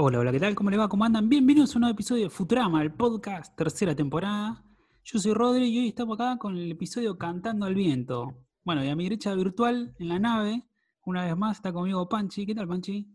Hola, 0.00 0.20
hola, 0.20 0.30
¿qué 0.30 0.38
tal? 0.38 0.54
¿Cómo 0.54 0.70
le 0.70 0.76
va? 0.76 0.88
¿Cómo 0.88 1.04
andan? 1.04 1.28
Bienvenidos 1.28 1.74
a 1.74 1.78
un 1.78 1.80
nuevo 1.80 1.94
episodio 1.94 2.22
de 2.22 2.30
Futurama, 2.30 2.82
el 2.82 2.92
podcast, 2.92 3.56
tercera 3.56 3.96
temporada. 3.96 4.62
Yo 5.02 5.18
soy 5.18 5.34
Rodri 5.34 5.64
y 5.64 5.78
hoy 5.80 5.88
estamos 5.88 6.20
acá 6.20 6.38
con 6.38 6.56
el 6.56 6.70
episodio 6.70 7.18
Cantando 7.18 7.66
al 7.66 7.74
Viento. 7.74 8.46
Bueno, 8.62 8.84
y 8.84 8.90
a 8.90 8.94
mi 8.94 9.02
derecha 9.02 9.34
virtual, 9.34 9.96
en 9.98 10.08
la 10.08 10.20
nave, 10.20 10.62
una 11.04 11.24
vez 11.24 11.36
más 11.36 11.56
está 11.56 11.72
conmigo 11.72 12.08
Panchi. 12.08 12.46
¿Qué 12.46 12.54
tal, 12.54 12.68
Panchi? 12.68 13.08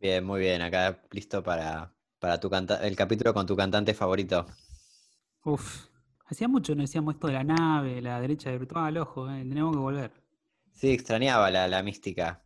Bien, 0.00 0.24
muy 0.24 0.40
bien. 0.40 0.62
Acá 0.62 1.02
listo 1.10 1.42
para, 1.42 1.94
para 2.18 2.40
tu 2.40 2.48
canta 2.48 2.76
el 2.76 2.96
capítulo 2.96 3.34
con 3.34 3.44
tu 3.44 3.54
cantante 3.54 3.92
favorito. 3.92 4.46
Uf, 5.44 5.88
hacía 6.24 6.48
mucho 6.48 6.74
no 6.74 6.80
decíamos 6.80 7.16
esto 7.16 7.26
de 7.26 7.34
la 7.34 7.44
nave, 7.44 8.00
la 8.00 8.18
derecha 8.22 8.50
virtual, 8.52 8.96
ojo, 8.96 9.30
eh, 9.30 9.44
tenemos 9.46 9.76
que 9.76 9.82
volver. 9.82 10.12
Sí, 10.72 10.92
extrañaba 10.92 11.50
la, 11.50 11.68
la 11.68 11.82
mística. 11.82 12.41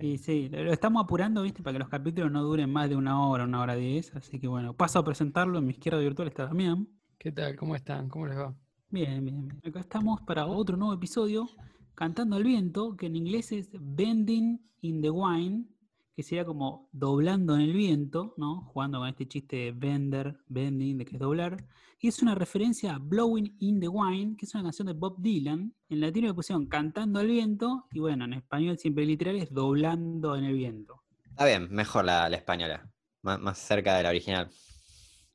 Sí, 0.00 0.16
sí, 0.16 0.48
lo 0.48 0.72
estamos 0.72 1.04
apurando, 1.04 1.42
viste, 1.42 1.62
para 1.62 1.74
que 1.74 1.78
los 1.80 1.90
capítulos 1.90 2.32
no 2.32 2.42
duren 2.42 2.70
más 2.72 2.88
de 2.88 2.96
una 2.96 3.22
hora, 3.26 3.44
una 3.44 3.60
hora 3.60 3.74
diez. 3.74 4.14
Así 4.14 4.40
que 4.40 4.48
bueno, 4.48 4.72
paso 4.74 4.98
a 4.98 5.04
presentarlo. 5.04 5.58
En 5.58 5.66
mi 5.66 5.72
izquierda 5.72 5.98
virtual 5.98 6.28
está 6.28 6.46
Damián. 6.46 6.88
¿Qué 7.18 7.32
tal? 7.32 7.54
¿Cómo 7.56 7.76
están? 7.76 8.08
¿Cómo 8.08 8.26
les 8.26 8.38
va? 8.38 8.54
Bien, 8.88 9.22
bien, 9.22 9.48
bien. 9.48 9.60
Acá 9.66 9.80
estamos 9.80 10.22
para 10.22 10.46
otro 10.46 10.78
nuevo 10.78 10.94
episodio, 10.94 11.50
Cantando 11.94 12.36
al 12.36 12.44
Viento, 12.44 12.96
que 12.96 13.06
en 13.06 13.16
inglés 13.16 13.52
es 13.52 13.70
Bending 13.78 14.58
in 14.80 15.02
the 15.02 15.10
Wine, 15.10 15.66
que 16.14 16.22
sería 16.22 16.46
como 16.46 16.88
doblando 16.92 17.54
en 17.54 17.60
el 17.60 17.74
viento, 17.74 18.34
¿no? 18.38 18.62
Jugando 18.62 19.00
con 19.00 19.08
este 19.08 19.28
chiste 19.28 19.56
de 19.56 19.72
bender, 19.72 20.38
bending, 20.48 20.96
de 20.96 21.04
que 21.04 21.16
es 21.16 21.20
doblar. 21.20 21.66
Y 22.00 22.06
es 22.06 22.22
una 22.22 22.36
referencia 22.36 22.94
a 22.94 22.98
Blowing 22.98 23.56
in 23.58 23.80
the 23.80 23.88
Wine, 23.88 24.36
que 24.36 24.46
es 24.46 24.54
una 24.54 24.62
canción 24.62 24.86
de 24.86 24.92
Bob 24.92 25.20
Dylan. 25.20 25.74
En 25.88 26.00
latino 26.00 26.28
le 26.28 26.34
pusieron 26.34 26.66
Cantando 26.66 27.18
al 27.18 27.26
Viento, 27.26 27.86
y 27.90 27.98
bueno, 27.98 28.24
en 28.24 28.34
español 28.34 28.78
siempre 28.78 29.04
literal 29.04 29.34
es 29.34 29.52
Doblando 29.52 30.36
en 30.36 30.44
el 30.44 30.54
Viento. 30.54 31.02
Está 31.28 31.46
bien, 31.46 31.68
mejor 31.72 32.04
la, 32.04 32.28
la 32.28 32.36
española, 32.36 32.88
más, 33.22 33.40
más, 33.40 33.58
cerca 33.58 33.96
de 33.96 34.04
la 34.04 34.10
original. 34.10 34.48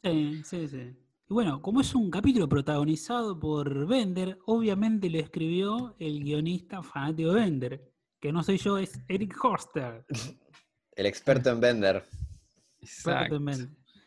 Sí, 0.03 0.41
sí, 0.45 0.67
sí. 0.69 0.95
Y 1.29 1.33
bueno, 1.33 1.61
como 1.61 1.81
es 1.81 1.93
un 1.95 2.09
capítulo 2.09 2.47
protagonizado 2.47 3.37
por 3.37 3.85
Bender, 3.85 4.39
obviamente 4.45 5.09
lo 5.09 5.19
escribió 5.19 5.95
el 5.99 6.23
guionista 6.23 6.81
fanático 6.81 7.33
de 7.33 7.41
Bender, 7.41 7.93
que 8.21 8.31
no 8.31 8.41
soy 8.41 8.57
yo, 8.57 8.77
es 8.77 9.01
Eric 9.09 9.37
Horster. 9.43 10.05
el 10.95 11.05
experto 11.05 11.49
en 11.49 11.59
Bender. 11.59 12.05
Exacto. 12.79 13.37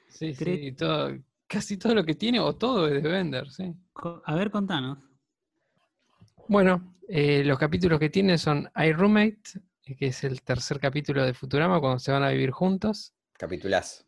Sí, 0.09 0.35
sí, 0.35 0.73
todo, 0.73 1.19
casi 1.47 1.77
todo 1.77 1.95
lo 1.95 2.05
que 2.05 2.15
tiene 2.15 2.41
o 2.41 2.55
todo 2.57 2.89
es 2.89 3.03
de 3.03 3.09
Bender, 3.09 3.51
sí. 3.51 3.75
A 4.25 4.35
ver, 4.35 4.51
contanos. 4.51 4.99
Bueno, 6.49 6.97
eh, 7.09 7.43
los 7.45 7.59
capítulos 7.59 7.99
que 7.99 8.11
tiene 8.11 8.39
son 8.39 8.71
I 8.77 8.93
Roommate, 8.93 9.43
que 9.83 10.07
es 10.07 10.25
el 10.25 10.43
tercer 10.43 10.79
capítulo 10.81 11.25
de 11.25 11.35
Futurama, 11.35 11.81
cuando 11.81 11.99
se 11.99 12.13
van 12.13 12.23
a 12.23 12.31
vivir 12.31 12.51
juntos. 12.51 13.15
Capitulazo. 13.33 14.05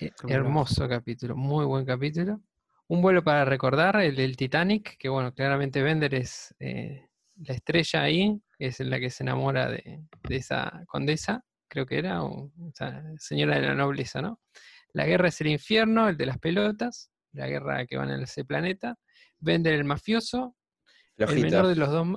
Eh, 0.00 0.10
hermoso 0.28 0.88
capítulo, 0.88 1.36
muy 1.36 1.64
buen 1.64 1.84
capítulo. 1.84 2.40
Un 2.88 3.02
vuelo 3.02 3.22
para 3.22 3.44
recordar, 3.44 3.96
el 4.00 4.16
del 4.16 4.36
Titanic, 4.36 4.96
que 4.98 5.08
bueno, 5.08 5.32
claramente 5.32 5.82
Bender 5.82 6.14
es 6.14 6.54
eh, 6.58 7.08
la 7.36 7.54
estrella 7.54 8.02
ahí, 8.02 8.42
que 8.58 8.66
es 8.66 8.80
la 8.80 8.98
que 8.98 9.10
se 9.10 9.22
enamora 9.22 9.70
de, 9.70 10.02
de 10.28 10.36
esa 10.36 10.82
condesa, 10.86 11.44
creo 11.70 11.86
que 11.86 11.98
era, 11.98 12.22
o, 12.22 12.50
sea, 12.74 13.02
señora 13.16 13.54
de 13.54 13.68
la 13.68 13.74
nobleza, 13.74 14.20
¿no? 14.20 14.40
La 14.92 15.06
guerra 15.06 15.28
es 15.28 15.40
el 15.40 15.48
infierno, 15.48 16.08
el 16.08 16.16
de 16.16 16.26
las 16.26 16.38
pelotas, 16.38 17.10
la 17.32 17.46
guerra 17.46 17.86
que 17.86 17.96
van 17.96 18.10
en 18.10 18.22
ese 18.22 18.44
planeta. 18.44 18.96
Bender 19.38 19.74
el 19.74 19.84
mafioso, 19.84 20.56
Flojito. 21.16 21.36
el 21.36 21.42
menor 21.42 21.66
de 21.68 21.76
los 21.76 21.90
dos. 21.90 22.08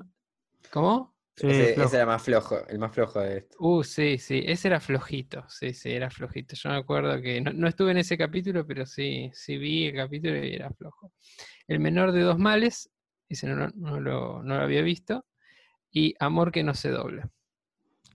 ¿Cómo? 0.72 1.14
Sí, 1.36 1.48
ese, 1.48 1.82
ese, 1.82 1.96
era 1.96 2.06
más 2.06 2.22
flojo, 2.22 2.68
el 2.68 2.78
más 2.78 2.92
flojo 2.94 3.20
de 3.20 3.38
esto. 3.40 3.58
Uh, 3.60 3.84
sí, 3.84 4.20
sí, 4.20 4.44
ese 4.46 4.68
era 4.68 4.80
flojito, 4.80 5.44
sí, 5.48 5.74
sí, 5.74 5.92
era 5.92 6.12
flojito. 6.12 6.56
Yo 6.56 6.70
me 6.70 6.76
acuerdo 6.76 7.20
que 7.22 7.42
no, 7.42 7.52
no, 7.52 7.68
estuve 7.68 7.90
en 7.90 7.98
ese 7.98 8.20
capítulo, 8.20 8.68
pero 8.68 8.86
sí, 8.86 9.32
sí 9.34 9.58
vi 9.58 9.88
el 9.88 9.96
capítulo 9.96 10.46
y 10.46 10.54
era 10.54 10.70
flojo. 10.72 11.12
El 11.68 11.80
menor 11.80 12.12
de 12.12 12.22
dos 12.22 12.38
males, 12.38 12.92
ese 13.28 13.48
no, 13.48 13.68
no, 13.70 14.00
lo, 14.00 14.44
no 14.44 14.58
lo 14.58 14.64
había 14.64 14.84
visto, 14.84 15.26
y 15.90 16.14
Amor 16.20 16.52
que 16.52 16.64
no 16.64 16.76
se 16.76 16.90
dobla. 16.90 17.28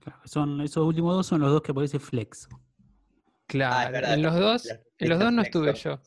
Claro, 0.01 0.21
son, 0.23 0.61
esos 0.61 0.85
últimos 0.85 1.13
dos 1.13 1.27
son 1.27 1.41
los 1.41 1.51
dos 1.51 1.61
que 1.61 1.73
parece 1.73 1.99
flexo. 1.99 2.47
Claro, 3.49 3.87
ah, 3.87 3.91
verdad, 3.91 4.13
en 4.13 4.21
los 4.21 4.35
dos, 4.35 4.69
en 4.99 5.09
los 5.09 5.19
dos 5.19 5.33
no 5.33 5.41
estuve 5.41 5.73
yo. 5.73 5.99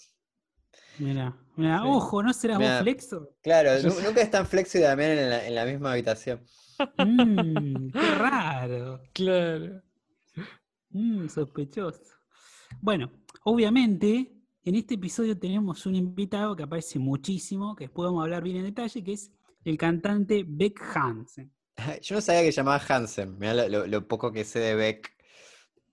Mira, 0.99 1.37
mira, 1.57 1.81
sí. 1.81 1.89
ojo, 1.89 2.23
¿no 2.23 2.33
serás 2.33 2.59
Mirá, 2.59 2.75
vos 2.75 2.83
flexo? 2.83 3.31
Claro, 3.43 3.71
nunca 4.05 4.23
están 4.23 4.47
flexo 4.47 4.79
y 4.79 4.83
también 4.83 5.11
en 5.19 5.29
la, 5.29 5.45
en 5.45 5.55
la 5.57 5.65
misma 5.65 5.91
habitación. 5.91 6.41
Mmm, 6.99 7.91
qué 7.91 8.15
raro. 8.15 9.01
Claro. 9.13 9.83
Mmm, 10.91 11.27
sospechoso. 11.27 12.01
Bueno, 12.81 13.11
obviamente, 13.43 14.33
en 14.63 14.75
este 14.77 14.95
episodio 14.95 15.37
tenemos 15.37 15.85
un 15.87 15.97
invitado 15.97 16.55
que 16.55 16.63
aparece 16.63 17.01
muchísimo, 17.01 17.75
que 17.75 17.85
después 17.87 18.07
vamos 18.07 18.21
a 18.21 18.25
hablar 18.25 18.45
bien 18.45 18.59
en 18.59 18.65
detalle, 18.67 19.03
que 19.03 19.15
es 19.15 19.33
el 19.65 19.77
cantante 19.77 20.45
Beck 20.47 20.81
Hansen. 20.95 21.53
Yo 22.03 22.15
no 22.15 22.21
sabía 22.21 22.43
que 22.43 22.53
llamaba 22.53 22.81
Hansen, 22.89 23.37
mirá 23.37 23.69
lo, 23.69 23.89
lo 23.89 24.07
poco 24.07 24.31
que 24.31 24.45
sé 24.45 24.61
de 24.61 24.77
Beck. 24.77 25.13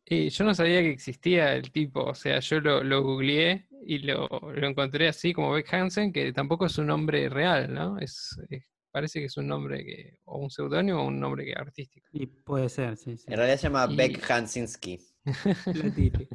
Eh, 0.10 0.30
yo 0.30 0.44
no 0.44 0.56
sabía 0.56 0.82
que 0.82 0.90
existía 0.90 1.54
el 1.56 1.72
tipo, 1.72 2.02
o 2.02 2.16
sea, 2.16 2.40
yo 2.40 2.60
lo, 2.60 2.84
lo 2.84 3.04
googleé 3.04 3.68
y 3.86 4.00
lo, 4.00 4.28
lo, 4.28 4.68
encontré 4.68 5.08
así 5.08 5.34
como 5.34 5.52
Beck 5.52 5.72
Hansen, 5.74 6.12
que 6.12 6.34
tampoco 6.34 6.66
es 6.66 6.78
un 6.80 6.88
nombre 6.88 7.30
real, 7.30 7.72
¿no? 7.74 8.00
Es, 8.00 8.40
es 8.50 8.64
parece 8.92 9.20
que 9.20 9.26
es 9.28 9.38
un 9.38 9.48
nombre 9.48 9.86
que, 9.86 10.18
o 10.26 10.40
un 10.40 10.50
seudónimo 10.50 11.02
o 11.02 11.06
un 11.08 11.20
nombre 11.20 11.46
que 11.46 11.54
artístico. 11.54 12.08
Y 12.12 12.26
puede 12.26 12.70
ser, 12.70 12.98
sí, 12.98 13.18
sí. 13.18 13.26
En 13.28 13.38
realidad 13.38 13.58
se 13.58 13.64
llama 13.64 13.88
Y- 13.90 13.96
Beck 13.96 14.30
Hansinski. 14.32 15.00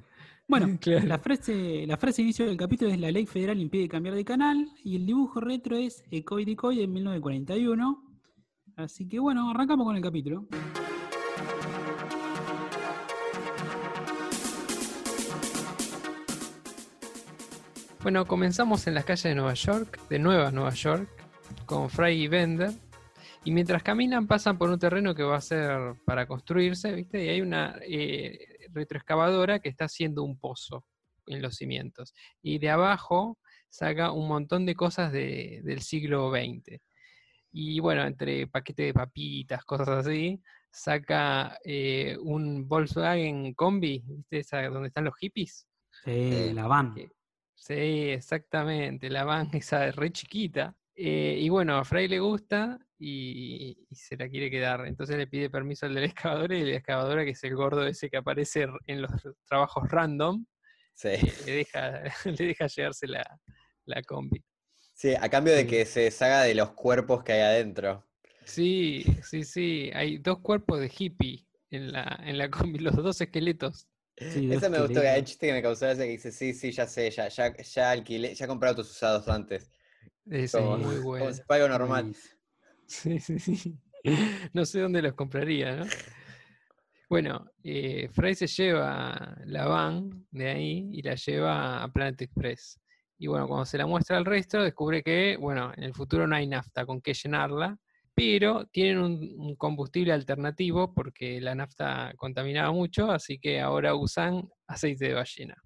Bueno, 0.47 0.77
Claro. 0.81 1.07
la, 1.07 1.19
frase, 1.19 1.87
la 1.87 1.97
frase 1.97 2.19
de 2.19 2.23
inicio 2.25 2.47
del 2.47 2.57
capítulo 2.57 2.91
es 2.93 3.01
la 3.01 3.11
ley 3.11 3.27
federal 3.27 3.59
impide 3.59 3.89
cambiar 3.89 4.15
de 4.15 4.25
canal 4.25 4.69
y 4.85 4.97
el 4.97 5.07
dibujo 5.07 5.41
retro 5.41 5.77
es 5.77 6.05
Ecoy 6.11 6.45
Decoy 6.45 6.83
en 6.83 6.93
1941. 6.93 8.03
Así 8.77 9.09
que 9.09 9.19
bueno, 9.19 9.51
arrancamos 9.51 9.87
con 9.87 9.97
el 9.97 10.03
capítulo. 10.03 10.47
Bueno, 18.05 18.27
comenzamos 18.27 18.87
en 18.87 18.95
las 18.95 19.05
calles 19.05 19.23
de 19.25 19.35
Nueva 19.35 19.55
York, 19.55 19.99
de 20.09 20.19
Nueva 20.19 20.51
Nueva 20.51 20.75
York, 20.75 21.09
con 21.67 21.89
Fry 21.91 22.13
y 22.25 22.29
Bender. 22.29 22.71
Y 23.45 23.51
mientras 23.51 23.83
caminan 23.83 24.27
pasan 24.27 24.57
por 24.59 24.71
un 24.71 24.79
terreno 24.79 25.15
que 25.15 25.23
va 25.23 25.37
a 25.37 25.41
ser 25.41 25.95
para 26.05 26.27
construirse, 26.27 26.93
¿viste? 26.93 27.25
Y 27.25 27.29
hay 27.31 27.41
una 27.41 27.79
eh, 27.87 28.39
retroexcavadora 28.73 29.59
que 29.59 29.69
está 29.71 29.87
haciendo 29.87 30.23
un 30.23 30.39
pozo 30.39 30.85
en 31.27 31.41
los 31.43 31.57
cimientos. 31.57 32.15
Y 32.43 32.59
de 32.59 32.71
abajo 32.71 33.39
saca 33.71 34.13
un 34.13 34.29
montón 34.29 34.67
de 34.67 34.75
cosas 34.75 35.11
de- 35.13 35.61
del 35.65 35.81
siglo 35.81 36.31
XX. 36.31 36.79
Y 37.53 37.81
bueno, 37.81 38.05
entre 38.05 38.47
paquetes 38.49 38.87
de 38.87 38.95
papitas, 38.95 39.65
cosas 39.65 39.89
así, 39.89 40.41
saca 40.71 41.59
eh, 41.65 42.17
un 42.21 42.69
Volkswagen 42.69 43.55
Combi, 43.55 44.03
¿viste? 44.07 44.39
Esa, 44.41 44.63
donde 44.69 44.89
están 44.89 45.05
los 45.05 45.17
hippies. 45.17 45.67
Sí, 46.05 46.11
Eh, 46.11 46.53
la 46.55 46.67
van. 46.67 46.95
que- 46.95 47.09
Sí, 47.55 47.73
exactamente, 48.11 49.09
la 49.09 49.25
van 49.25 49.49
esa 49.55 49.91
re 49.93 50.11
chiquita. 50.13 50.77
Eh, 50.97 51.39
y 51.41 51.49
bueno, 51.49 51.77
a 51.79 51.85
Fray 51.85 52.07
le 52.09 52.21
gusta 52.21 52.79
y, 52.99 53.77
y 53.91 53.95
se 53.95 54.17
la 54.17 54.29
quiere 54.29 54.51
quedar. 54.51 54.87
Entonces 54.87 55.17
le 55.17 55.27
pide 55.27 55.51
permiso 55.51 55.87
al 55.87 55.95
de 55.95 56.01
la 56.01 56.07
excavadora 56.07 56.57
y 56.57 56.65
la 56.65 56.77
excavadora, 56.77 57.25
que 57.25 57.31
es 57.31 57.43
el 57.45 57.55
gordo 57.57 57.87
ese 57.87 58.11
que 58.11 58.17
aparece 58.19 58.67
en 58.87 59.03
los 59.03 59.11
trabajos 59.47 59.89
random, 59.91 60.45
Sí. 60.95 61.09
eh, 61.09 61.33
le, 61.47 61.53
deja, 61.53 62.03
le 62.25 62.47
deja 62.47 62.67
llevarse 62.69 63.07
la, 63.09 63.41
la 63.87 64.03
combi. 64.03 64.45
sí, 64.93 65.15
a 65.21 65.29
cambio 65.29 65.55
de 65.55 65.63
Sí. 65.63 65.67
que 65.67 65.87
se 65.87 66.01
deshaga 66.03 66.43
de 66.43 66.55
los 66.55 66.71
cuerpos 66.73 67.25
que 67.25 67.33
hay 67.33 67.41
adentro. 67.41 68.07
Sí, 68.45 69.05
sí, 69.23 69.43
sí. 69.43 69.91
Hay 69.95 70.19
dos 70.19 70.41
cuerpos 70.41 70.79
de 70.81 70.93
hippie 70.97 71.47
en 71.71 71.93
la, 71.93 72.21
en 72.25 72.39
la 72.39 72.51
combi, 72.51 72.79
los 72.79 72.95
dos 72.97 73.21
esqueletos. 73.21 73.89
Sí, 74.17 74.49
Eso 74.53 74.71
me 74.71 74.79
gustó, 74.81 75.01
esqueletos. 75.01 75.25
chiste 75.25 75.47
que 75.49 75.53
me 75.53 75.63
causó 75.63 75.89
ese 75.89 76.05
que 76.05 76.11
dice, 76.11 76.31
sí, 76.33 76.55
sí, 76.55 76.71
ya 76.71 76.87
sé, 76.87 77.11
ya, 77.11 77.29
ya, 77.29 77.57
ya 77.57 77.91
alquilé, 77.91 78.35
ya 78.35 78.45
he 78.45 78.49
comprado 78.49 78.77
tus 78.77 78.91
usados 78.91 79.29
antes. 79.29 79.71
Es 80.31 80.53
Como, 80.53 80.77
muy 80.79 80.97
como 80.97 81.03
bueno. 81.03 81.33
si 81.33 81.43
fuera 81.43 81.65
algo 81.65 81.79
normal. 81.79 82.15
Sí, 82.87 83.19
sí, 83.19 83.39
sí. 83.39 83.79
No 84.53 84.67
sé 84.67 84.81
dónde 84.81 85.01
los 85.01 85.15
compraría, 85.15 85.75
¿no? 85.75 85.87
Bueno, 87.09 87.51
eh, 87.63 88.09
Fry 88.13 88.35
se 88.35 88.47
lleva 88.47 89.39
la 89.47 89.67
van 89.67 90.27
de 90.31 90.49
ahí 90.51 90.91
y 90.93 91.01
la 91.03 91.15
lleva 91.15 91.83
a 91.83 91.89
Planet 91.89 92.21
Express. 92.23 92.79
Y 93.19 93.27
bueno, 93.27 93.49
cuando 93.49 93.65
se 93.65 93.79
la 93.79 93.87
muestra 93.87 94.19
al 94.19 94.27
resto, 94.27 94.63
descubre 94.63 95.03
que, 95.03 95.37
bueno, 95.39 95.73
en 95.77 95.85
el 95.85 95.95
futuro 95.95 96.27
no 96.27 96.37
hay 96.37 96.47
nafta 96.47 96.85
con 96.85 97.01
qué 97.01 97.15
llenarla, 97.15 97.79
pero 98.15 98.67
tienen 98.67 98.99
un, 98.99 99.57
combustible 99.57 100.13
alternativo 100.13 100.95
porque 100.95 101.41
la 101.41 101.55
nafta 101.55 102.13
contaminaba 102.17 102.73
mucho, 102.73 103.11
así 103.11 103.39
que 103.39 103.61
ahora 103.61 103.95
usan 103.95 104.49
aceite 104.67 105.09
de 105.09 105.15
ballena. 105.15 105.57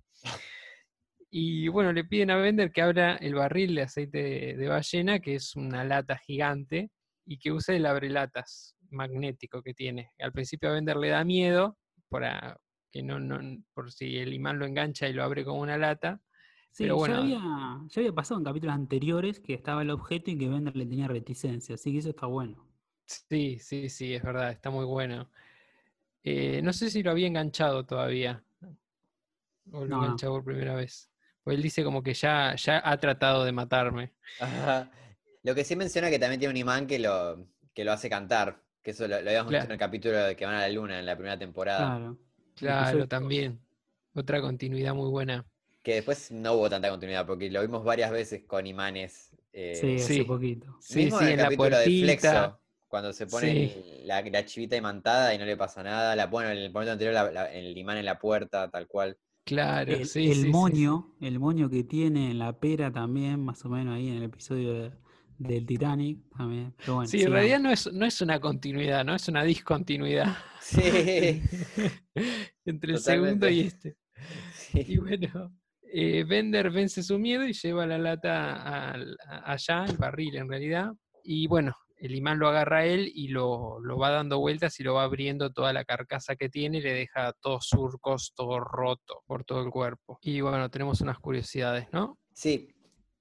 Y 1.31 1.69
bueno, 1.69 1.93
le 1.93 2.05
piden 2.05 2.31
a 2.31 2.37
Bender 2.37 2.73
que 2.73 2.81
abra 2.81 3.17
el 3.17 3.35
barril 3.35 3.75
de 3.75 3.83
aceite 3.83 4.57
de, 4.57 4.69
ballena, 4.69 5.21
que 5.21 5.35
es 5.35 5.55
una 5.57 5.85
lata 5.85 6.17
gigante, 6.17 6.91
y 7.27 7.39
que 7.39 7.53
use 7.53 7.77
el 7.77 7.85
abrelatas 7.85 8.75
magnético 8.91 9.63
que 9.63 9.75
tiene. 9.75 10.11
Al 10.19 10.33
principio 10.33 10.71
a 10.71 10.73
Bender 10.73 10.97
le 10.97 11.11
da 11.11 11.25
miedo, 11.25 11.77
para, 12.09 12.57
que 12.91 13.03
no, 13.03 13.19
por 13.75 13.93
si 13.93 14.17
el 14.17 14.33
imán 14.33 14.59
lo 14.59 14.65
engancha 14.65 15.07
y 15.07 15.13
lo 15.13 15.23
abre 15.23 15.45
como 15.45 15.61
una 15.61 15.77
lata. 15.77 16.19
Sí, 16.71 16.85
Pero 16.85 16.97
ya, 16.97 16.97
bueno. 16.97 17.17
había, 17.17 17.39
ya 17.89 18.01
había 18.01 18.15
pasado 18.15 18.39
en 18.41 18.45
capítulos 18.45 18.75
anteriores 18.75 19.41
que 19.41 19.53
estaba 19.55 19.83
el 19.83 19.91
objeto 19.91 20.31
y 20.31 20.39
que 20.39 20.49
Bender 20.49 20.77
le 20.77 20.87
tenía 20.87 21.09
reticencia, 21.09 21.75
así 21.75 21.93
que 21.93 21.99
eso 21.99 22.11
está 22.11 22.27
bueno. 22.27 22.67
Sí, 23.07 23.59
sí, 23.59 23.89
sí, 23.89 24.15
es 24.15 24.23
verdad, 24.23 24.51
está 24.53 24.71
muy 24.71 24.85
bueno. 24.85 25.31
Eh, 26.25 26.63
no 26.63 26.73
sé 26.73 26.91
si 26.91 27.03
lo 27.03 27.11
había 27.13 27.27
enganchado 27.29 27.87
todavía. 27.87 28.45
O 29.71 29.85
lo 29.87 29.97
No, 29.97 29.97
enganchado 29.97 30.33
por 30.35 30.45
primera 30.45 30.75
vez. 30.75 31.11
Pues 31.43 31.57
él 31.57 31.63
dice 31.63 31.85
como 31.85 32.03
que 32.03 32.15
ya, 32.15 32.55
ya 32.57 32.83
ha 32.85 32.99
tratado 33.01 33.45
de 33.45 33.53
matarme. 33.53 34.15
Ajá. 34.39 34.91
Lo 35.43 35.55
que 35.55 35.65
sí 35.65 35.77
menciona 35.77 36.11
que 36.11 36.19
también 36.19 36.41
tiene 36.41 36.53
un 36.53 36.57
imán 36.59 36.87
que 36.87 36.99
lo, 36.99 37.49
que 37.75 37.85
lo 37.85 37.93
hace 37.93 38.09
cantar. 38.11 38.65
Que 38.83 38.93
eso 38.93 39.09
lo, 39.09 39.21
lo 39.23 39.29
habíamos 39.31 39.53
visto 39.53 39.73
en 39.73 39.73
Claro. 39.73 39.75
el 39.75 39.79
capítulo 39.79 40.19
de 40.19 40.37
que 40.37 40.47
van 40.47 40.55
a 40.57 40.61
la 40.61 40.69
luna 40.69 40.99
en 41.01 41.07
la 41.07 41.17
primera 41.17 41.39
temporada. 41.39 41.99
Claro. 41.99 42.19
Claro, 42.55 43.07
también. 43.09 43.61
Otra 44.15 44.41
continuidad 44.41 44.95
muy 44.95 45.09
buena. 45.11 45.47
Que 45.89 45.95
después 45.95 46.31
no 46.33 46.53
hubo 46.53 46.69
tanta 46.69 46.91
continuidad 46.91 47.25
porque 47.27 47.51
lo 47.51 47.63
vimos 47.63 47.83
varias 47.83 48.11
veces 48.11 48.43
con 48.47 48.67
imanes. 48.67 49.35
eh, 49.55 49.75
Sí, 49.75 49.95
hace 49.95 50.15
sí. 50.17 50.23
poquito. 50.25 50.77
Sí, 50.83 51.05
mismo 51.05 51.19
sí, 51.19 51.25
en 51.25 51.29
el 51.29 51.33
en 51.33 51.39
la 51.39 51.45
capítulo 51.45 51.79
de. 51.79 51.85
Flexo, 52.03 52.61
cuando 52.89 53.13
se 53.15 53.27
pone 53.27 53.69
Sí. 53.71 54.03
la, 54.05 54.21
la 54.21 54.45
chivita 54.45 54.77
imantada 54.77 55.33
y 55.35 55.39
no 55.39 55.47
le 55.47 55.57
pasa 55.57 55.83
nada. 55.83 56.15
La, 56.15 56.27
bueno, 56.27 56.51
en 56.51 56.59
el 56.59 56.71
momento 56.71 56.93
anterior 56.93 57.15
la- 57.15 57.31
la- 57.33 57.51
el 57.55 57.75
imán 57.79 57.97
en 57.97 58.05
la 58.05 58.19
puerta, 58.19 58.71
tal 58.71 58.87
cual. 58.87 59.17
Claro, 59.47 59.91
El, 59.95 60.05
sí, 60.07 60.27
el 60.29 60.35
sí, 60.35 60.35
sí, 60.35 60.43
sí. 60.43 60.49
moño, 60.51 61.15
el 61.23 61.39
moño 61.39 61.71
que 61.71 61.85
tiene 61.85 62.33
en 62.33 62.39
la 62.39 62.61
pera 62.61 62.93
también, 62.93 63.43
más 63.43 63.65
o 63.65 63.71
menos 63.71 63.97
ahí 63.97 64.09
en 64.11 64.17
el 64.17 64.25
episodio 64.25 64.75
de- 64.75 64.93
del 65.39 65.65
Titanic 65.65 66.19
también. 66.37 66.75
Pero 66.77 66.97
bueno, 66.97 67.09
Sí, 67.09 67.23
en 67.23 67.33
realidad 67.33 67.61
no 67.61 67.71
es, 67.71 67.91
no 67.91 68.05
es 68.05 68.21
una 68.21 68.39
continuidad, 68.41 69.07
¿no? 69.07 69.15
Es 69.15 69.27
una 69.29 69.43
discontinuidad 69.43 70.37
Sí. 70.61 70.83
entre 72.67 72.93
el 72.93 72.99
segundo 72.99 73.49
y 73.49 73.61
este. 73.61 73.97
sí. 74.53 74.85
Y 74.87 74.99
bueno, 74.99 75.51
eh, 75.93 76.25
Bender 76.25 76.71
vence 76.71 77.03
su 77.03 77.19
miedo 77.19 77.47
y 77.47 77.53
lleva 77.53 77.87
la 77.87 77.99
lata 77.99 78.93
allá, 79.45 79.85
el 79.89 79.97
barril 79.97 80.37
en 80.37 80.49
realidad. 80.49 80.93
Y 81.23 81.47
bueno, 81.47 81.75
el 81.97 82.15
imán 82.15 82.39
lo 82.39 82.49
agarra 82.49 82.79
a 82.79 82.87
él 82.87 83.11
y 83.13 83.29
lo, 83.29 83.81
lo 83.81 83.99
va 83.99 84.11
dando 84.11 84.39
vueltas 84.39 84.79
y 84.81 84.85
lo 84.85 84.95
va 84.95 85.05
abriendo 85.05 85.51
toda 85.51 85.73
la 85.73 85.85
carcasa 85.85 86.37
que 86.37 86.49
tiene 86.49 86.79
y 86.79 86.83
le 86.83 86.93
deja 86.93 87.33
todos 87.41 87.67
surcos, 87.69 88.33
todo 88.35 88.61
roto 88.61 89.23
por 89.27 89.45
todo 89.45 89.63
el 89.63 89.71
cuerpo. 89.71 90.19
Y 90.23 90.41
bueno, 90.41 90.71
tenemos 90.71 91.01
unas 91.01 91.19
curiosidades, 91.19 91.89
¿no? 91.93 92.19
Sí. 92.33 92.75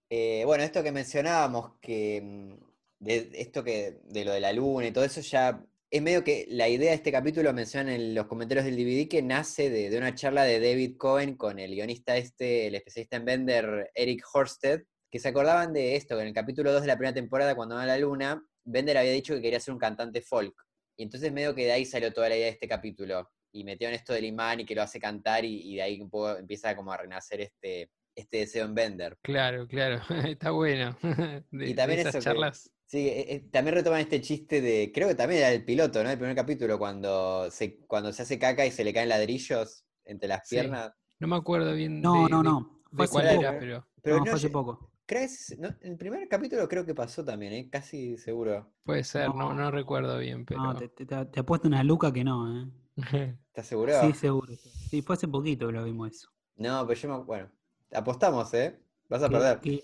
Eh, 0.09 0.43
bueno, 0.45 0.63
esto 0.63 0.83
que 0.83 0.91
mencionábamos, 0.91 1.73
que 1.81 2.21
mm, 2.21 2.67
de 2.99 3.29
esto 3.33 3.63
que 3.63 3.99
de 4.05 4.25
lo 4.25 4.31
de 4.31 4.39
la 4.39 4.53
luna 4.53 4.87
y 4.87 4.91
todo 4.91 5.03
eso 5.03 5.21
ya 5.21 5.61
es 5.89 6.01
medio 6.01 6.23
que 6.23 6.45
la 6.49 6.67
idea 6.67 6.89
de 6.89 6.95
este 6.95 7.11
capítulo 7.11 7.53
mencionan 7.53 7.93
en 7.93 8.13
los 8.15 8.27
comentarios 8.27 8.65
del 8.65 8.75
DVD 8.75 9.07
que 9.07 9.21
nace 9.21 9.69
de, 9.69 9.89
de 9.89 9.97
una 9.97 10.13
charla 10.15 10.43
de 10.43 10.59
David 10.59 10.97
Cohen 10.97 11.35
con 11.37 11.59
el 11.59 11.71
guionista 11.75 12.17
este, 12.17 12.67
el 12.67 12.75
especialista 12.75 13.15
en 13.17 13.25
Bender, 13.25 13.91
Eric 13.93 14.23
Horsted, 14.33 14.81
que 15.09 15.19
se 15.19 15.29
acordaban 15.29 15.71
de 15.71 15.95
esto, 15.95 16.15
que 16.15 16.21
en 16.23 16.27
el 16.27 16.33
capítulo 16.33 16.73
2 16.73 16.81
de 16.81 16.87
la 16.87 16.97
primera 16.97 17.13
temporada, 17.13 17.55
cuando 17.55 17.75
va 17.75 17.83
a 17.83 17.85
la 17.85 17.97
luna, 17.97 18.43
Bender 18.65 18.97
había 18.97 19.13
dicho 19.13 19.33
que 19.35 19.41
quería 19.41 19.59
ser 19.61 19.73
un 19.73 19.79
cantante 19.79 20.21
folk. 20.21 20.53
Y 20.97 21.03
entonces 21.03 21.31
medio 21.31 21.55
que 21.55 21.63
de 21.65 21.71
ahí 21.71 21.85
salió 21.85 22.11
toda 22.11 22.27
la 22.27 22.35
idea 22.35 22.47
de 22.47 22.51
este 22.53 22.67
capítulo. 22.67 23.29
Y 23.53 23.63
metieron 23.63 23.95
esto 23.95 24.11
del 24.11 24.25
imán 24.25 24.59
y 24.59 24.65
que 24.65 24.75
lo 24.75 24.81
hace 24.81 24.99
cantar 24.99 25.45
y, 25.45 25.71
y 25.71 25.75
de 25.77 25.81
ahí 25.83 26.01
un 26.01 26.09
poco 26.09 26.35
empieza 26.37 26.75
como 26.75 26.91
a 26.91 26.97
renacer 26.97 27.39
este, 27.39 27.89
este 28.13 28.39
deseo 28.39 28.65
en 28.65 28.75
Bender. 28.75 29.17
Claro, 29.21 29.65
claro, 29.67 30.01
está 30.27 30.51
bueno. 30.51 30.97
De, 31.51 31.69
Y 31.69 31.73
también 31.73 32.03
de 32.03 32.09
esas 32.09 32.15
eso 32.15 32.19
que- 32.19 32.23
charlas. 32.25 32.69
Sí, 32.87 33.07
eh, 33.09 33.35
eh, 33.35 33.39
también 33.51 33.75
retoman 33.75 33.99
este 33.99 34.21
chiste 34.21 34.61
de, 34.61 34.91
creo 34.93 35.09
que 35.09 35.15
también 35.15 35.39
era 35.41 35.51
el 35.51 35.65
piloto, 35.65 36.01
¿no? 36.03 36.09
El 36.09 36.17
primer 36.17 36.35
capítulo, 36.35 36.79
cuando 36.79 37.51
se, 37.51 37.79
cuando 37.85 38.13
se 38.13 38.21
hace 38.21 38.39
caca 38.39 38.65
y 38.65 38.71
se 38.71 38.83
le 38.85 38.93
caen 38.93 39.09
ladrillos 39.09 39.85
entre 40.05 40.29
las 40.29 40.43
Sí. 40.43 40.55
piernas. 40.55 40.93
No 41.19 41.27
me 41.27 41.35
acuerdo 41.35 41.73
bien 41.73 42.01
No, 42.01 42.13
de, 42.13 42.29
no, 42.29 42.43
no. 42.43 42.81
de 42.91 42.97
Fue 42.97 43.05
hace 43.05 43.13
cuál 43.13 43.27
poco. 43.27 43.41
era, 43.41 43.57
pero 43.59 43.87
Pero 44.01 44.19
no, 44.19 44.25
no, 44.25 44.25
fue 44.25 44.37
hace 44.37 44.49
poco. 44.49 44.91
¿crees? 45.05 45.55
No, 45.59 45.75
el 45.81 45.97
primer 45.97 46.27
capítulo 46.29 46.67
creo 46.67 46.85
que 46.85 46.95
pasó 46.95 47.25
también, 47.25 47.53
¿eh? 47.53 47.69
Casi 47.71 48.17
seguro. 48.17 48.73
puede 48.83 49.03
ser, 49.03 49.35
no, 49.35 49.53
no 49.53 49.69
No. 49.69 49.71
recuerdo 49.71 50.17
bien, 50.17 50.45
pero... 50.45 50.61
No, 50.61 50.75
te, 50.75 50.89
te, 50.89 51.05
te- 51.05 51.39
apuesto 51.39 51.67
una 51.67 51.83
luca 51.83 52.11
que 52.11 52.23
no, 52.23 52.61
¿eh? 52.63 52.71
¿Estás 53.49 53.67
seguro? 53.67 53.93
Sí, 53.93 54.13
seguro. 54.13 54.53
Sí, 54.89 55.01
fue 55.01 55.15
hace 55.15 55.27
poquito 55.27 55.67
que 55.67 55.73
lo 55.73 55.83
vimos 55.83 56.11
eso. 56.11 56.29
No, 56.55 56.85
pero 56.87 56.99
yo 56.99 57.09
me... 57.09 57.23
Bueno, 57.23 57.51
apostamos, 57.91 58.53
¿eh? 58.53 58.79
Vas 59.09 59.23
a 59.23 59.31
perder. 59.31 59.61
que 59.61 59.83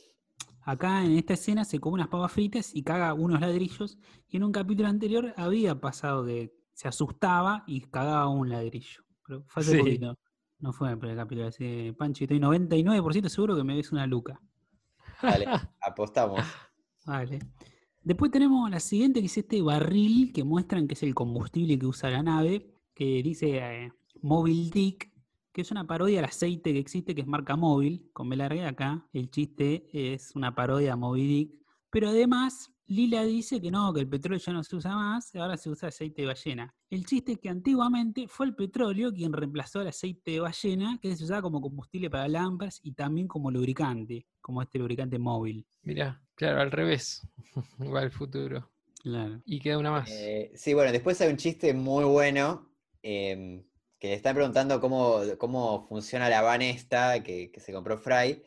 acá 0.65 1.03
en 1.05 1.17
esta 1.17 1.33
escena 1.33 1.65
se 1.65 1.79
come 1.79 1.95
unas 1.95 2.07
papas 2.07 2.31
fritas 2.31 2.73
y 2.75 2.83
caga 2.83 3.13
unos 3.13 3.39
ladrillos. 3.41 3.97
Y 4.29 4.37
en 4.37 4.43
un 4.43 4.51
capítulo 4.51 4.87
anterior 4.87 5.33
había 5.37 5.79
pasado 5.79 6.25
que 6.25 6.53
se 6.73 6.87
asustaba 6.87 7.63
y 7.67 7.81
cagaba 7.81 8.27
un 8.29 8.49
ladrillo. 8.49 9.03
Pero 9.25 9.43
fue 9.47 9.61
hace 9.61 9.71
Sí. 9.73 9.77
poquito. 9.79 10.17
No 10.59 10.71
fue 10.73 10.87
en 10.87 10.93
el 10.93 10.99
primer 10.99 11.17
capítulo. 11.17 11.47
Así, 11.47 11.91
Pancho, 11.97 12.23
estoy 12.23 12.39
99% 12.39 13.29
seguro 13.29 13.55
que 13.55 13.63
me 13.63 13.75
ves 13.75 13.91
una 13.91 14.07
luca. 14.07 14.39
Dale, 15.21 15.45
apostamos. 15.81 16.41
Vale. 17.05 17.39
Después 18.01 18.31
tenemos 18.31 18.69
la 18.69 18.79
siguiente, 18.79 19.19
que 19.21 19.27
es 19.27 19.37
este 19.37 19.61
barril 19.61 20.33
que 20.33 20.43
muestran 20.43 20.87
que 20.87 20.93
es 20.93 21.03
el 21.03 21.13
combustible 21.15 21.77
que 21.79 21.85
usa 21.85 22.09
la 22.09 22.21
nave, 22.23 22.73
que 22.93 23.21
dice 23.23 23.57
eh, 23.57 23.93
Mobile 24.21 24.69
Dick, 24.71 25.11
que 25.53 25.61
es 25.61 25.71
una 25.71 25.85
parodia 25.85 26.19
al 26.19 26.25
aceite 26.25 26.73
que 26.73 26.79
existe, 26.79 27.13
que 27.13 27.21
es 27.21 27.27
marca 27.27 27.55
móvil, 27.55 28.09
con 28.11 28.27
B 28.27 28.35
larga 28.35 28.67
acá. 28.67 29.07
El 29.13 29.29
chiste 29.29 29.87
es 29.93 30.35
una 30.35 30.55
parodia 30.55 30.93
a 30.93 30.95
Moby 30.95 31.27
Dick. 31.27 31.51
Pero 31.91 32.09
además, 32.09 32.73
Lila 32.87 33.23
dice 33.23 33.61
que 33.61 33.69
no, 33.69 33.93
que 33.93 34.01
el 34.01 34.09
petróleo 34.09 34.39
ya 34.39 34.51
no 34.51 34.63
se 34.63 34.75
usa 34.75 34.95
más, 34.95 35.33
ahora 35.35 35.55
se 35.55 35.69
usa 35.69 35.89
aceite 35.89 36.23
de 36.23 36.27
ballena. 36.27 36.75
El 36.89 37.05
chiste 37.05 37.33
es 37.33 37.39
que 37.39 37.49
antiguamente 37.49 38.27
fue 38.27 38.47
el 38.47 38.55
petróleo 38.55 39.13
quien 39.13 39.31
reemplazó 39.31 39.79
al 39.79 39.87
aceite 39.87 40.31
de 40.31 40.39
ballena, 40.39 40.97
que 40.99 41.15
se 41.15 41.23
usaba 41.23 41.43
como 41.43 41.61
combustible 41.61 42.09
para 42.09 42.27
lámparas 42.27 42.79
y 42.83 42.93
también 42.93 43.27
como 43.27 43.51
lubricante, 43.51 44.25
como 44.41 44.61
este 44.61 44.79
lubricante 44.79 45.19
móvil. 45.19 45.67
Mirá, 45.83 46.19
claro, 46.33 46.61
al 46.61 46.71
revés. 46.71 47.27
Va 47.79 48.01
al 48.01 48.11
futuro. 48.11 48.71
Claro. 49.03 49.41
Y 49.45 49.59
queda 49.59 49.77
una 49.77 49.91
más. 49.91 50.09
Eh, 50.09 50.51
sí, 50.55 50.73
bueno, 50.73 50.91
después 50.91 51.21
hay 51.21 51.29
un 51.29 51.37
chiste 51.37 51.73
muy 51.73 52.05
bueno 52.05 52.73
em, 53.01 53.63
que 54.03 54.09
le 54.09 54.15
están 54.15 54.35
preguntando 54.35 54.81
cómo, 54.81 55.21
cómo 55.37 55.87
funciona 55.87 56.27
la 56.27 56.41
van 56.41 56.61
esta 56.61 57.23
que, 57.23 57.49
que 57.53 57.61
se 57.61 57.71
compró 57.71 57.97
Fry 57.97 58.43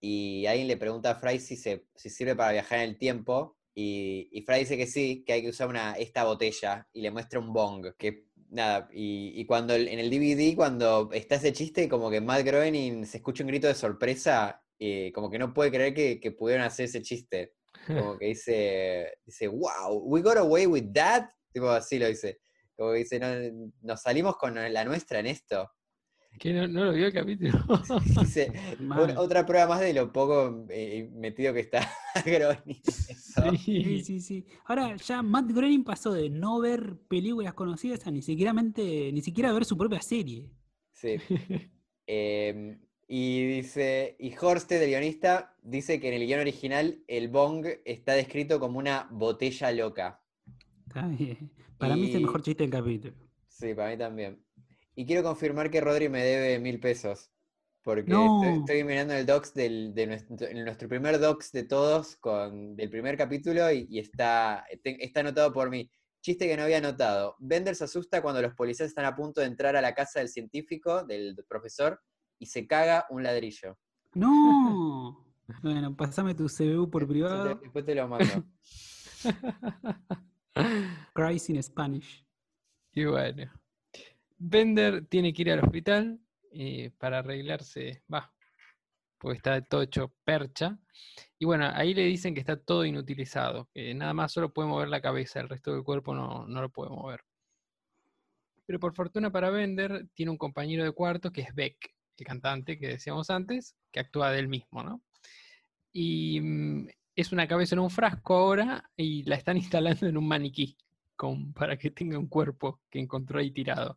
y 0.00 0.46
alguien 0.46 0.68
le 0.68 0.76
pregunta 0.76 1.10
a 1.10 1.14
Fry 1.16 1.40
si, 1.40 1.56
se, 1.56 1.88
si 1.96 2.08
sirve 2.08 2.36
para 2.36 2.52
viajar 2.52 2.78
en 2.78 2.90
el 2.90 2.96
tiempo 2.96 3.58
y, 3.74 4.28
y 4.30 4.42
Fry 4.42 4.60
dice 4.60 4.76
que 4.76 4.86
sí, 4.86 5.24
que 5.26 5.32
hay 5.32 5.42
que 5.42 5.48
usar 5.48 5.66
una, 5.66 5.94
esta 5.94 6.22
botella 6.22 6.86
y 6.92 7.00
le 7.00 7.10
muestra 7.10 7.40
un 7.40 7.52
bong, 7.52 7.88
que 7.98 8.26
nada, 8.50 8.88
y, 8.92 9.32
y 9.34 9.44
cuando 9.46 9.74
el- 9.74 9.88
en 9.88 9.98
el 9.98 10.10
DVD 10.10 10.54
cuando 10.54 11.10
está 11.12 11.34
ese 11.34 11.52
chiste 11.52 11.88
como 11.88 12.08
que 12.08 12.20
Matt 12.20 12.44
Groening 12.44 13.04
se 13.04 13.16
escucha 13.16 13.42
un 13.42 13.48
grito 13.48 13.66
de 13.66 13.74
sorpresa, 13.74 14.62
eh, 14.78 15.10
como 15.12 15.28
que 15.28 15.40
no 15.40 15.52
puede 15.52 15.72
creer 15.72 15.92
que, 15.92 16.20
que 16.20 16.30
pudieron 16.30 16.64
hacer 16.64 16.84
ese 16.84 17.02
chiste 17.02 17.54
como 17.84 18.16
que 18.16 18.26
dice, 18.36 19.12
dice, 19.26 19.48
wow, 19.48 19.92
we 20.04 20.22
got 20.22 20.36
away 20.36 20.66
with 20.66 20.92
that. 20.94 21.24
Tipo 21.52 21.68
así 21.70 21.98
lo 21.98 22.06
dice. 22.06 22.38
Como 22.80 22.92
dice, 22.92 23.20
"No, 23.20 23.26
nos 23.82 24.00
salimos 24.00 24.36
con 24.38 24.54
la 24.54 24.84
nuestra 24.86 25.18
en 25.20 25.26
esto. 25.26 25.70
que 26.38 26.54
no, 26.54 26.66
no 26.66 26.84
lo 26.86 26.92
vio 26.94 27.08
el 27.08 27.12
capítulo. 27.12 27.52
Dice, 28.24 28.50
Mal. 28.80 29.02
"Una- 29.10 29.20
otra 29.20 29.44
prueba 29.44 29.66
más 29.66 29.80
de 29.80 29.92
lo 29.92 30.10
poco 30.10 30.64
eh, 30.70 31.10
metido 31.12 31.52
que 31.52 31.60
está 31.60 31.86
Groening. 32.24 32.80
Sí, 32.82 33.58
sí. 33.58 34.04
sí, 34.04 34.20
sí. 34.22 34.46
Ahora 34.64 34.96
ya 34.96 35.20
Matt 35.22 35.50
Groening 35.52 35.84
pasó 35.84 36.10
de 36.14 36.30
no 36.30 36.58
ver 36.58 36.96
películas 37.08 37.52
conocidas 37.52 38.06
a 38.06 38.10
ni 38.10 38.22
siquiera, 38.22 38.54
mente- 38.54 39.12
ni 39.12 39.20
siquiera 39.20 39.52
ver 39.52 39.66
su 39.66 39.76
propia 39.76 40.00
serie. 40.00 40.48
Sí. 40.92 41.16
Em, 42.06 42.80
y 43.06 43.46
dice, 43.56 44.16
y 44.18 44.32
Horsted, 44.40 44.80
el 44.82 44.88
guionista, 44.88 45.54
dice 45.62 46.00
que 46.00 46.08
en 46.08 46.14
el 46.14 46.26
guion 46.26 46.40
original 46.40 47.04
el 47.08 47.28
bong 47.28 47.66
está 47.84 48.14
descrito 48.14 48.58
como 48.58 48.78
una 48.78 49.06
botella 49.10 49.70
loca. 49.72 50.22
Está 50.88 51.06
bien. 51.06 51.52
Para 51.80 51.96
mí 51.96 52.06
es 52.08 52.14
el 52.14 52.22
mejor 52.22 52.42
chiste 52.42 52.62
del 52.62 52.70
capítulo. 52.70 53.14
Sí, 53.48 53.74
para 53.74 53.90
mí 53.90 53.98
también. 53.98 54.44
Y 54.94 55.06
quiero 55.06 55.22
confirmar 55.22 55.70
que 55.70 55.80
Rodri 55.80 56.08
me 56.08 56.22
debe 56.22 56.58
mil 56.58 56.78
pesos. 56.78 57.30
Porque 57.82 58.10
No. 58.10 58.26
estoy, 58.26 58.60
estoy 58.60 58.84
mirando 58.84 59.14
el 59.14 59.24
docs 59.24 59.54
del, 59.54 59.94
de 59.94 60.06
nuestro, 60.06 60.88
primer 60.88 61.18
docs 61.18 61.50
de 61.52 61.64
todos, 61.64 62.16
con, 62.16 62.76
del 62.76 62.90
primer 62.90 63.16
capítulo, 63.16 63.72
y, 63.72 63.86
y 63.88 63.98
está, 63.98 64.66
te- 64.82 65.02
está 65.02 65.20
anotado 65.20 65.50
por 65.52 65.70
mí. 65.70 65.90
Chiste 66.22 66.46
que 66.46 66.56
no 66.58 66.64
había 66.64 66.76
anotado. 66.76 67.36
Bender 67.38 67.74
se 67.74 67.84
asusta 67.84 68.20
cuando 68.20 68.42
los 68.42 68.54
policías 68.54 68.90
están 68.90 69.06
a 69.06 69.16
punto 69.16 69.40
de 69.40 69.46
entrar 69.46 69.74
a 69.76 69.80
la 69.80 69.94
casa 69.94 70.18
del 70.18 70.28
científico, 70.28 71.04
del 71.04 71.34
profesor, 71.48 71.98
y 72.38 72.46
se 72.46 72.66
caga 72.66 73.06
un 73.08 73.22
ladrillo. 73.22 73.78
¡No! 74.14 75.26
Bueno, 75.62 75.96
pasame 75.96 76.34
tu 76.34 76.48
CBU 76.48 76.90
por 76.90 77.08
privado. 77.08 77.58
Después 77.62 77.84
te 77.86 77.94
lo 77.94 78.06
mando. 78.08 78.44
Cries 81.14 81.50
in 81.50 81.62
Spanish. 81.62 82.24
Y 82.92 83.04
bueno. 83.04 83.50
Bender 84.38 85.06
tiene 85.06 85.32
que 85.32 85.42
ir 85.42 85.52
al 85.52 85.62
hospital 85.62 86.18
eh, 86.52 86.90
para 86.98 87.18
arreglarse, 87.18 88.02
va, 88.12 88.32
porque 89.18 89.36
está 89.36 89.60
todo 89.62 89.82
hecho 89.82 90.14
percha. 90.24 90.78
Y 91.38 91.44
bueno, 91.44 91.70
ahí 91.74 91.92
le 91.92 92.04
dicen 92.04 92.34
que 92.34 92.40
está 92.40 92.56
todo 92.56 92.84
inutilizado, 92.86 93.68
que 93.74 93.94
nada 93.94 94.14
más 94.14 94.32
solo 94.32 94.52
puede 94.52 94.68
mover 94.68 94.88
la 94.88 95.02
cabeza, 95.02 95.40
el 95.40 95.48
resto 95.48 95.72
del 95.74 95.84
cuerpo 95.84 96.14
no, 96.14 96.46
no 96.46 96.62
lo 96.62 96.70
puede 96.70 96.90
mover. 96.90 97.22
Pero 98.64 98.80
por 98.80 98.94
fortuna 98.94 99.30
para 99.30 99.50
Bender, 99.50 100.08
tiene 100.14 100.32
un 100.32 100.38
compañero 100.38 100.84
de 100.84 100.92
cuarto 100.92 101.32
que 101.32 101.42
es 101.42 101.54
Beck, 101.54 101.94
el 102.16 102.26
cantante 102.26 102.78
que 102.78 102.88
decíamos 102.88 103.28
antes, 103.28 103.76
que 103.92 104.00
actúa 104.00 104.30
del 104.30 104.48
mismo, 104.48 104.82
¿no? 104.82 105.02
Y 105.92 106.40
mm, 106.40 106.88
es 107.14 107.32
una 107.32 107.46
cabeza 107.46 107.74
en 107.74 107.80
un 107.80 107.90
frasco 107.90 108.34
ahora 108.34 108.90
y 108.96 109.22
la 109.24 109.36
están 109.36 109.56
instalando 109.58 110.06
en 110.06 110.16
un 110.16 110.26
maniquí 110.26 110.76
con, 111.16 111.52
para 111.52 111.76
que 111.76 111.90
tenga 111.90 112.18
un 112.18 112.28
cuerpo 112.28 112.80
que 112.90 112.98
encontró 112.98 113.40
ahí 113.40 113.50
tirado. 113.50 113.96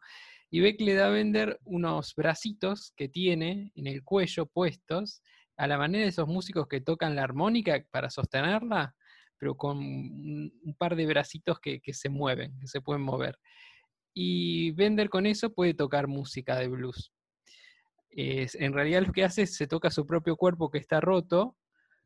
Y 0.50 0.60
Beck 0.60 0.82
le 0.82 0.94
da 0.94 1.08
a 1.08 1.10
Bender 1.10 1.60
unos 1.64 2.14
bracitos 2.16 2.94
que 2.96 3.10
tiene 3.10 3.72
en 3.76 3.88
el 3.88 4.04
cuello 4.04 4.46
puestos, 4.46 5.22
a 5.58 5.68
la 5.68 5.78
manera 5.78 6.04
de 6.04 6.10
esos 6.10 6.28
músicos 6.28 6.68
que 6.68 6.82
tocan 6.82 7.16
la 7.16 7.24
armónica 7.24 7.84
para 7.92 8.10
sostenerla, 8.10 8.96
pero 9.38 9.56
con 9.56 9.78
un 9.78 10.76
par 10.78 10.96
de 10.96 11.06
bracitos 11.06 11.60
que, 11.60 11.80
que 11.80 11.94
se 11.94 12.10
mueven, 12.10 12.60
que 12.60 12.68
se 12.68 12.82
pueden 12.82 13.02
mover. 13.02 13.40
Y 14.14 14.72
Bender 14.72 15.10
con 15.10 15.26
eso 15.26 15.54
puede 15.54 15.74
tocar 15.74 16.08
música 16.08 16.58
de 16.58 16.68
blues. 16.68 17.12
Es, 18.10 18.56
en 18.56 18.74
realidad 18.74 19.04
lo 19.08 19.12
que 19.12 19.24
hace 19.24 19.44
es 19.44 19.56
se 19.56 19.66
toca 19.66 19.90
su 19.90 20.06
propio 20.06 20.36
cuerpo 20.36 20.70
que 20.70 20.78
está 20.78 21.02
roto, 21.02 21.58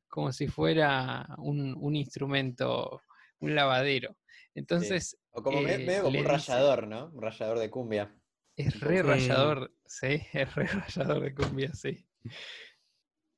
como 0.08 0.32
si 0.32 0.48
fuera 0.48 1.28
un, 1.38 1.76
un 1.80 1.96
instrumento, 1.96 3.02
un 3.40 3.56
lavadero. 3.56 4.18
Entonces. 4.56 5.18
O 5.32 5.44
como 5.44 5.60
eh, 5.68 5.78
medio 5.78 6.04
como 6.04 6.18
un 6.20 6.26
dice- 6.26 6.52
rayador, 6.52 6.88
¿no? 6.88 7.12
Un 7.14 7.22
rayador 7.22 7.60
de 7.60 7.70
cumbia. 7.70 8.14
Es 8.56 8.80
re 8.80 8.98
Sí. 8.98 9.02
rayador, 9.04 9.72
sí, 9.86 10.08
es 10.34 10.56
re 10.56 10.66
rayador 10.66 11.22
de 11.22 11.36
cumbia, 11.36 11.72
sí. 11.74 12.06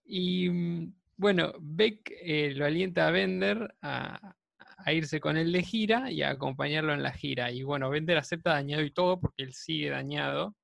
Y 0.05 0.49
mm, 0.49 0.93
bueno, 1.17 1.53
Beck 1.59 2.11
eh, 2.21 2.53
lo 2.55 2.65
alienta 2.65 3.07
a 3.07 3.11
Bender 3.11 3.75
a, 3.81 4.35
a 4.77 4.93
irse 4.93 5.19
con 5.19 5.38
él 5.38 5.51
de 5.51 5.63
gira 5.63 6.09
y 6.11 6.21
a 6.21 6.29
acompañarlo 6.31 6.93
en 6.93 7.03
la 7.03 7.11
gira. 7.11 7.51
Y 7.51 7.63
bueno, 7.63 7.89
Bender 7.89 8.17
acepta 8.17 8.51
dañado 8.53 8.81
y 8.83 8.91
todo 8.91 9.19
porque 9.19 9.43
él 9.43 9.53
sigue 9.53 9.89
dañado. 9.89 10.55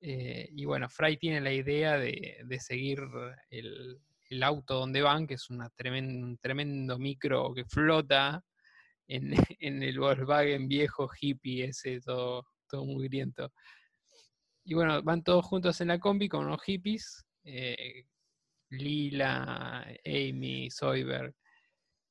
Eh, 0.00 0.48
y 0.52 0.64
bueno, 0.64 0.88
Fry 0.90 1.16
tiene 1.16 1.40
la 1.40 1.52
idea 1.52 1.96
de, 1.96 2.38
de 2.44 2.60
seguir 2.60 3.00
el, 3.50 4.00
el 4.30 4.42
auto 4.42 4.74
donde 4.80 5.02
van, 5.02 5.26
que 5.26 5.34
es 5.34 5.50
una 5.50 5.70
tremen- 5.70 6.22
un 6.22 6.38
tremendo 6.38 6.98
micro 6.98 7.52
que 7.54 7.64
flota 7.64 8.42
en, 9.08 9.32
en 9.60 9.82
el 9.82 9.98
Volkswagen 9.98 10.68
viejo 10.68 11.08
hippie 11.20 11.66
ese, 11.66 12.00
todo, 12.00 12.46
todo 12.68 12.84
mugriento. 12.84 13.52
Y 14.64 14.74
bueno, 14.74 15.02
van 15.02 15.22
todos 15.22 15.44
juntos 15.46 15.80
en 15.80 15.88
la 15.88 15.98
combi 16.00 16.28
con 16.28 16.46
unos 16.46 16.62
hippies, 16.62 17.24
eh, 17.44 18.04
Lila, 18.70 19.86
Amy, 20.04 20.70
Soyberg. 20.70 21.34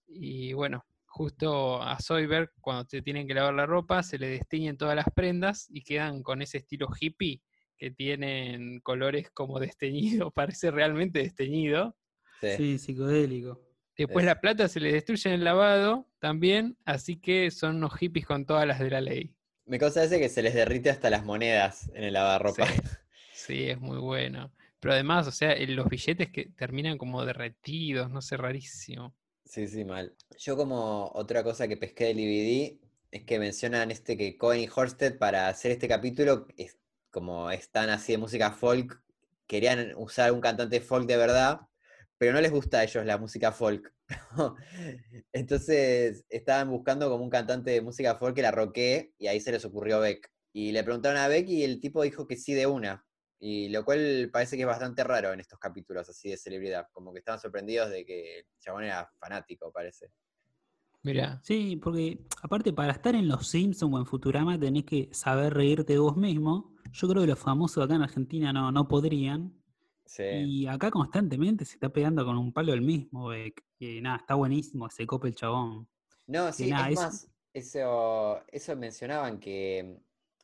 Y 0.07 0.53
bueno, 0.53 0.86
justo 1.05 1.81
a 1.81 2.00
Soyberg, 2.00 2.51
cuando 2.62 2.86
te 2.86 3.01
tienen 3.01 3.27
que 3.27 3.34
lavar 3.34 3.53
la 3.53 3.65
ropa, 3.65 4.03
se 4.03 4.17
le 4.17 4.29
destiñen 4.29 4.77
todas 4.77 4.95
las 4.95 5.07
prendas 5.13 5.67
y 5.69 5.84
quedan 5.84 6.24
con 6.24 6.41
ese 6.41 6.60
estilo 6.60 6.88
hippie 7.00 7.41
que 7.77 7.91
tienen 7.91 8.79
colores 8.81 9.29
como 9.31 9.60
desteñido, 9.60 10.31
parece 10.36 10.72
realmente 10.72 11.19
desteñido. 11.19 11.95
Sí. 12.42 12.48
Sí, 12.58 12.77
psicodélico. 12.80 13.62
Después 13.98 14.24
Es- 14.24 14.27
la 14.27 14.42
plata 14.42 14.68
se 14.68 14.80
le 14.80 14.92
destruye 14.92 15.30
en 15.30 15.36
el 15.36 15.44
lavado 15.44 16.08
también, 16.20 16.77
así 16.86 17.18
que 17.18 17.50
son 17.51 17.77
unos 17.77 17.94
hippies 17.98 18.25
con 18.25 18.46
todas 18.46 18.68
las 18.68 18.80
de 18.80 18.89
la 18.89 19.01
ley. 19.01 19.34
Me 19.65 19.80
causa 19.80 20.04
ese 20.04 20.20
que 20.20 20.30
se 20.30 20.42
les 20.44 20.54
derrite 20.54 20.89
hasta 20.89 21.10
las 21.10 21.24
monedas 21.25 21.89
en 21.94 22.04
el 22.04 22.13
lavarropa. 22.13 22.68
Sí, 22.68 22.74
sí, 23.34 23.63
es 23.70 23.80
muy 23.80 23.98
bueno. 23.98 24.51
Pero 24.80 24.94
además, 24.94 25.27
o 25.27 25.32
sea, 25.32 25.54
el- 25.54 25.75
los 25.75 25.88
billetes 25.88 26.30
que 26.30 26.46
terminan 26.50 26.98
como 26.98 27.25
derretidos, 27.25 28.10
no 28.12 28.22
sé, 28.22 28.38
rarísimo. 28.38 29.15
Sí, 29.46 29.68
sí, 29.68 29.86
mal. 29.86 30.13
Yo 30.38 30.58
como 30.58 31.12
otra 31.13 31.44
cosa 31.44 31.68
que 31.68 31.77
pesqué 31.77 32.06
del 32.06 32.18
DVD 32.18 32.80
es 33.12 33.24
que 33.24 33.39
mencionan 33.39 33.92
este 33.92 34.18
que 34.18 34.38
Cohen 34.38 34.62
y 34.62 34.70
Horsted 34.74 35.18
para 35.18 35.48
hacer 35.48 35.72
este 35.72 35.88
capítulo, 35.88 36.48
es, 36.58 36.77
como 37.12 37.50
están 37.50 37.89
así 37.89 38.12
de 38.12 38.18
música 38.18 38.51
folk, 38.51 39.01
querían 39.48 39.94
usar 39.96 40.32
un 40.32 40.42
cantante 40.42 40.82
folk 40.82 41.08
de 41.08 41.18
verdad, 41.18 41.62
pero 42.17 42.34
no 42.34 42.41
les 42.41 42.51
gusta 42.51 42.79
a 42.79 42.84
ellos 42.84 43.05
la 43.05 43.17
música 43.17 43.51
folk. 43.51 43.93
Entonces 45.34 46.25
estaban 46.29 46.69
buscando 46.69 47.10
como 47.10 47.24
un 47.24 47.29
cantante 47.29 47.72
de 47.72 47.81
música 47.81 48.15
folk 48.15 48.36
que 48.36 48.41
la 48.41 48.51
roquee 48.51 49.13
y 49.17 49.27
ahí 49.27 49.39
se 49.39 49.51
les 49.51 49.65
ocurrió 49.65 50.00
Beck. 50.00 50.31
Y 50.53 50.72
le 50.72 50.84
preguntaron 50.84 51.17
a 51.17 51.27
Beck 51.27 51.50
y 51.50 51.63
el 51.63 51.79
tipo 51.81 52.03
dijo 52.03 52.27
que 52.27 52.38
sí 52.38 52.53
de 52.53 52.67
una. 52.67 53.05
Y 53.39 53.69
lo 53.69 53.84
cual 53.84 54.29
parece 54.31 54.55
que 54.55 54.63
es 54.63 54.67
bastante 54.67 55.03
raro 55.03 55.34
en 55.34 55.41
estos 55.41 55.60
capítulos 55.60 56.10
así 56.10 56.29
de 56.29 56.38
celebridad. 56.38 56.88
Como 56.93 57.12
que 57.12 57.19
estaban 57.19 57.39
sorprendidos 57.39 57.89
de 57.89 58.05
que 58.05 58.39
el 58.39 58.45
chabón 58.60 58.86
era 58.86 59.10
fanático, 59.19 59.72
parece. 59.72 60.10
Mira, 61.03 61.39
Sí, 61.43 61.75
porque 61.75 62.25
aparte 62.41 62.74
para 62.74 62.93
estar 62.93 63.13
en 63.13 63.27
Los 63.27 63.50
Simpsons 63.50 63.93
o 63.93 64.00
en 64.00 64.07
Futurama 64.07 64.60
tenés 64.60 64.86
que 64.86 65.10
saber 65.12 65.53
reírte 65.53 65.93
de 65.93 66.00
vos 66.00 66.17
mismo. 66.17 66.74
Yo 66.93 67.07
creo 67.07 67.22
que 67.22 67.27
los 67.27 67.38
famosos 67.38 67.84
acá 67.84 67.95
en 67.95 68.01
Argentina 68.01 68.51
no, 68.53 68.72
no 68.72 68.88
podrían. 68.88 69.53
Sí. 70.06 70.24
Y 70.24 70.68
acá 70.68 70.92
constantemente 70.92 71.66
se 71.66 71.74
está 71.74 71.90
pegando 71.90 72.24
con 72.26 72.38
un 72.38 72.54
palo 72.54 72.74
el 72.74 72.82
mismo, 72.82 73.28
Beck. 73.30 73.64
Y 73.80 74.02
nada, 74.02 74.18
está 74.18 74.36
buenísimo, 74.36 74.90
se 74.90 75.06
copa 75.08 75.28
el 75.28 75.36
chabón. 75.36 75.88
No, 76.28 76.52
sí, 76.54 76.70
nada, 76.70 76.88
es 76.90 76.94
es- 76.94 77.00
más, 77.00 77.32
eso, 77.54 78.42
eso 78.52 78.76
mencionaban 78.76 79.40
que 79.40 79.98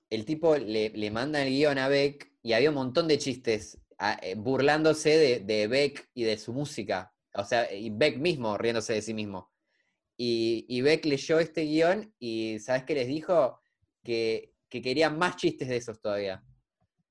el 0.09 0.25
tipo 0.25 0.55
le, 0.57 0.89
le 0.89 1.11
manda 1.11 1.41
el 1.43 1.49
guion 1.49 1.77
a 1.77 1.87
Beck 1.87 2.33
y 2.41 2.53
había 2.53 2.69
un 2.69 2.75
montón 2.75 3.07
de 3.07 3.17
chistes 3.17 3.79
a- 3.97 4.19
eh, 4.21 4.35
burlándose 4.35 5.09
de, 5.17 5.39
de 5.41 5.67
Beck 5.67 6.09
y 6.13 6.23
de 6.23 6.37
su 6.37 6.53
música. 6.53 7.13
O 7.35 7.45
sea, 7.45 7.71
y 7.73 7.89
Beck 7.91 8.17
mismo 8.17 8.57
riéndose 8.57 8.93
de 8.93 9.01
sí 9.01 9.13
mismo. 9.13 9.51
Y, 10.17 10.65
y 10.69 10.81
Beck 10.81 11.05
leyó 11.05 11.39
este 11.39 11.63
guion 11.63 12.13
y 12.19 12.59
¿sabes 12.59 12.83
qué 12.83 12.93
les 12.95 13.07
dijo? 13.07 13.59
Que, 14.03 14.53
que 14.69 14.81
querían 14.81 15.17
más 15.17 15.35
chistes 15.35 15.67
de 15.69 15.77
esos 15.77 15.99
todavía. 16.01 16.43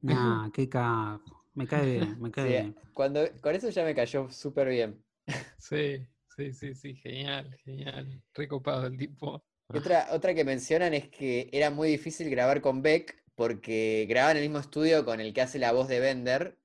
Nah, 0.02 0.50
qué 0.50 0.68
capo. 0.68 1.39
Me 1.54 1.66
cae 1.66 1.92
bien, 1.98 2.20
me 2.20 2.30
cae 2.32 2.44
Sí, 2.44 2.50
bien. 2.50 2.76
cuando, 2.92 3.20
con 3.40 3.54
eso 3.54 3.68
ya 3.70 3.84
me 3.84 3.94
cayó 3.94 4.30
súper 4.30 4.68
bien. 4.68 5.02
sí, 5.58 6.06
sí, 6.36 6.52
sí, 6.52 6.74
sí, 6.74 6.94
genial, 6.96 7.54
genial. 7.64 8.22
Recopado 8.34 8.86
el 8.86 8.96
tipo. 8.96 9.42
Y 9.72 9.78
otra, 9.78 10.08
otra 10.12 10.34
que 10.34 10.44
mencionan 10.44 10.94
es 10.94 11.08
que 11.08 11.48
era 11.52 11.70
muy 11.70 11.88
difícil 11.88 12.28
grabar 12.30 12.60
con 12.60 12.82
Beck 12.82 13.22
porque 13.36 14.06
grababan 14.08 14.36
en 14.36 14.42
el 14.42 14.48
mismo 14.48 14.60
estudio 14.60 15.04
con 15.04 15.20
el 15.20 15.32
que 15.32 15.40
hace 15.42 15.58
la 15.58 15.72
voz 15.72 15.88
de 15.88 16.00
Bender 16.00 16.58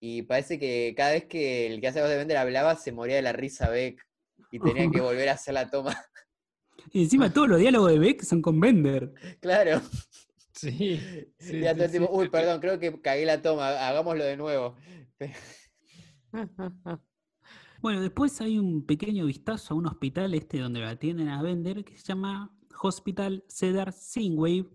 y 0.00 0.22
parece 0.22 0.58
que 0.58 0.92
cada 0.96 1.12
vez 1.12 1.24
que 1.24 1.66
el 1.66 1.80
que 1.80 1.88
hace 1.88 1.98
la 2.00 2.04
voz 2.04 2.10
de 2.12 2.18
Bender 2.18 2.36
hablaba 2.36 2.76
se 2.76 2.92
moría 2.92 3.16
de 3.16 3.22
la 3.22 3.32
risa 3.32 3.70
Beck 3.70 4.06
y 4.50 4.60
tenían 4.60 4.90
que 4.92 5.00
volver 5.00 5.28
a 5.30 5.32
hacer 5.32 5.54
la 5.54 5.70
toma. 5.70 5.96
Y 6.92 7.04
encima 7.04 7.32
todos 7.32 7.48
los 7.48 7.58
diálogos 7.58 7.92
de 7.92 7.98
Beck 7.98 8.22
son 8.22 8.42
con 8.42 8.60
Bender. 8.60 9.14
claro. 9.40 9.80
Sí, 10.54 11.00
sí, 11.38 11.56
Y 11.56 11.60
ya 11.60 11.74
sí, 11.88 11.98
uy, 12.10 12.24
sí. 12.24 12.30
perdón, 12.30 12.60
creo 12.60 12.78
que 12.78 13.00
cagué 13.00 13.26
la 13.26 13.42
toma, 13.42 13.68
hagámoslo 13.88 14.24
de 14.24 14.36
nuevo. 14.36 14.76
Bueno, 17.80 18.00
después 18.00 18.40
hay 18.40 18.58
un 18.58 18.86
pequeño 18.86 19.26
vistazo 19.26 19.74
a 19.74 19.76
un 19.76 19.86
hospital 19.86 20.32
este 20.32 20.58
donde 20.58 20.80
lo 20.80 20.88
atienden 20.88 21.28
a 21.28 21.42
Bender 21.42 21.84
que 21.84 21.98
se 21.98 22.04
llama 22.04 22.50
Hospital 22.82 23.44
Cedar 23.46 23.92
Sinway 23.92 24.66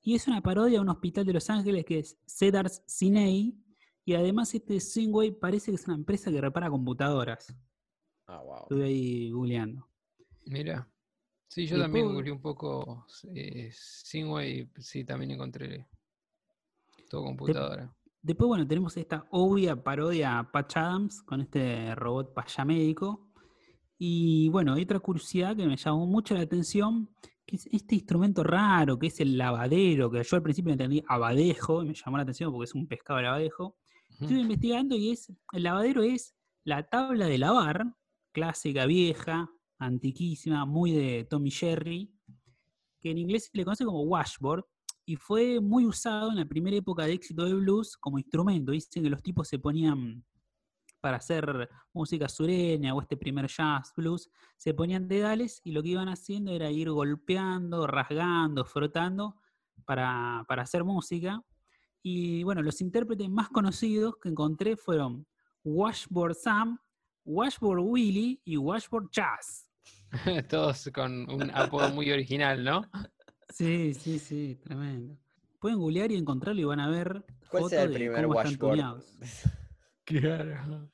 y 0.00 0.14
es 0.14 0.26
una 0.26 0.40
parodia 0.40 0.78
a 0.78 0.82
un 0.82 0.88
hospital 0.88 1.26
de 1.26 1.34
Los 1.34 1.50
Ángeles 1.50 1.84
que 1.84 1.98
es 1.98 2.18
Cedars 2.26 2.82
Sinai 2.86 3.54
y 4.06 4.14
además 4.14 4.54
este 4.54 4.80
Sinway 4.80 5.32
parece 5.32 5.70
que 5.70 5.74
es 5.74 5.86
una 5.86 5.96
empresa 5.96 6.30
que 6.30 6.40
repara 6.40 6.70
computadoras. 6.70 7.54
Ah, 8.26 8.40
wow. 8.42 8.62
Estuve 8.62 8.84
ahí 8.86 9.30
googleando. 9.30 9.86
Mira. 10.46 10.88
Sí, 11.48 11.66
yo 11.66 11.78
también 11.78 12.06
googleé 12.06 12.32
un 12.32 12.40
poco 12.40 13.06
eh, 13.34 13.70
Singway, 13.72 14.70
sí, 14.78 15.04
también 15.04 15.32
encontré 15.32 15.86
todo 17.08 17.24
computadora. 17.24 17.94
Después, 18.20 18.48
bueno, 18.48 18.66
tenemos 18.66 18.96
esta 18.96 19.26
obvia 19.30 19.80
parodia 19.82 20.38
a 20.38 20.50
Patch 20.50 20.76
Adams 20.76 21.22
con 21.22 21.40
este 21.40 21.94
robot 21.94 22.34
payamédico. 22.34 23.30
Y 23.98 24.48
bueno, 24.48 24.74
hay 24.74 24.82
otra 24.82 24.98
curiosidad 24.98 25.56
que 25.56 25.66
me 25.66 25.76
llamó 25.76 26.06
mucho 26.06 26.34
la 26.34 26.40
atención, 26.40 27.08
que 27.46 27.56
es 27.56 27.66
este 27.66 27.94
instrumento 27.94 28.42
raro, 28.42 28.98
que 28.98 29.06
es 29.06 29.20
el 29.20 29.38
lavadero, 29.38 30.10
que 30.10 30.22
yo 30.24 30.36
al 30.36 30.42
principio 30.42 30.72
entendí 30.72 31.02
abadejo, 31.06 31.82
y 31.82 31.86
me 31.86 31.94
llamó 31.94 32.16
la 32.16 32.24
atención 32.24 32.50
porque 32.52 32.64
es 32.64 32.74
un 32.74 32.88
pescado 32.88 33.20
de 33.20 33.28
abadejo. 33.28 33.76
Estuve 34.20 34.40
investigando 34.40 34.96
y 34.96 35.10
es, 35.10 35.32
el 35.52 35.62
lavadero 35.62 36.02
es 36.02 36.34
la 36.64 36.82
tabla 36.88 37.26
de 37.26 37.38
lavar, 37.38 37.94
clásica, 38.32 38.86
vieja, 38.86 39.50
antiquísima, 39.78 40.64
muy 40.64 40.92
de 40.92 41.24
Tommy 41.24 41.50
Jerry, 41.50 42.12
que 43.00 43.10
en 43.10 43.18
inglés 43.18 43.50
se 43.50 43.56
le 43.56 43.64
conoce 43.64 43.84
como 43.84 44.02
washboard, 44.02 44.64
y 45.04 45.16
fue 45.16 45.60
muy 45.60 45.86
usado 45.86 46.30
en 46.30 46.36
la 46.36 46.44
primera 46.44 46.76
época 46.76 47.04
de 47.04 47.12
éxito 47.12 47.44
del 47.44 47.60
blues 47.60 47.96
como 47.96 48.18
instrumento. 48.18 48.72
Dicen 48.72 49.04
que 49.04 49.10
los 49.10 49.22
tipos 49.22 49.46
se 49.46 49.58
ponían 49.58 50.24
para 51.00 51.18
hacer 51.18 51.70
música 51.92 52.28
sureña 52.28 52.92
o 52.92 53.00
este 53.00 53.16
primer 53.16 53.46
jazz 53.46 53.92
blues, 53.96 54.28
se 54.56 54.74
ponían 54.74 55.06
dedales 55.06 55.60
y 55.62 55.70
lo 55.70 55.80
que 55.80 55.90
iban 55.90 56.08
haciendo 56.08 56.50
era 56.50 56.68
ir 56.72 56.90
golpeando, 56.90 57.86
rasgando, 57.86 58.64
frotando 58.64 59.36
para, 59.84 60.44
para 60.48 60.62
hacer 60.62 60.82
música. 60.82 61.40
Y 62.02 62.42
bueno, 62.42 62.60
los 62.62 62.80
intérpretes 62.80 63.30
más 63.30 63.48
conocidos 63.50 64.16
que 64.20 64.30
encontré 64.30 64.76
fueron 64.76 65.24
Washboard 65.62 66.34
Sam, 66.34 66.78
Washboard 67.24 67.80
Willie 67.80 68.40
y 68.44 68.56
Washboard 68.56 69.08
Jazz. 69.12 69.65
Todos 70.48 70.90
con 70.92 71.30
un 71.30 71.50
apodo 71.52 71.90
muy 71.90 72.10
original, 72.10 72.62
¿no? 72.62 72.82
Sí, 73.48 73.94
sí, 73.94 74.18
sí, 74.18 74.58
tremendo. 74.62 75.16
Pueden 75.60 75.78
googlear 75.78 76.12
y 76.12 76.16
encontrarlo 76.16 76.60
y 76.60 76.64
van 76.64 76.80
a 76.80 76.88
ver 76.88 77.24
¿Cuál 77.50 77.68
será 77.68 77.82
el 77.84 77.92
primer 77.92 78.26
washboard? 78.26 79.02
Claro. 80.04 80.88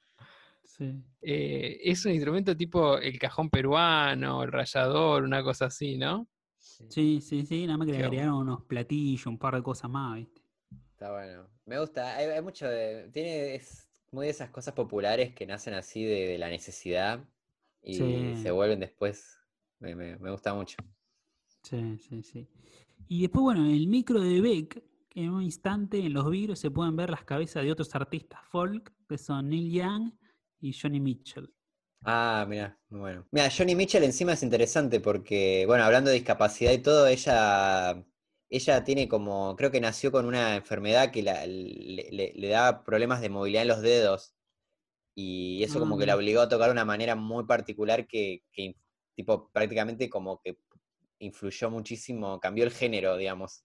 Sí. 0.64 1.04
Eh, 1.20 1.78
es 1.82 2.06
un 2.06 2.12
instrumento 2.12 2.56
tipo 2.56 2.96
el 2.96 3.18
cajón 3.18 3.50
peruano, 3.50 4.42
el 4.42 4.50
rallador, 4.50 5.22
una 5.22 5.42
cosa 5.42 5.66
así, 5.66 5.98
¿no? 5.98 6.28
sí, 6.88 7.20
sí, 7.20 7.44
sí, 7.44 7.66
nada 7.66 7.76
más 7.76 7.86
que 7.86 7.92
le 7.92 8.04
agregaron 8.04 8.36
unos 8.36 8.64
platillos, 8.64 9.26
un 9.26 9.38
par 9.38 9.56
de 9.56 9.62
cosas 9.62 9.90
más, 9.90 10.16
¿viste? 10.16 10.40
Está 10.92 11.12
bueno. 11.12 11.46
Me 11.66 11.78
gusta. 11.78 12.16
Hay, 12.16 12.26
hay 12.26 12.40
mucho 12.40 12.66
de. 12.66 13.10
Tiene. 13.12 13.56
Es 13.56 13.90
muy 14.12 14.26
de 14.26 14.30
esas 14.30 14.50
cosas 14.50 14.72
populares 14.72 15.34
que 15.34 15.46
nacen 15.46 15.74
así 15.74 16.04
de, 16.04 16.28
de 16.28 16.38
la 16.38 16.48
necesidad 16.48 17.22
y 17.82 17.94
Sí. 17.94 18.36
se 18.36 18.50
vuelven 18.50 18.80
después. 18.80 19.38
Me, 19.80 19.94
me- 19.94 20.16
me 20.18 20.30
gusta 20.30 20.54
mucho. 20.54 20.76
Sí, 21.62 21.98
sí, 21.98 22.22
sí. 22.22 22.48
Y 23.08 23.22
después, 23.22 23.42
bueno, 23.42 23.64
en 23.64 23.72
el 23.72 23.86
micro 23.88 24.20
de 24.20 24.40
Beck, 24.40 24.82
en 25.14 25.30
un 25.30 25.42
instante 25.42 25.98
en 25.98 26.12
los 26.12 26.28
vidrios 26.30 26.58
se 26.58 26.70
pueden 26.70 26.96
ver 26.96 27.10
las 27.10 27.24
cabezas 27.24 27.62
de 27.64 27.72
otros 27.72 27.94
artistas 27.94 28.40
folk, 28.50 28.92
que 29.08 29.18
son 29.18 29.48
Neil 29.48 29.70
Young 29.72 30.12
y 30.60 30.72
Johnny 30.72 31.00
Mitchell. 31.00 31.52
Ah, 32.04 32.44
mira, 32.48 32.78
muy 32.88 33.00
bueno. 33.00 33.26
Mira, 33.30 33.48
Johnny 33.56 33.74
Mitchell 33.76 34.02
encima 34.02 34.32
es 34.32 34.42
interesante 34.42 35.00
porque, 35.00 35.64
bueno, 35.66 35.84
hablando 35.84 36.10
de 36.10 36.16
discapacidad 36.16 36.72
y 36.72 36.78
todo, 36.78 37.06
ella, 37.06 38.04
ella 38.48 38.84
tiene 38.84 39.08
como, 39.08 39.54
creo 39.56 39.70
que 39.70 39.80
nació 39.80 40.10
con 40.10 40.26
una 40.26 40.56
enfermedad 40.56 41.12
que 41.12 41.22
la- 41.22 41.46
le, 41.46 42.08
le- 42.10 42.32
le 42.34 42.48
da 42.48 42.82
problemas 42.84 43.20
de 43.20 43.28
movilidad 43.30 43.62
en 43.62 43.68
los 43.68 43.82
dedos. 43.82 44.34
Y 45.14 45.62
eso 45.62 45.78
como 45.78 45.98
que 45.98 46.06
la 46.06 46.14
mira. 46.14 46.22
obligó 46.22 46.40
a 46.40 46.48
tocar 46.48 46.68
de 46.68 46.72
una 46.72 46.84
manera 46.84 47.14
muy 47.14 47.44
particular 47.44 48.06
que, 48.06 48.44
que, 48.52 48.76
tipo, 49.14 49.50
prácticamente 49.52 50.08
como 50.08 50.40
que 50.40 50.58
influyó 51.18 51.70
muchísimo, 51.70 52.40
cambió 52.40 52.64
el 52.64 52.70
género, 52.70 53.16
digamos. 53.16 53.64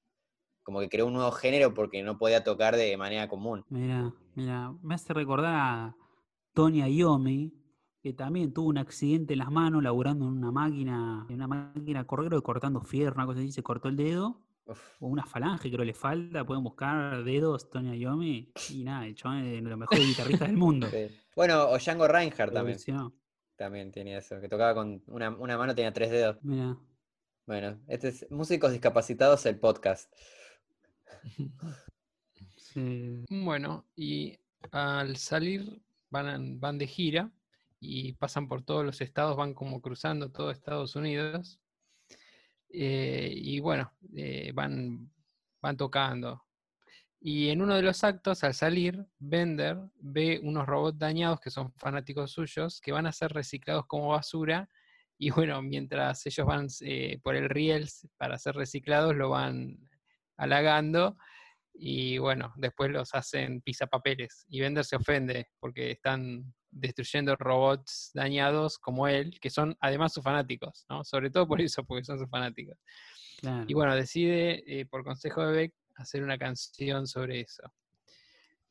Como 0.63 0.81
que 0.81 0.89
creó 0.89 1.05
un 1.07 1.13
nuevo 1.13 1.31
género 1.31 1.73
porque 1.73 2.03
no 2.03 2.17
podía 2.17 2.43
tocar 2.43 2.75
de 2.75 2.97
manera 2.97 3.29
común. 3.29 3.63
Mira, 3.69 4.13
mira, 4.35 4.73
me 4.81 4.95
hace 4.95 5.13
recordar 5.13 5.55
a 5.55 5.95
Tony 6.53 6.81
Iommi, 6.81 7.53
que 8.01 8.13
también 8.13 8.53
tuvo 8.53 8.67
un 8.67 8.77
accidente 8.77 9.33
en 9.33 9.39
las 9.39 9.51
manos 9.51 9.81
laburando 9.81 10.25
en 10.25 10.33
una 10.33 10.51
máquina, 10.51 11.25
en 11.29 11.35
una 11.35 11.47
máquina 11.47 12.05
correro 12.05 12.41
cortando 12.43 12.81
fierro, 12.81 13.15
una 13.15 13.25
cosa 13.25 13.39
así, 13.39 13.51
se 13.51 13.63
cortó 13.63 13.87
el 13.87 13.95
dedo, 13.95 14.41
o 14.99 15.07
una 15.07 15.25
falange 15.25 15.71
creo 15.71 15.85
le 15.85 15.93
falta, 15.93 16.45
pueden 16.45 16.63
buscar 16.63 17.23
dedos 17.23 17.69
Tony 17.69 17.97
Iommi, 17.97 18.51
y 18.69 18.83
nada, 18.83 19.05
el 19.05 19.15
chabón 19.15 19.39
es 19.39 19.51
de 19.51 19.61
los 19.61 19.77
mejores 19.77 20.05
guitarristas 20.05 20.47
del 20.47 20.57
mundo. 20.57 20.87
sí. 20.89 21.07
Bueno, 21.35 21.69
o 21.69 21.77
Django 21.77 22.07
Reinhardt 22.07 22.53
también. 22.53 22.77
También 23.55 23.91
tenía 23.91 24.19
eso, 24.19 24.39
que 24.39 24.49
tocaba 24.49 24.75
con 24.75 25.03
una, 25.07 25.29
una 25.29 25.57
mano, 25.57 25.73
tenía 25.73 25.91
tres 25.91 26.11
dedos. 26.11 26.37
Mira, 26.43 26.77
Bueno, 27.45 27.79
este 27.87 28.09
es 28.09 28.27
Músicos 28.29 28.71
Discapacitados, 28.71 29.45
el 29.45 29.59
podcast. 29.59 30.13
sí. 32.57 33.25
Bueno, 33.29 33.85
y 33.95 34.37
al 34.71 35.17
salir 35.17 35.81
van, 36.09 36.59
van 36.59 36.77
de 36.77 36.87
gira 36.87 37.31
y 37.79 38.13
pasan 38.13 38.47
por 38.47 38.63
todos 38.63 38.85
los 38.85 39.01
estados, 39.01 39.37
van 39.37 39.53
como 39.53 39.81
cruzando 39.81 40.31
todo 40.31 40.51
Estados 40.51 40.95
Unidos. 40.95 41.59
Eh, 42.69 43.31
y 43.33 43.59
bueno, 43.59 43.91
eh, 44.15 44.51
van, 44.53 45.11
van 45.61 45.77
tocando. 45.77 46.43
Y 47.19 47.49
en 47.49 47.61
uno 47.61 47.75
de 47.75 47.81
los 47.81 48.03
actos, 48.03 48.43
al 48.43 48.53
salir, 48.53 49.05
Bender 49.17 49.77
ve 49.99 50.39
unos 50.43 50.67
robots 50.67 50.99
dañados 50.99 51.39
que 51.39 51.49
son 51.49 51.73
fanáticos 51.73 52.31
suyos, 52.31 52.79
que 52.79 52.91
van 52.91 53.07
a 53.07 53.11
ser 53.11 53.31
reciclados 53.31 53.85
como 53.87 54.09
basura. 54.09 54.69
Y 55.17 55.31
bueno, 55.31 55.61
mientras 55.61 56.25
ellos 56.27 56.45
van 56.45 56.67
eh, 56.81 57.19
por 57.23 57.35
el 57.35 57.49
riel 57.49 57.89
para 58.17 58.37
ser 58.37 58.55
reciclados, 58.55 59.15
lo 59.15 59.29
van 59.29 59.77
halagando. 60.37 61.17
Y 61.73 62.17
bueno, 62.19 62.53
después 62.55 62.91
los 62.91 63.13
hacen 63.15 63.61
pisapapeles. 63.61 64.45
Y 64.47 64.61
Bender 64.61 64.85
se 64.85 64.95
ofende 64.95 65.49
porque 65.59 65.91
están 65.91 66.53
destruyendo 66.71 67.35
robots 67.35 68.11
dañados 68.13 68.77
como 68.77 69.07
él, 69.07 69.39
que 69.39 69.49
son 69.49 69.75
además 69.79 70.13
sus 70.13 70.23
fanáticos, 70.23 70.85
¿no? 70.89 71.03
Sobre 71.03 71.29
todo 71.29 71.47
por 71.47 71.61
eso, 71.61 71.83
porque 71.83 72.03
son 72.03 72.19
sus 72.19 72.29
fanáticos. 72.29 72.77
Claro. 73.39 73.65
Y 73.67 73.73
bueno, 73.73 73.95
decide, 73.95 74.63
eh, 74.65 74.85
por 74.85 75.03
consejo 75.03 75.45
de 75.45 75.53
Beck, 75.53 75.73
hacer 75.95 76.23
una 76.23 76.37
canción 76.37 77.07
sobre 77.07 77.41
eso. 77.41 77.63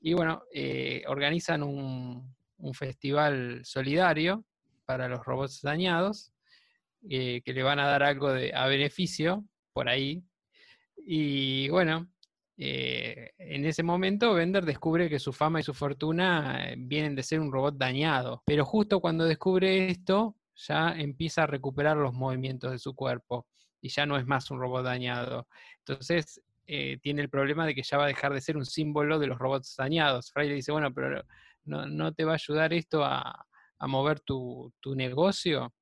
Y 0.00 0.14
bueno, 0.14 0.42
eh, 0.52 1.02
organizan 1.08 1.62
un, 1.62 2.36
un 2.58 2.74
festival 2.74 3.60
solidario 3.64 4.44
para 4.84 5.08
los 5.08 5.24
robots 5.24 5.60
dañados, 5.62 6.32
eh, 7.08 7.42
que 7.44 7.52
le 7.52 7.62
van 7.62 7.78
a 7.78 7.86
dar 7.86 8.02
algo 8.02 8.32
de, 8.32 8.54
a 8.54 8.66
beneficio 8.66 9.44
por 9.72 9.88
ahí. 9.88 10.24
Y 10.96 11.68
bueno, 11.68 12.08
eh, 12.58 13.32
en 13.38 13.64
ese 13.66 13.82
momento 13.82 14.32
Bender 14.34 14.64
descubre 14.64 15.10
que 15.10 15.18
su 15.18 15.32
fama 15.32 15.60
y 15.60 15.62
su 15.62 15.74
fortuna 15.74 16.70
eh, 16.70 16.74
vienen 16.78 17.14
de 17.14 17.22
ser 17.22 17.40
un 17.40 17.52
robot 17.52 17.76
dañado. 17.76 18.42
Pero 18.46 18.64
justo 18.64 19.00
cuando 19.00 19.24
descubre 19.24 19.88
esto, 19.88 20.36
ya 20.54 20.92
empieza 20.92 21.42
a 21.42 21.46
recuperar 21.46 21.96
los 21.96 22.14
movimientos 22.14 22.72
de 22.72 22.78
su 22.78 22.94
cuerpo 22.94 23.46
y 23.80 23.90
ya 23.90 24.06
no 24.06 24.16
es 24.16 24.26
más 24.26 24.50
un 24.50 24.60
robot 24.60 24.84
dañado. 24.84 25.48
Entonces 25.78 26.40
eh, 26.66 26.98
tiene 27.02 27.22
el 27.22 27.28
problema 27.28 27.66
de 27.66 27.74
que 27.74 27.82
ya 27.82 27.98
va 27.98 28.04
a 28.04 28.08
dejar 28.08 28.32
de 28.32 28.40
ser 28.40 28.56
un 28.56 28.64
símbolo 28.64 29.18
de 29.18 29.26
los 29.26 29.38
robots 29.38 29.74
dañados. 29.76 30.30
Fry 30.32 30.48
le 30.48 30.54
dice, 30.54 30.72
bueno, 30.72 30.92
pero 30.94 31.22
no, 31.64 32.12
te 32.14 32.24
va 32.24 32.32
a 32.32 32.34
ayudar 32.36 32.72
esto 32.72 33.04
a, 33.04 33.44
mover 33.80 34.20
tu 34.20 34.72
negocio, 34.94 35.74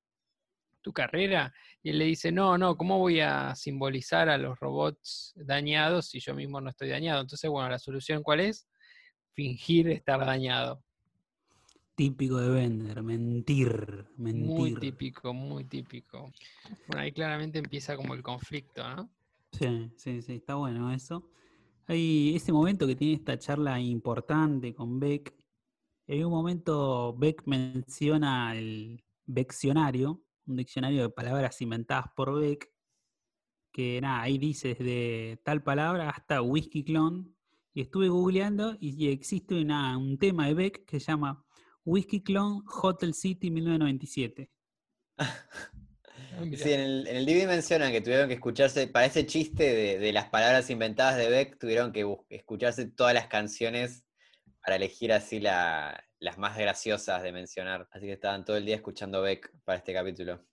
tu 0.85 0.93
carrera. 0.93 1.51
Y 1.81 1.89
él 1.89 1.97
le 1.97 2.05
dice, 2.05 2.31
no, 2.31 2.59
no, 2.59 2.77
¿cómo 2.77 2.99
voy 2.99 3.19
a 3.19 3.55
simbolizar 3.55 4.29
a 4.29 4.37
los 4.37 4.59
robots 4.59 5.33
dañados 5.35 6.09
si 6.09 6.19
yo 6.19 6.35
mismo 6.35 6.61
no 6.61 6.69
estoy 6.69 6.89
dañado? 6.89 7.21
Entonces, 7.21 7.49
bueno, 7.49 7.67
la 7.69 7.79
solución 7.79 8.21
cuál 8.21 8.41
es? 8.41 8.67
Fingir 9.33 9.89
estar 9.89 10.23
dañado. 10.23 10.83
Típico 11.95 12.37
de 12.37 12.49
Bender, 12.49 13.01
mentir, 13.01 14.05
mentir. 14.15 14.45
Muy 14.45 14.75
típico, 14.75 15.33
muy 15.33 15.63
típico. 15.63 16.31
Bueno, 16.87 17.01
ahí 17.01 17.11
claramente 17.11 17.57
empieza 17.57 17.95
como 17.95 18.13
el 18.13 18.21
conflicto, 18.21 18.87
¿no? 18.87 19.09
Sí, 19.51 19.91
sí, 19.97 20.21
sí, 20.21 20.33
está 20.33 20.53
bueno 20.55 20.91
eso. 20.91 21.27
Hay 21.87 22.35
ese 22.35 22.51
momento 22.53 22.85
que 22.85 22.95
tiene 22.95 23.15
esta 23.15 23.39
charla 23.39 23.79
importante 23.79 24.75
con 24.75 24.99
Beck. 24.99 25.33
En 26.05 26.25
un 26.25 26.31
momento 26.31 27.15
Beck 27.17 27.41
menciona 27.47 28.55
el 28.55 29.03
Beccionario, 29.25 30.24
un 30.47 30.55
diccionario 30.57 31.03
de 31.03 31.09
palabras 31.09 31.61
inventadas 31.61 32.05
por 32.15 32.39
Beck, 32.39 32.71
que 33.71 33.99
nada, 34.01 34.21
ahí 34.21 34.37
dice 34.37 34.69
desde 34.69 35.37
tal 35.43 35.63
palabra 35.63 36.09
hasta 36.09 36.41
whisky 36.41 36.83
clone. 36.83 37.25
Y 37.73 37.81
estuve 37.81 38.07
googleando 38.07 38.77
y 38.79 38.95
y 39.05 39.11
existe 39.11 39.53
una- 39.61 39.97
un 39.97 40.17
tema 40.17 40.47
de 40.47 40.53
Beck 40.53 40.85
que 40.85 40.99
se 40.99 41.07
llama 41.07 41.45
Whisky 41.83 42.23
Clone 42.23 42.61
Hotel 42.81 43.13
City 43.13 43.51
1997. 43.51 44.49
Ah. 45.17 45.35
Sí, 46.55 46.71
en 46.71 46.79
el, 46.81 47.07
en 47.07 47.15
el 47.17 47.25
DVD 47.25 47.47
mencionan 47.47 47.91
que 47.91 48.01
tuvieron 48.01 48.27
que 48.27 48.33
escucharse, 48.35 48.87
para 48.87 49.05
ese 49.05 49.25
chiste 49.25 49.63
de, 49.73 49.99
de 49.99 50.13
las 50.13 50.29
palabras 50.29 50.69
inventadas 50.69 51.17
de 51.17 51.29
Beck, 51.29 51.57
tuvieron 51.57 51.91
que 51.93 52.05
escucharse 52.29 52.85
todas 52.87 53.13
las 53.13 53.27
canciones 53.27 54.05
para 54.65 54.77
elegir 54.77 55.13
así 55.13 55.39
la- 55.39 56.03
las 56.19 56.37
más 56.39 56.57
graciosas 56.57 57.21
de 57.21 57.31
mencionar. 57.31 57.87
Así 57.91 58.07
que 58.07 58.13
estaban 58.13 58.43
todo 58.43 58.57
el 58.57 58.65
día 58.65 58.75
escuchando 58.75 59.21
Beck 59.21 59.53
para 59.63 59.77
este 59.77 59.93
capítulo. 59.93 60.43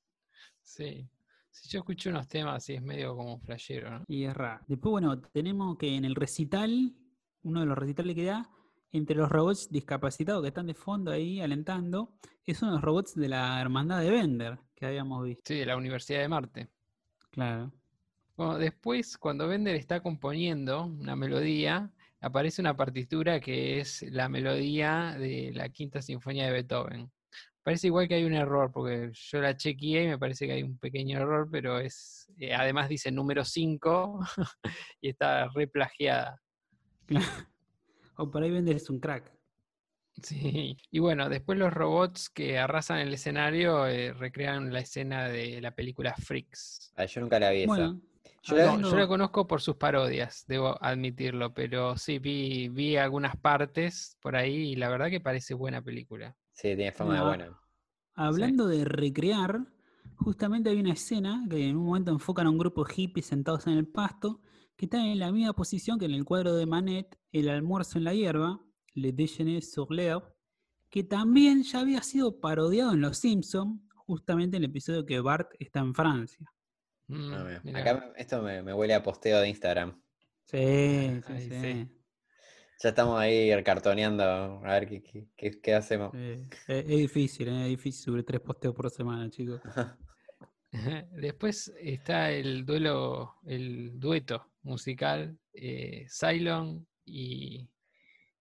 Sí. 0.61 1.09
Si 1.51 1.69
yo 1.71 1.79
escucho 1.81 2.11
unos 2.11 2.29
temas 2.29 2.57
así 2.57 2.75
es 2.75 2.83
medio 2.83 3.17
como 3.17 3.39
flashero, 3.41 3.91
¿no? 3.91 4.05
Y 4.09 4.25
es 4.25 4.35
raro. 4.35 4.63
Después, 4.69 4.91
bueno, 4.91 5.21
tenemos 5.21 5.79
que 5.79 5.97
en 5.97 6.05
el 6.05 6.15
recital, 6.15 6.95
uno 7.43 7.61
de 7.61 7.67
los 7.67 7.77
recitales 7.79 8.15
que 8.15 8.25
da, 8.25 8.51
entre 8.91 9.17
los 9.17 9.31
robots 9.31 9.71
discapacitados 9.71 10.43
que 10.43 10.49
están 10.49 10.67
de 10.67 10.75
fondo 10.75 11.11
ahí 11.11 11.41
alentando, 11.41 12.19
es 12.45 12.61
uno 12.61 12.73
de 12.73 12.77
los 12.77 12.85
robots 12.85 13.15
de 13.15 13.29
la 13.29 13.61
hermandad 13.63 14.01
de 14.01 14.11
Bender 14.11 14.59
que 14.75 14.85
habíamos 14.85 15.25
visto. 15.25 15.43
Sí, 15.47 15.55
de 15.55 15.67
la 15.67 15.77
Universidad 15.77 16.21
de 16.21 16.29
Marte. 16.29 16.69
Claro. 17.31 17.73
Bueno, 18.37 18.59
después, 18.59 19.17
cuando 19.17 19.49
Bender 19.49 19.77
está 19.77 20.03
componiendo 20.03 20.85
una 20.85 21.17
melodía, 21.17 21.91
aparece 22.23 22.63
una 22.63 22.77
partitura 22.77 23.41
que 23.41 23.81
es 23.81 24.03
la 24.03 24.29
melodía 24.29 25.17
de 25.19 25.51
la 25.53 25.69
Quinta 25.69 26.01
Sinfonía 26.01 26.47
de 26.47 26.53
Beethoven. 26.53 27.13
Parece 27.63 27.89
igual 27.89 28.09
que 28.09 28.15
hay 28.15 28.25
un 28.25 28.35
error, 28.35 28.71
porque 28.73 29.11
yo 29.13 29.41
la 29.41 29.57
chequeé 29.57 30.05
y 30.05 30.09
me 30.09 30.19
parece 30.19 30.47
que 30.47 30.53
hay 30.53 30.63
un 30.63 30.79
pequeño 30.79 31.19
error, 31.19 31.49
pero 31.51 31.79
es. 31.79 32.29
eh, 32.39 32.55
además 32.55 32.89
dice 32.89 33.11
número 33.11 33.45
5 33.45 34.21
y 35.01 35.11
está 35.11 35.49
re 35.49 35.69
plagiada. 35.69 36.41
O 38.17 38.31
por 38.31 38.43
ahí 38.43 38.51
Bender 38.51 38.77
es 38.77 38.89
un 38.89 39.01
crack. 39.01 39.33
Sí. 40.23 40.77
Y 40.91 40.99
bueno, 40.99 41.29
después 41.29 41.59
los 41.59 41.73
robots 41.73 42.29
que 42.31 42.59
arrasan 42.59 42.99
el 42.99 43.15
escenario 43.15 43.87
eh, 43.87 44.13
recrean 44.13 44.73
la 44.73 44.81
escena 44.81 45.29
de 45.29 45.61
la 45.61 45.75
película 45.75 46.15
Freaks. 46.15 46.93
Ah, 46.97 47.07
yo 47.07 47.21
nunca 47.21 47.41
la 47.41 47.51
vi 47.51 47.63
esa. 47.63 47.97
Yo 48.43 48.57
la- 48.57 48.73
yo 49.01 49.09
conozco 49.09 49.47
por 49.47 49.61
sus 49.61 49.77
parodias, 49.77 50.45
debo 50.49 50.77
admitirlo, 50.83 51.55
pero 51.55 51.97
sí 51.97 52.19
vi, 52.19 52.69
vi 52.69 52.97
algunas 52.97 53.37
partes 53.37 54.17
por 54.21 54.35
ahí 54.37 54.73
y 54.73 54.77
la 54.77 54.89
verdad 54.89 55.11
que 55.11 55.21
parece 55.21 55.55
buena 55.55 55.81
película. 55.83 56.37
Sí, 56.53 56.75
tiene 56.75 56.93
fama 56.93 57.15
de 57.15 57.21
buena. 57.27 57.61
Hablando 58.15 58.67
de 58.67 58.85
recrear, 58.85 59.65
justamente 60.17 60.71
hay 60.71 60.81
una 60.81 60.93
escena 60.93 61.47
que 61.49 61.69
en 61.69 61.77
un 61.77 61.87
momento 61.87 62.11
enfocan 62.11 62.47
a 62.47 62.51
un 62.51 62.59
grupo 62.59 62.85
de 62.85 62.93
hippies 62.95 63.27
sentados 63.27 63.67
en 63.67 63.75
el 63.75 63.87
pasto, 63.87 64.41
que 64.77 64.87
está 64.87 65.05
en 65.07 65.19
la 65.19 65.31
misma 65.33 65.53
posición 65.53 65.99
que 65.99 66.07
en 66.07 66.13
el 66.13 66.25
cuadro 66.25 66.55
de 66.55 66.67
Manet, 66.67 67.19
El 67.31 67.49
almuerzo 67.49 67.99
en 67.99 68.05
la 68.05 68.15
hierba, 68.15 68.61
Le 68.95 69.13
déjeuner 69.13 69.63
sur 69.63 69.91
l'herbe, 69.91 70.27
que 70.91 71.05
también 71.05 71.63
ya 71.63 71.81
había 71.81 72.03
sido 72.03 72.41
parodiado 72.41 72.93
en 72.93 73.01
Los 73.01 73.19
Simpsons, 73.19 73.81
justamente 73.95 74.57
en 74.59 74.65
el 74.65 74.71
episodio 74.71 75.07
que 75.07 75.21
Bart 75.21 75.51
está 75.59 75.81
en 75.81 75.95
Francia. 75.95 76.47
Mm. 77.09 77.77
Acá 77.77 78.13
esto 78.17 78.43
me, 78.43 78.63
me 78.63 78.73
huele 78.73 78.95
a 78.95 79.03
posteo 79.03 79.41
de 79.41 79.49
Instagram. 79.49 80.01
Sí, 80.45 81.21
sí, 81.27 81.33
sí. 81.41 81.61
sí. 81.61 81.89
Ya 82.83 82.89
estamos 82.89 83.19
ahí 83.21 83.51
cartoneando 83.63 84.25
a 84.25 84.73
ver 84.73 84.89
qué, 84.89 85.03
qué- 85.03 85.29
qué- 85.37 85.61
qué 85.61 85.75
hacemos. 85.75 86.11
Sí. 86.13 86.49
Es, 86.67 86.85
es 86.85 86.87
difícil, 86.87 87.49
¿eh? 87.49 87.63
es 87.63 87.69
difícil 87.69 88.03
subir 88.05 88.25
tres 88.25 88.41
posteos 88.41 88.75
por 88.75 88.91
semana, 88.91 89.31
chicos. 89.31 89.61
Después 91.13 91.73
está 91.79 92.31
el 92.31 92.65
duelo, 92.65 93.35
el 93.45 93.99
dueto 94.01 94.53
musical 94.63 95.39
eh, 95.53 96.07
Cylon 96.09 96.87
y, 97.05 97.69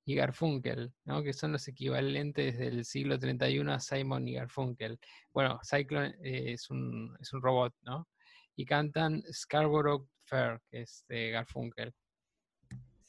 y 0.05 0.15
Garfunkel, 0.15 0.93
¿no? 1.03 1.21
que 1.23 1.33
son 1.33 1.51
los 1.51 1.67
equivalentes 1.67 2.57
del 2.57 2.85
siglo 2.85 3.19
31 3.19 3.73
a 3.73 3.79
Simon 3.81 4.27
y 4.27 4.33
Garfunkel. 4.35 4.97
Bueno, 5.33 5.59
Cyclone 5.63 6.15
eh, 6.23 6.53
es, 6.53 6.69
un, 6.69 7.15
es 7.19 7.33
un 7.33 7.41
robot, 7.41 7.73
¿no? 7.81 8.07
Y 8.55 8.65
cantan 8.65 9.23
Scarborough 9.31 10.07
Fair, 10.25 10.59
que 10.69 10.81
es 10.81 11.03
de 11.07 11.31
Garfunkel. 11.31 11.93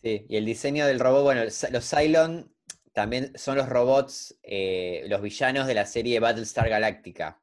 Sí, 0.02 0.26
y 0.28 0.36
el 0.36 0.44
diseño 0.44 0.86
del 0.86 0.98
robot, 0.98 1.22
bueno, 1.22 1.44
los 1.44 1.90
Cylon 1.90 2.52
también 2.92 3.32
son 3.36 3.56
los 3.56 3.68
robots, 3.68 4.38
eh, 4.42 5.04
los 5.06 5.22
villanos 5.22 5.66
de 5.66 5.74
la 5.74 5.86
serie 5.86 6.20
Battlestar 6.20 6.68
Galactica. 6.68 7.40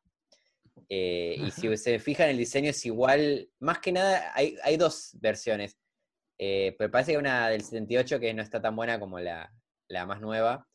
Eh, 0.90 1.38
y 1.40 1.52
si 1.52 1.76
se 1.78 2.00
fijan, 2.00 2.30
el 2.30 2.38
diseño 2.38 2.72
es 2.72 2.86
igual, 2.86 3.50
más 3.60 3.80
que 3.80 3.92
nada, 3.92 4.32
hay, 4.36 4.58
hay 4.64 4.78
dos 4.78 5.12
versiones. 5.20 5.78
Eh, 6.38 6.76
pero 6.78 6.90
parece 6.90 7.12
que 7.12 7.18
hay 7.18 7.22
una 7.22 7.50
del 7.50 7.62
78 7.62 8.20
que 8.20 8.34
no 8.34 8.42
está 8.42 8.62
tan 8.62 8.76
buena 8.76 9.00
como 9.00 9.20
la, 9.20 9.52
la 9.88 10.06
más 10.06 10.22
nueva, 10.22 10.68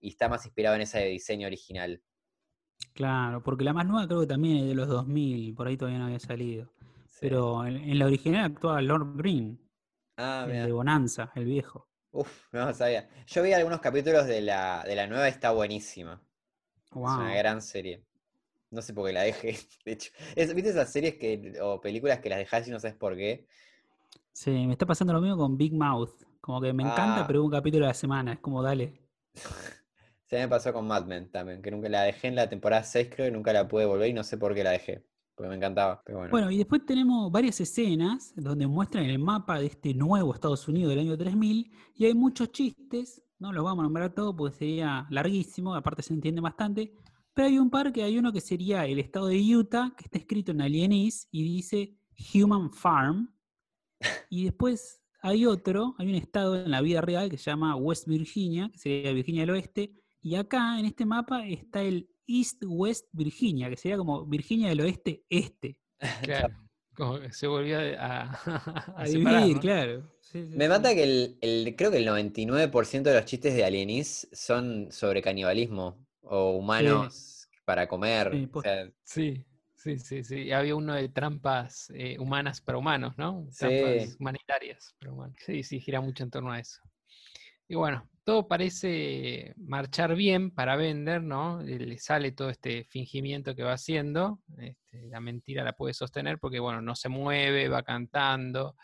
y 0.00 0.08
está 0.08 0.28
más 0.28 0.44
inspirado 0.46 0.76
en 0.76 0.82
ese 0.82 1.04
diseño 1.06 1.46
original. 1.46 2.02
Claro, 2.94 3.42
porque 3.42 3.64
la 3.64 3.72
más 3.72 3.86
nueva 3.86 4.06
creo 4.06 4.20
que 4.20 4.26
también 4.26 4.58
es 4.58 4.66
de 4.68 4.74
los 4.74 4.88
2000, 4.88 5.54
por 5.54 5.66
ahí 5.68 5.76
todavía 5.76 5.98
no 6.00 6.06
había 6.06 6.18
salido. 6.20 6.66
Sí. 7.06 7.18
Pero 7.22 7.64
en, 7.66 7.76
en 7.76 7.98
la 7.98 8.06
original 8.06 8.44
actuaba 8.52 8.80
Lord 8.82 9.16
Green, 9.16 9.58
Ah, 10.16 10.46
el 10.48 10.66
de 10.66 10.72
Bonanza, 10.72 11.32
el 11.34 11.46
viejo. 11.46 11.88
Uf, 12.12 12.52
no 12.52 12.72
sabía. 12.74 13.08
Yo 13.26 13.42
vi 13.42 13.52
algunos 13.54 13.80
capítulos 13.80 14.26
de 14.26 14.40
la, 14.42 14.82
de 14.86 14.94
la 14.96 15.06
nueva, 15.06 15.28
está 15.28 15.52
buenísima. 15.52 16.20
Es 16.84 16.92
una 16.92 17.16
Wow. 17.30 17.34
gran 17.38 17.62
serie. 17.62 18.04
No 18.70 18.82
sé 18.82 18.92
por 18.94 19.06
qué 19.06 19.12
la 19.14 19.22
dejé. 19.22 19.58
De 19.84 19.92
hecho, 19.92 20.10
Es- 20.36 20.54
¿viste 20.54 20.70
esas 20.70 20.92
series 20.92 21.14
que, 21.16 21.54
o 21.62 21.80
películas 21.80 22.20
que 22.20 22.28
las 22.28 22.38
dejás 22.38 22.68
y 22.68 22.70
no 22.70 22.80
sabes 22.80 22.96
por 22.96 23.16
qué? 23.16 23.46
Sí, 24.32 24.50
me 24.66 24.72
está 24.72 24.86
pasando 24.86 25.12
lo 25.12 25.20
mismo 25.20 25.36
con 25.36 25.56
Big 25.56 25.72
Mouth. 25.74 26.22
Como 26.40 26.60
que 26.60 26.72
me 26.72 26.82
encanta, 26.82 27.22
Ah. 27.22 27.26
pero 27.26 27.44
un 27.44 27.50
capítulo 27.50 27.84
a 27.84 27.88
la 27.88 27.94
semana. 27.94 28.32
Es 28.34 28.40
como, 28.40 28.62
dale. 28.62 29.00
Se 30.30 30.38
me 30.38 30.46
pasó 30.46 30.72
con 30.72 30.86
Mad 30.86 31.06
Men 31.06 31.28
también, 31.28 31.60
que 31.60 31.72
nunca 31.72 31.88
la 31.88 32.02
dejé 32.02 32.28
en 32.28 32.36
la 32.36 32.48
temporada 32.48 32.84
6, 32.84 33.08
creo, 33.12 33.26
y 33.26 33.32
nunca 33.32 33.52
la 33.52 33.66
pude 33.66 33.84
volver 33.84 34.10
y 34.10 34.12
no 34.12 34.22
sé 34.22 34.38
por 34.38 34.54
qué 34.54 34.62
la 34.62 34.70
dejé. 34.70 35.04
Porque 35.34 35.48
me 35.48 35.56
encantaba. 35.56 36.00
Pero 36.06 36.18
bueno. 36.18 36.30
Bueno, 36.30 36.50
y 36.52 36.58
después 36.58 36.86
tenemos 36.86 37.32
varias 37.32 37.60
escenas 37.60 38.32
donde 38.36 38.68
muestran 38.68 39.06
el 39.06 39.18
mapa 39.18 39.58
de 39.58 39.66
este 39.66 39.92
nuevo 39.92 40.32
Estados 40.32 40.68
Unidos 40.68 40.90
del 40.90 41.00
año 41.00 41.18
3000 41.18 41.72
y 41.96 42.04
hay 42.04 42.14
muchos 42.14 42.52
chistes, 42.52 43.20
no 43.40 43.52
los 43.52 43.64
vamos 43.64 43.80
a 43.80 43.82
nombrar 43.82 44.14
todos 44.14 44.36
porque 44.36 44.56
sería 44.56 45.04
larguísimo, 45.10 45.74
aparte 45.74 46.04
se 46.04 46.14
entiende 46.14 46.40
bastante, 46.40 46.92
pero 47.34 47.48
hay 47.48 47.58
un 47.58 47.68
par 47.68 47.92
que 47.92 48.04
hay 48.04 48.16
uno 48.16 48.32
que 48.32 48.40
sería 48.40 48.86
el 48.86 49.00
estado 49.00 49.26
de 49.26 49.56
Utah, 49.56 49.92
que 49.96 50.04
está 50.04 50.18
escrito 50.18 50.52
en 50.52 50.60
alienis 50.60 51.26
y 51.32 51.42
dice 51.42 51.96
Human 52.32 52.70
Farm, 52.72 53.34
y 54.30 54.44
después 54.44 55.02
hay 55.22 55.44
otro, 55.44 55.96
hay 55.98 56.08
un 56.08 56.14
estado 56.14 56.54
en 56.54 56.70
la 56.70 56.82
vida 56.82 57.00
real 57.00 57.28
que 57.30 57.36
se 57.36 57.50
llama 57.50 57.74
West 57.74 58.06
Virginia, 58.06 58.70
que 58.72 58.78
sería 58.78 59.12
Virginia 59.12 59.42
del 59.42 59.50
Oeste, 59.50 60.00
y 60.22 60.34
acá 60.36 60.78
en 60.78 60.86
este 60.86 61.04
mapa 61.06 61.46
está 61.46 61.82
el 61.82 62.08
East 62.26 62.62
West 62.66 63.06
Virginia, 63.12 63.68
que 63.70 63.76
sería 63.76 63.96
como 63.96 64.24
Virginia 64.26 64.68
del 64.68 64.80
Oeste 64.82 65.24
Este. 65.28 65.76
Claro, 66.22 66.54
como 66.94 67.18
que 67.20 67.32
se 67.32 67.46
volvió 67.46 67.78
a, 67.98 68.22
a- 68.96 69.06
separar, 69.06 69.48
¿no? 69.48 69.60
claro. 69.60 70.02
Sí, 70.20 70.44
sí, 70.46 70.56
Me 70.56 70.64
sí. 70.64 70.68
mata 70.68 70.94
que 70.94 71.02
el, 71.02 71.38
el- 71.40 71.74
creo 71.76 71.90
que 71.90 71.96
el 71.98 72.06
99% 72.06 73.10
de 73.10 73.16
los 73.16 73.24
chistes 73.24 73.54
de 73.54 73.64
Alienis 73.64 74.28
son 74.32 74.92
sobre 74.92 75.22
canibalismo 75.22 76.06
o 76.22 76.50
humanos 76.52 77.48
para 77.64 77.88
comer. 77.88 78.30
Sí, 78.32 78.44
o 78.44 78.50
posta. 78.50 78.84
sea, 78.84 78.92
Sí, 79.74 79.98
sí, 79.98 80.22
sí, 80.24 80.52
Había 80.52 80.76
uno 80.76 80.94
de 80.94 81.08
trampas 81.08 81.90
eh, 81.94 82.16
humanas 82.18 82.60
para 82.60 82.78
humanos, 82.78 83.14
¿no? 83.16 83.46
Sí. 83.50 83.58
Trampas 83.66 84.16
humanitarias 84.20 84.94
para 85.00 85.12
humanos. 85.12 85.36
Sí, 85.44 85.62
sí, 85.62 85.80
gira 85.80 86.00
mucho 86.00 86.22
en 86.22 86.30
torno 86.30 86.52
a 86.52 86.60
eso. 86.60 86.80
Y 87.66 87.74
bueno, 87.76 88.08
todo 88.30 88.46
parece 88.46 89.54
marchar 89.56 90.14
bien 90.14 90.52
para 90.52 90.76
vender, 90.76 91.20
¿no? 91.20 91.60
Le 91.62 91.98
sale 91.98 92.30
todo 92.30 92.48
este 92.48 92.84
fingimiento 92.84 93.56
que 93.56 93.64
va 93.64 93.72
haciendo. 93.72 94.38
este, 94.58 95.08
la 95.08 95.18
mentira 95.18 95.64
la 95.64 95.72
puede 95.72 95.94
sostener 95.94 96.38
porque, 96.38 96.60
bueno, 96.60 96.80
no 96.80 96.94
se 96.94 97.08
mueve, 97.08 97.68
va 97.68 97.82
cantando. 97.82 98.76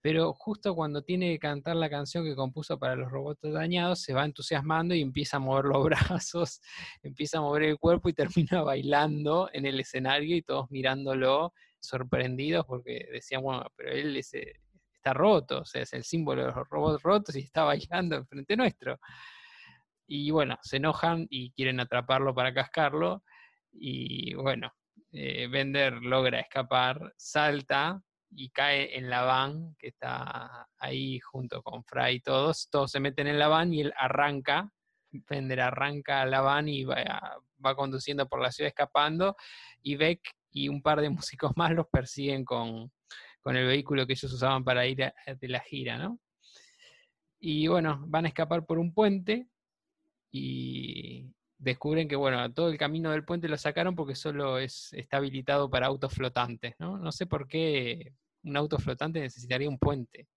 Pero 0.00 0.32
justo 0.32 0.74
cuando 0.74 1.02
tiene 1.02 1.32
que 1.32 1.38
cantar 1.38 1.76
la 1.76 1.90
canción 1.90 2.24
que 2.24 2.34
compuso 2.34 2.78
para 2.78 2.96
los 2.96 3.10
robots 3.10 3.42
dañados, 3.42 4.00
se 4.00 4.14
va 4.14 4.24
entusiasmando 4.24 4.94
y 4.94 5.02
empieza 5.02 5.36
a 5.36 5.40
mover 5.40 5.66
los 5.66 5.84
brazos, 6.18 6.62
empieza 7.02 7.36
a 7.36 7.42
mover 7.42 7.64
el 7.64 7.78
cuerpo 7.78 8.08
y 8.08 8.14
termina 8.14 8.62
bailando 8.62 9.50
en 9.52 9.66
el 9.66 9.80
escenario 9.80 10.34
y 10.34 10.40
todos 10.40 10.70
mirándolo 10.70 11.52
sorprendidos 11.78 12.64
porque 12.64 13.06
decían, 13.12 13.42
bueno, 13.42 13.66
pero 13.76 13.90
él 13.90 14.16
es, 14.16 14.32
eh, 14.32 14.61
está 15.02 15.12
roto, 15.12 15.62
o 15.62 15.64
sea, 15.64 15.82
es 15.82 15.92
el 15.94 16.04
símbolo 16.04 16.42
de 16.42 16.52
los 16.52 16.68
robots 16.68 17.02
rotos 17.02 17.34
y 17.34 17.40
está 17.40 17.64
bailando 17.64 18.14
enfrente 18.14 18.56
nuestro. 18.56 19.00
Y 20.06 20.30
bueno, 20.30 20.58
se 20.62 20.76
enojan 20.76 21.26
y 21.28 21.50
quieren 21.50 21.80
atraparlo 21.80 22.32
para 22.34 22.54
cascarlo. 22.54 23.24
Y 23.72 24.34
bueno, 24.34 24.72
eh, 25.10 25.48
Bender 25.48 25.94
logra 25.94 26.38
escapar, 26.38 27.12
salta 27.16 28.00
y 28.30 28.50
cae 28.50 28.96
en 28.96 29.10
la 29.10 29.22
van 29.22 29.74
que 29.76 29.88
está 29.88 30.68
ahí 30.78 31.18
junto 31.18 31.62
con 31.62 31.82
Fry 31.84 32.16
y 32.16 32.20
todos. 32.20 32.68
Todos 32.70 32.92
se 32.92 33.00
meten 33.00 33.26
en 33.26 33.38
la 33.40 33.48
van 33.48 33.74
y 33.74 33.80
él 33.80 33.92
arranca. 33.96 34.70
Bender 35.10 35.60
arranca 35.60 36.24
la 36.26 36.42
van 36.42 36.68
y 36.68 36.84
va, 36.84 37.40
va 37.64 37.74
conduciendo 37.74 38.28
por 38.28 38.40
la 38.40 38.52
ciudad 38.52 38.68
escapando. 38.68 39.34
Y 39.82 39.96
Beck 39.96 40.20
y 40.52 40.68
un 40.68 40.80
par 40.80 41.00
de 41.00 41.10
músicos 41.10 41.56
más 41.56 41.72
los 41.72 41.88
persiguen 41.88 42.44
con, 42.44 42.92
con 43.42 43.56
el 43.56 43.66
vehículo 43.66 44.06
que 44.06 44.14
ellos 44.14 44.32
usaban 44.32 44.64
para 44.64 44.86
ir 44.86 45.02
a- 45.04 45.14
de 45.38 45.48
la 45.48 45.60
gira, 45.60 45.98
¿no? 45.98 46.20
Y 47.40 47.66
bueno, 47.66 48.04
van 48.06 48.24
a 48.24 48.28
escapar 48.28 48.64
por 48.64 48.78
un 48.78 48.94
puente 48.94 49.48
y 50.30 51.26
descubren 51.58 52.08
que, 52.08 52.16
bueno, 52.16 52.52
todo 52.52 52.68
el 52.70 52.78
camino 52.78 53.10
del 53.10 53.24
puente 53.24 53.48
lo 53.48 53.56
sacaron 53.58 53.94
porque 53.94 54.14
solo 54.14 54.58
es, 54.58 54.92
está 54.92 55.16
habilitado 55.18 55.68
para 55.68 55.86
autos 55.88 56.14
flotantes, 56.14 56.74
¿no? 56.78 56.98
No 56.98 57.12
sé 57.12 57.26
por 57.26 57.46
qué 57.48 58.14
un 58.44 58.56
auto 58.56 58.78
flotante 58.78 59.20
necesitaría 59.20 59.68
un 59.68 59.78
puente, 59.78 60.28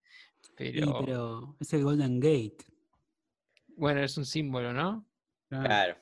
Sí, 0.41 0.51
pero, 0.55 0.99
pero 0.99 1.55
es 1.59 1.73
el 1.73 1.83
Golden 1.83 2.19
Gate. 2.19 2.57
bueno, 3.77 4.01
es 4.01 4.17
un 4.17 4.25
símbolo, 4.25 4.73
¿no? 4.73 5.05
Claro. 5.49 5.97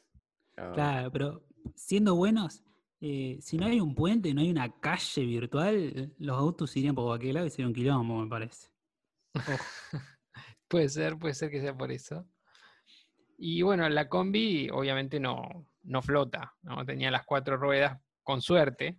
Claro, 0.55 1.11
pero 1.11 1.43
siendo 1.75 2.15
buenos, 2.15 2.63
eh, 3.05 3.37
si 3.41 3.57
no 3.57 3.65
hay 3.65 3.81
un 3.81 3.93
puente, 3.93 4.33
no 4.33 4.39
hay 4.39 4.49
una 4.49 4.79
calle 4.79 5.25
virtual, 5.25 6.13
los 6.19 6.39
autos 6.39 6.73
irían 6.77 6.95
por 6.95 7.03
cualquier 7.03 7.33
lado 7.33 7.47
y 7.47 7.49
sería 7.49 7.97
un 7.97 8.23
me 8.23 8.29
parece. 8.29 8.69
Puede 10.69 10.87
ser, 10.87 11.19
puede 11.19 11.33
ser 11.33 11.51
que 11.51 11.59
sea 11.59 11.77
por 11.77 11.91
eso. 11.91 12.25
Y 13.37 13.61
bueno, 13.61 13.87
la 13.89 14.07
combi 14.07 14.69
obviamente 14.71 15.19
no, 15.19 15.67
no 15.83 16.01
flota, 16.01 16.55
¿no? 16.61 16.85
Tenía 16.85 17.11
las 17.11 17.25
cuatro 17.25 17.57
ruedas 17.57 17.99
con 18.23 18.41
suerte. 18.41 18.97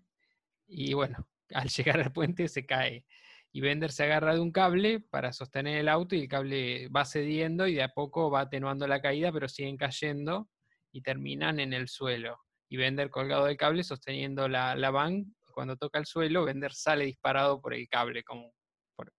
Y 0.66 0.92
bueno, 0.92 1.26
al 1.54 1.68
llegar 1.68 1.98
al 2.00 2.12
puente 2.12 2.46
se 2.48 2.66
cae. 2.66 3.06
Y 3.52 3.62
Bender 3.62 3.90
se 3.90 4.04
agarra 4.04 4.34
de 4.34 4.40
un 4.40 4.52
cable 4.52 5.00
para 5.00 5.32
sostener 5.32 5.78
el 5.78 5.88
auto 5.88 6.14
y 6.14 6.20
el 6.20 6.28
cable 6.28 6.88
va 6.88 7.06
cediendo 7.06 7.66
y 7.66 7.74
de 7.74 7.82
a 7.82 7.94
poco 7.94 8.30
va 8.30 8.42
atenuando 8.42 8.86
la 8.86 9.00
caída, 9.00 9.32
pero 9.32 9.48
siguen 9.48 9.78
cayendo 9.78 10.50
y 10.92 11.00
terminan 11.00 11.58
en 11.58 11.72
el 11.72 11.88
suelo. 11.88 12.43
Y 12.74 12.76
Bender 12.76 13.08
colgado 13.08 13.44
del 13.44 13.56
cable 13.56 13.84
sosteniendo 13.84 14.48
la, 14.48 14.74
la 14.74 14.90
van. 14.90 15.36
Cuando 15.52 15.76
toca 15.76 16.00
el 16.00 16.06
suelo, 16.06 16.44
Bender 16.44 16.72
sale 16.72 17.04
disparado 17.04 17.60
por 17.60 17.72
el 17.72 17.86
cable, 17.88 18.24
como 18.24 18.52
por, 18.96 19.12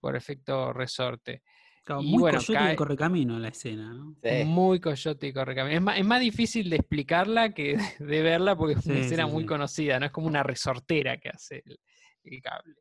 por 0.00 0.16
efecto 0.16 0.72
resorte. 0.72 1.44
Claro, 1.84 2.02
Y 2.02 2.10
muy 2.10 2.20
bueno, 2.22 2.38
coyote 2.38 2.52
cae- 2.54 2.72
y 2.72 2.76
correcamino 2.76 3.36
en 3.36 3.42
la 3.42 3.48
escena, 3.48 3.94
¿no? 3.94 4.16
Sí. 4.20 4.44
Muy 4.44 4.80
coyote 4.80 5.28
y 5.28 5.32
correcamino. 5.32 5.76
Es 5.76 5.82
más, 5.82 5.98
es 6.00 6.04
más 6.04 6.20
difícil 6.20 6.68
de 6.68 6.76
explicarla 6.78 7.54
que 7.54 7.76
de, 8.00 8.04
de 8.04 8.22
verla 8.22 8.56
porque 8.56 8.74
es 8.74 8.84
una 8.84 8.96
Sí, 8.96 9.04
escena 9.04 9.24
sí, 9.26 9.30
muy 9.30 9.42
sí. 9.42 9.48
conocida, 9.48 10.00
¿no? 10.00 10.06
Es 10.06 10.10
como 10.12 10.26
una 10.26 10.42
resortera 10.42 11.18
que 11.18 11.28
hace 11.28 11.62
el, 11.64 11.78
el 12.24 12.42
cable. 12.42 12.74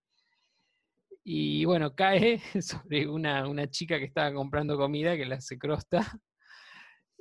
Y 1.24 1.66
bueno, 1.66 1.94
cae 1.94 2.40
sobre 2.62 3.08
una, 3.08 3.48
una 3.48 3.70
chica 3.70 4.00
que 4.00 4.06
estaba 4.06 4.34
comprando 4.34 4.76
comida 4.76 5.16
que 5.16 5.26
la 5.26 5.36
hace 5.36 5.60
crosta. 5.60 6.20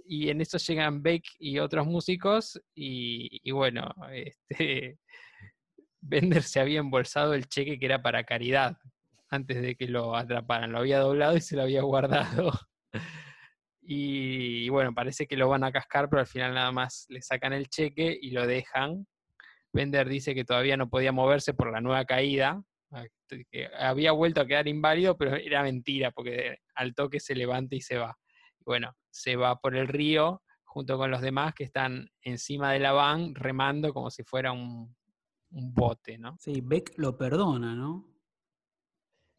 Y 0.06 0.28
en 0.28 0.40
eso 0.40 0.58
llegan 0.58 1.02
Beck 1.02 1.24
y 1.38 1.58
otros 1.58 1.86
músicos. 1.86 2.60
Y, 2.74 3.40
y 3.42 3.50
bueno, 3.52 3.94
este, 4.12 4.98
Bender 6.00 6.42
se 6.42 6.60
había 6.60 6.80
embolsado 6.80 7.34
el 7.34 7.48
cheque 7.48 7.78
que 7.78 7.86
era 7.86 8.02
para 8.02 8.24
caridad. 8.24 8.76
antes 9.30 9.62
de 9.62 9.74
que 9.74 9.88
lo 9.88 10.14
atraparan. 10.14 10.72
Lo 10.72 10.78
había 10.78 10.98
doblado 10.98 11.36
y 11.36 11.40
se 11.40 11.56
lo 11.56 11.62
había 11.62 11.82
guardado. 11.82 12.52
Y, 13.86 14.66
bueno, 14.70 14.94
parece 14.94 15.26
que 15.26 15.36
lo 15.36 15.48
van 15.48 15.62
a 15.62 15.70
cascar, 15.70 16.08
pero 16.08 16.20
al 16.20 16.26
final 16.26 16.54
nada 16.54 16.72
más 16.72 17.04
le 17.10 17.20
sacan 17.20 17.52
el 17.52 17.68
cheque 17.68 18.18
y 18.18 18.30
lo 18.30 18.46
dejan. 18.46 19.06
Bender 19.74 20.08
dice 20.08 20.34
que 20.34 20.44
todavía 20.44 20.76
no 20.78 20.88
podía 20.88 21.12
moverse 21.12 21.52
por 21.52 21.70
la 21.70 21.82
nueva 21.82 22.04
caída, 22.06 22.62
que 23.50 23.68
había 23.78 24.12
vuelto 24.12 24.40
a 24.40 24.46
quedar 24.46 24.68
inválido, 24.68 25.18
pero 25.18 25.36
era 25.36 25.62
mentira, 25.62 26.12
porque 26.12 26.58
al 26.74 26.94
toque 26.94 27.20
se 27.20 27.34
levanta 27.34 27.74
y 27.74 27.82
se 27.82 27.98
va. 27.98 28.16
Bueno, 28.64 28.94
se 29.10 29.36
va 29.36 29.56
por 29.56 29.76
el 29.76 29.88
río 29.88 30.42
junto 30.64 30.96
con 30.98 31.10
los 31.10 31.20
demás 31.20 31.54
que 31.54 31.64
están 31.64 32.08
encima 32.22 32.72
de 32.72 32.80
la 32.80 32.92
van 32.92 33.34
remando 33.34 33.92
como 33.92 34.10
si 34.10 34.24
fuera 34.24 34.52
un, 34.52 34.94
un 35.50 35.74
bote, 35.74 36.18
¿no? 36.18 36.36
Sí, 36.40 36.60
Beck 36.60 36.94
lo 36.96 37.16
perdona, 37.16 37.74
¿no? 37.74 38.12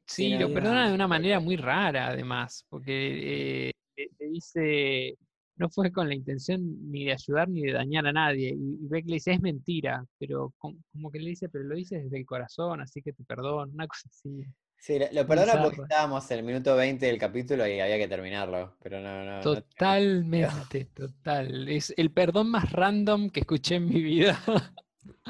Sí, 0.08 0.38
lo 0.38 0.54
perdona 0.54 0.88
de 0.88 0.96
una 0.96 1.08
manera 1.08 1.40
muy 1.40 1.58
rara, 1.58 2.08
además, 2.08 2.66
porque 2.70 3.70
eh, 3.70 4.10
te 4.18 4.26
dice, 4.30 5.18
no 5.58 5.70
fue 5.70 5.92
con 5.92 6.08
la 6.08 6.16
intención 6.16 6.62
ni 6.92 7.06
de 7.06 7.14
ayudar 7.14 7.50
ni 7.50 7.64
de 7.64 7.74
dañar 7.74 8.06
a 8.06 8.14
nadie. 8.14 8.56
Y 8.56 8.88
Beck 8.88 9.06
le 9.08 9.16
dice, 9.16 9.34
es 9.34 9.42
mentira, 9.42 10.06
pero 10.20 10.54
como 10.58 11.12
que 11.12 11.20
le 11.20 11.30
dice, 11.32 11.50
pero 11.50 11.64
lo 11.64 11.76
dice 11.76 12.04
desde 12.04 12.18
el 12.18 12.26
corazón, 12.26 12.82
así 12.82 13.02
que 13.02 13.14
te 13.14 13.24
perdono, 13.24 13.72
una 13.72 13.88
cosa 13.88 14.08
así. 14.10 14.46
Sí, 14.78 15.00
lo 15.12 15.26
perdona 15.26 15.64
porque 15.64 15.82
estábamos 15.82 16.30
en 16.30 16.40
el 16.40 16.46
minuto 16.46 16.76
20 16.76 17.06
del 17.06 17.18
capítulo 17.18 17.68
y 17.68 17.80
había 17.80 17.98
que 17.98 18.08
terminarlo, 18.08 18.78
pero 18.84 19.02
no, 19.02 19.24
no. 19.24 19.42
Totalmente, 19.42 20.86
total. 20.94 21.68
Es 21.68 21.94
el 21.98 22.12
perdón 22.12 22.52
más 22.52 22.72
random 22.72 23.30
que 23.30 23.40
escuché 23.40 23.76
en 23.76 23.88
mi 23.88 24.02
vida. 24.02 24.40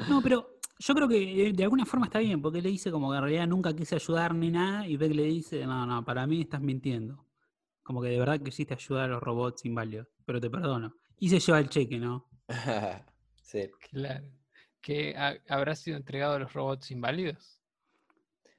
No, 0.08 0.20
pero 0.22 0.58
yo 0.78 0.94
creo 0.94 1.08
que 1.08 1.52
de 1.54 1.62
alguna 1.62 1.86
forma 1.86 2.06
está 2.06 2.18
bien, 2.18 2.42
porque 2.42 2.60
le 2.60 2.68
dice 2.68 2.90
como 2.90 3.10
que 3.10 3.16
en 3.16 3.22
realidad 3.22 3.46
nunca 3.46 3.74
quise 3.74 3.94
ayudar 3.94 4.34
ni 4.34 4.50
nada, 4.50 4.86
y 4.86 4.96
Beck 4.96 5.14
le 5.14 5.24
dice, 5.24 5.64
no, 5.64 5.86
no, 5.86 6.04
para 6.04 6.26
mí 6.26 6.42
estás 6.42 6.60
mintiendo. 6.60 7.24
Como 7.82 8.02
que 8.02 8.08
de 8.08 8.18
verdad 8.18 8.40
quisiste 8.40 8.74
ayudar 8.74 9.04
a 9.04 9.14
los 9.14 9.22
robots 9.22 9.64
inválidos, 9.64 10.08
pero 10.24 10.40
te 10.40 10.50
perdono. 10.50 10.94
Y 11.18 11.30
se 11.30 11.40
lleva 11.40 11.60
el 11.60 11.70
cheque, 11.70 11.98
¿no? 11.98 12.28
sí. 13.42 13.70
Claro. 13.90 14.26
¿Que 14.80 15.14
habrá 15.48 15.74
sido 15.74 15.96
entregado 15.96 16.34
a 16.34 16.38
los 16.40 16.52
robots 16.52 16.90
inválidos? 16.90 17.55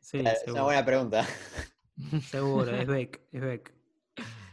Sí, 0.08 0.20
es 0.20 0.48
una 0.48 0.64
buena 0.64 0.86
pregunta. 0.86 1.28
seguro, 2.32 2.74
es 2.74 2.88
Beck, 2.88 3.22
es 3.30 3.42
Beck. 3.42 3.74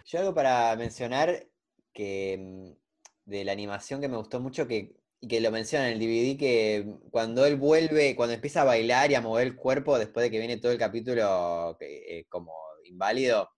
Yo 0.04 0.18
algo 0.18 0.34
para 0.34 0.74
mencionar 0.74 1.46
que 1.92 2.36
mm, 2.40 3.30
de 3.30 3.44
la 3.44 3.52
animación 3.52 4.00
que 4.00 4.08
me 4.08 4.16
gustó 4.16 4.40
mucho, 4.40 4.66
que, 4.66 4.96
y 5.20 5.28
que 5.28 5.40
lo 5.40 5.52
menciona 5.52 5.86
en 5.86 5.92
el 5.92 6.00
DVD, 6.00 6.36
que 6.36 6.98
cuando 7.08 7.46
él 7.46 7.54
vuelve, 7.54 8.16
cuando 8.16 8.34
empieza 8.34 8.62
a 8.62 8.64
bailar 8.64 9.12
y 9.12 9.14
a 9.14 9.20
mover 9.20 9.46
el 9.46 9.54
cuerpo 9.54 9.96
después 9.96 10.24
de 10.24 10.32
que 10.32 10.40
viene 10.40 10.56
todo 10.56 10.72
el 10.72 10.78
capítulo 10.78 11.76
eh, 11.78 12.26
como 12.28 12.52
inválido, 12.86 13.48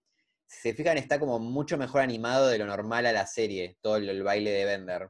si 0.46 0.68
se 0.68 0.74
fijan, 0.74 0.98
está 0.98 1.18
como 1.18 1.38
mucho 1.38 1.78
mejor 1.78 2.02
animado 2.02 2.48
de 2.48 2.58
lo 2.58 2.66
normal 2.66 3.06
a 3.06 3.12
la 3.12 3.26
serie, 3.26 3.78
todo 3.80 3.96
el, 3.96 4.22
baile 4.22 4.50
de 4.50 4.66
Bender. 4.66 5.08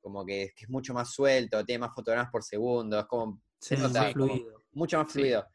Como 0.00 0.24
que, 0.24 0.54
es 0.56 0.70
mucho 0.70 0.94
más 0.94 1.12
suelto, 1.12 1.66
tiene 1.66 1.80
más 1.80 1.94
fotogramas 1.94 2.30
por 2.32 2.42
segundo, 2.42 2.98
es 2.98 3.04
como. 3.04 3.42
se 3.60 3.76
nota 3.76 4.10
fluido. 4.10 4.64
mucho 4.72 4.96
más 4.96 5.12
fluido. 5.12 5.46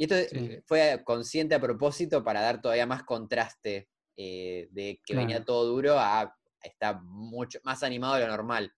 Y 0.00 0.04
esto 0.04 0.16
fue 0.64 1.02
consciente 1.04 1.54
a 1.54 1.60
propósito 1.60 2.24
para 2.24 2.40
dar 2.40 2.62
todavía 2.62 2.86
más 2.86 3.02
contraste 3.02 3.90
eh, 4.16 4.66
de 4.70 4.98
que 5.04 5.14
venía 5.14 5.44
todo 5.44 5.66
duro 5.66 5.98
a 5.98 6.34
está 6.62 6.98
mucho 7.02 7.58
más 7.64 7.82
animado 7.82 8.14
de 8.14 8.22
lo 8.22 8.28
normal. 8.28 8.72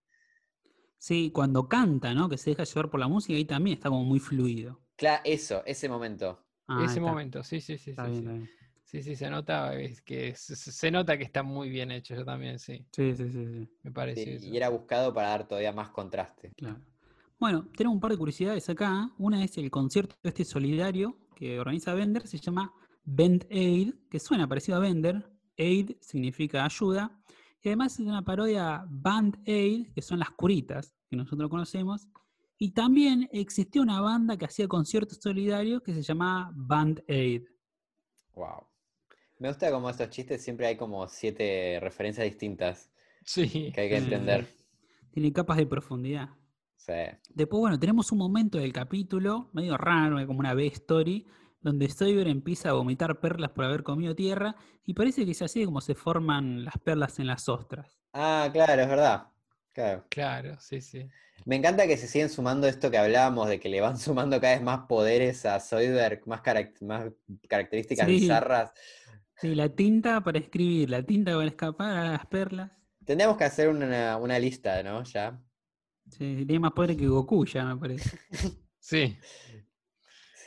Sí, 0.97 1.31
cuando 1.33 1.69
canta, 1.69 2.13
¿no? 2.13 2.27
Que 2.27 2.37
se 2.37 2.49
deja 2.49 2.65
llevar 2.65 2.89
por 2.89 2.99
la 2.99 3.07
música, 3.07 3.35
ahí 3.35 3.45
también 3.45 3.77
está 3.77 3.87
como 3.87 4.03
muy 4.03 4.19
fluido. 4.19 4.81
Claro, 4.97 5.21
eso, 5.23 5.63
ese 5.65 5.87
momento. 5.87 6.45
Ah, 6.67 6.83
ese 6.83 6.99
momento, 6.99 7.41
sí, 7.41 7.61
sí, 7.61 7.77
sí. 7.77 7.93
sí, 7.95 8.27
Sí, 8.83 9.01
sí, 9.01 9.15
se 9.15 9.29
nota, 9.29 9.73
es 9.79 10.01
que 10.01 10.35
se, 10.35 10.91
nota 10.91 11.17
que 11.17 11.23
está 11.23 11.41
muy 11.41 11.69
bien 11.69 11.89
hecho, 11.89 12.15
yo 12.15 12.25
también, 12.25 12.59
sí. 12.59 12.85
Sí, 12.91 13.15
sí, 13.15 13.31
sí, 13.31 13.69
Me 13.81 13.91
parece. 13.93 14.39
y 14.41 14.57
era 14.57 14.67
buscado 14.67 15.13
para 15.13 15.29
dar 15.29 15.47
todavía 15.47 15.71
más 15.71 15.89
contraste. 15.89 16.51
Claro. 16.57 16.81
Bueno, 17.43 17.67
tenemos 17.75 17.95
un 17.95 17.99
par 17.99 18.11
de 18.11 18.17
curiosidades 18.17 18.69
acá. 18.69 19.11
Una 19.17 19.43
es 19.43 19.57
el 19.57 19.69
concierto 19.69 20.15
este 20.23 20.45
solidario 20.45 21.17
que 21.35 21.59
organiza 21.59 21.93
Bender, 21.93 22.25
se 22.25 22.37
llama 22.37 22.73
Bend 23.03 23.45
Aid, 23.51 23.95
que 24.09 24.17
suena 24.17 24.47
parecido 24.47 24.77
a 24.77 24.79
Bender. 24.79 25.29
Aid 25.57 25.97
significa 25.99 26.63
ayuda. 26.63 27.21
Y 27.61 27.67
además 27.67 27.99
es 27.99 28.07
una 28.07 28.21
parodia 28.21 28.85
Band 28.87 29.39
Aid, 29.45 29.91
que 29.91 30.01
son 30.01 30.19
las 30.19 30.31
curitas 30.31 30.95
que 31.09 31.17
nosotros 31.17 31.49
conocemos. 31.49 32.07
Y 32.57 32.71
también 32.71 33.27
existió 33.33 33.81
una 33.81 33.99
banda 33.99 34.37
que 34.37 34.45
hacía 34.45 34.69
conciertos 34.69 35.17
solidarios 35.21 35.81
que 35.81 35.93
se 35.93 36.01
llamaba 36.01 36.49
Band 36.55 37.03
Aid. 37.09 37.43
Wow. 38.35 38.67
Me 39.39 39.49
gusta 39.49 39.69
como 39.69 39.89
estos 39.89 40.09
chistes 40.11 40.41
siempre 40.41 40.67
hay 40.67 40.77
como 40.77 41.09
siete 41.09 41.77
referencias 41.81 42.23
distintas 42.23 42.89
sí. 43.25 43.69
que 43.73 43.81
hay 43.81 43.89
que 43.89 43.97
entender. 43.97 44.47
Tiene 45.11 45.33
capas 45.33 45.57
de 45.57 45.65
profundidad. 45.65 46.29
Sí. 46.85 46.93
Después, 47.29 47.61
bueno, 47.61 47.79
tenemos 47.79 48.11
un 48.11 48.17
momento 48.17 48.57
del 48.57 48.73
capítulo, 48.73 49.49
medio 49.53 49.77
raro, 49.77 50.25
como 50.27 50.39
una 50.39 50.53
B-story, 50.53 51.25
donde 51.61 51.87
Stoiber 51.87 52.27
empieza 52.27 52.69
a 52.69 52.73
vomitar 52.73 53.21
perlas 53.21 53.51
por 53.51 53.63
haber 53.63 53.83
comido 53.83 54.13
tierra, 54.15 54.57
y 54.83 54.93
parece 54.93 55.23
que 55.23 55.31
es 55.31 55.41
así 55.41 55.63
como 55.63 55.79
se 55.79 55.95
forman 55.95 56.65
las 56.65 56.77
perlas 56.79 57.19
en 57.19 57.27
las 57.27 57.47
ostras. 57.47 57.97
Ah, 58.11 58.49
claro, 58.51 58.81
es 58.81 58.87
verdad. 58.89 59.27
Claro. 59.71 60.05
Claro, 60.09 60.59
sí, 60.59 60.81
sí. 60.81 61.07
Me 61.45 61.55
encanta 61.55 61.87
que 61.87 61.97
se 61.97 62.07
siguen 62.07 62.29
sumando 62.29 62.67
esto 62.67 62.91
que 62.91 62.97
hablábamos, 62.97 63.47
de 63.47 63.59
que 63.59 63.69
le 63.69 63.79
van 63.79 63.97
sumando 63.97 64.41
cada 64.41 64.55
vez 64.55 64.61
más 64.61 64.81
poderes 64.87 65.45
a 65.45 65.61
Zoidberg, 65.61 66.27
más, 66.27 66.41
más 66.81 67.11
características 67.47 68.07
bizarras. 68.07 68.73
Sí, 69.37 69.55
la 69.55 69.69
tinta 69.69 70.21
para 70.21 70.39
escribir, 70.39 70.89
la 70.89 71.01
tinta 71.03 71.33
para 71.33 71.47
escapar 71.47 71.97
a 71.97 72.11
las 72.11 72.25
perlas. 72.27 72.71
Tendríamos 73.05 73.37
que 73.37 73.43
hacer 73.43 73.69
una, 73.69 74.39
lista, 74.39 74.81
¿no? 74.83 75.03
Ya. 75.03 75.41
Sí, 76.09 76.43
tiene 76.45 76.59
más 76.59 76.73
poder 76.73 76.95
que 76.95 77.07
Goku 77.07 77.45
ya, 77.45 77.65
me 77.65 77.77
parece. 77.77 78.17
sí. 78.79 79.17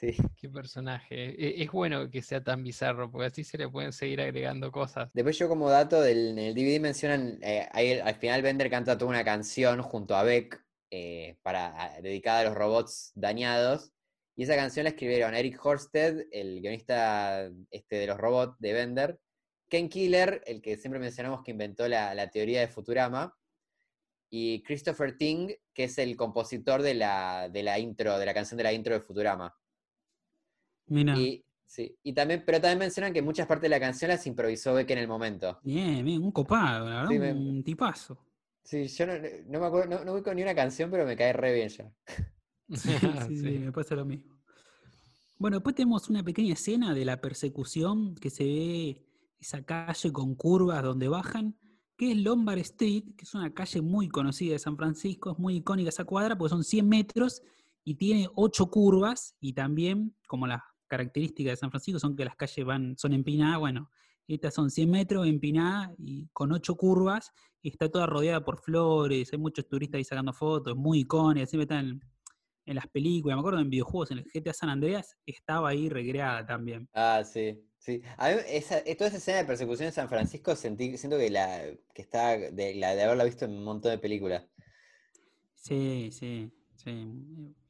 Sí. 0.01 0.14
Qué 0.37 0.49
personaje. 0.51 1.35
E, 1.42 1.62
es 1.62 1.71
bueno 1.71 2.11
que 2.11 2.21
sea 2.21 2.45
tan 2.45 2.62
bizarro, 2.62 3.11
porque 3.11 3.29
así 3.29 3.45
se 3.45 3.57
le 3.57 3.69
pueden 3.69 3.92
seguir 3.92 4.21
agregando 4.21 4.71
cosas. 4.71 5.09
Después 5.14 5.38
yo 5.38 5.49
como 5.49 5.71
dato, 5.71 6.01
del, 6.03 6.31
en 6.31 6.38
el 6.38 6.55
DVD 6.55 6.81
mencionan, 6.81 7.38
eh, 7.42 7.69
al 8.03 8.14
final 8.16 8.42
Bender 8.42 8.69
canta 8.69 8.99
toda 8.99 9.11
una 9.11 9.25
canción 9.25 9.81
junto 9.81 10.14
a 10.14 10.23
Beck 10.23 10.62
eh, 10.90 11.38
para, 11.42 11.99
dedicada 12.03 12.40
a 12.40 12.45
los 12.45 12.55
robots 12.55 13.12
dañados. 13.14 13.92
Y 14.37 14.42
esa 14.42 14.55
canción 14.55 14.85
la 14.85 14.90
escribieron 14.90 15.35
Eric 15.35 15.59
Horsted, 15.64 16.27
el 16.31 16.61
guionista 16.61 17.51
este 17.71 17.97
de 17.97 18.07
los 18.07 18.19
robots 18.19 18.55
de 18.59 18.73
Bender, 18.75 19.19
Ken 19.69 19.88
Killer, 19.88 20.42
el 20.47 20.62
que 20.62 20.77
siempre 20.77 21.01
mencionamos 21.01 21.42
que 21.42 21.51
inventó 21.51 21.88
la, 21.88 22.31
teoría 22.31 22.61
de 22.61 22.69
Futurama, 22.69 23.35
y 24.31 24.62
Christopher 24.62 25.17
Ting, 25.17 25.51
que 25.73 25.85
es 25.85 25.99
el 25.99 26.17
compositor 26.17 26.83
de 26.83 26.95
la, 26.95 27.49
de 27.49 27.62
la 27.62 27.79
intro, 27.79 28.19
de 28.19 28.27
la 28.27 28.35
canción 28.35 28.59
de 28.59 28.65
la 28.65 28.73
intro 28.73 28.95
de 28.95 29.01
Futurama. 29.01 29.55
Y, 30.89 31.45
sí, 31.65 31.97
y 32.03 32.12
también, 32.12 32.43
pero 32.45 32.61
también 32.61 32.79
mencionan 32.79 33.12
que 33.12 33.23
muchas 33.23 33.47
partes 33.47 33.62
de 33.62 33.69
la 33.69 33.81
canción 33.81 34.11
las 34.11 34.27
improvisó 34.27 34.75
Beck 34.75 34.91
en 34.91 34.99
el 34.99 35.09
momento. 35.09 35.59
Bien, 35.62 36.05
bien, 36.05 36.23
un 36.23 36.33
copado, 36.33 36.89
la 36.89 37.09
verdad, 37.09 37.37
un 37.37 37.62
tipazo. 37.65 38.19
Sí, 38.62 38.89
yo 38.89 39.07
no, 39.07 39.12
me 39.61 39.67
acuerdo, 39.67 40.05
no, 40.05 40.12
voy 40.12 40.23
con 40.23 40.35
ni 40.37 40.43
una 40.43 40.55
canción, 40.55 40.91
pero 40.91 41.07
me 41.07 41.17
cae 41.17 41.33
re 41.33 41.55
bien 41.55 41.69
ya. 41.69 41.93
sí, 43.29 43.37
sí, 43.37 43.59
me 43.59 43.73
pasa 43.73 43.95
lo 43.95 44.05
mismo. 44.05 44.37
Bueno, 45.39 45.59
después 45.59 45.77
tenemos 45.77 46.09
una 46.09 46.23
pequeña 46.23 46.55
escena 46.55 46.95
de 46.95 47.05
la 47.05 47.21
persecución 47.21 48.15
que 48.17 48.31
se 48.31 48.45
ve 48.45 49.07
esa 49.39 49.65
calle 49.65 50.11
con 50.12 50.35
curvas 50.35 50.83
donde 50.83 51.09
bajan, 51.09 51.57
que 51.97 52.13
es 52.13 52.19
Lombard 52.19 52.59
Street, 52.59 53.05
que 53.17 53.25
es 53.25 53.35
una 53.35 53.53
calle 53.53 53.81
muy 53.81 54.09
conocida 54.09 54.53
de 54.53 54.59
San 54.59 54.77
Francisco, 54.77 55.33
es 55.33 55.39
muy 55.39 55.57
icónica 55.57 55.89
esa 55.89 56.05
cuadra 56.05 56.37
porque 56.37 56.51
son 56.51 56.65
100 56.65 56.89
metros 56.89 57.43
y 57.85 57.95
tiene 57.95 58.29
8 58.35 58.67
curvas 58.71 59.35
y 59.41 59.53
también, 59.55 60.15
como 60.27 60.47
las 60.47 60.63
características 60.89 61.53
de 61.53 61.57
San 61.57 61.71
Francisco 61.71 61.99
son 61.99 62.15
que 62.15 62.25
las 62.25 62.37
calles 62.37 62.65
van, 62.65 62.97
son 62.99 63.13
empinadas, 63.13 63.59
bueno, 63.59 63.91
estas 64.29 64.55
son 64.55 64.71
100 64.71 64.91
metros 64.91 65.27
empinadas 65.27 65.91
y 65.99 66.29
con 66.33 66.53
8 66.53 66.75
curvas 66.77 67.33
está 67.63 67.91
toda 67.91 68.07
rodeada 68.07 68.45
por 68.45 68.61
flores, 68.61 69.33
hay 69.33 69.39
muchos 69.39 69.67
turistas 69.67 69.99
ahí 69.99 70.05
sacando 70.05 70.33
fotos, 70.33 70.77
muy 70.77 71.01
icónica, 71.01 71.47
siempre 71.47 71.65
están 71.65 72.01
en 72.67 72.75
las 72.75 72.89
películas, 72.89 73.37
me 73.37 73.41
acuerdo 73.41 73.61
en 73.61 73.71
videojuegos, 73.71 74.11
en 74.11 74.19
el 74.19 74.25
GTA 74.25 74.53
San 74.53 74.69
Andreas, 74.69 75.17
estaba 75.25 75.69
ahí 75.69 75.89
recreada 75.89 76.45
también. 76.45 76.89
Ah, 76.93 77.23
sí, 77.25 77.61
sí. 77.79 78.03
A 78.17 78.31
mí 78.31 78.37
esa, 78.49 78.79
eh, 78.79 78.95
toda 78.97 79.09
esa 79.09 79.19
escena 79.19 79.39
de 79.39 79.45
persecución 79.45 79.89
en 79.89 79.93
San 79.93 80.09
Francisco 80.09 80.55
sentí, 80.57 80.97
siento 80.97 81.19
que 81.19 81.31
la 81.31 81.62
que 81.95 82.03
está 82.03 82.37
de, 82.37 82.75
la, 82.75 82.95
de 82.95 83.03
haberla 83.03 83.25
visto 83.25 83.45
en 83.45 83.53
un 83.53 83.65
montón 83.65 83.91
de 83.91 83.99
películas. 83.99 84.45
Sí, 85.55 86.11
sí, 86.12 86.53
sí, 86.77 87.09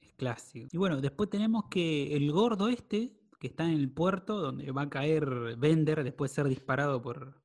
es 0.00 0.12
clásico. 0.14 0.68
Y 0.70 0.76
bueno, 0.76 1.00
después 1.00 1.30
tenemos 1.30 1.64
que 1.70 2.14
el 2.14 2.30
gordo 2.30 2.68
este, 2.68 3.16
que 3.38 3.46
está 3.46 3.64
en 3.64 3.70
el 3.70 3.90
puerto, 3.90 4.40
donde 4.40 4.70
va 4.70 4.82
a 4.82 4.90
caer 4.90 5.56
Bender 5.56 6.04
después 6.04 6.30
de 6.30 6.34
ser 6.34 6.48
disparado 6.48 7.00
por 7.00 7.42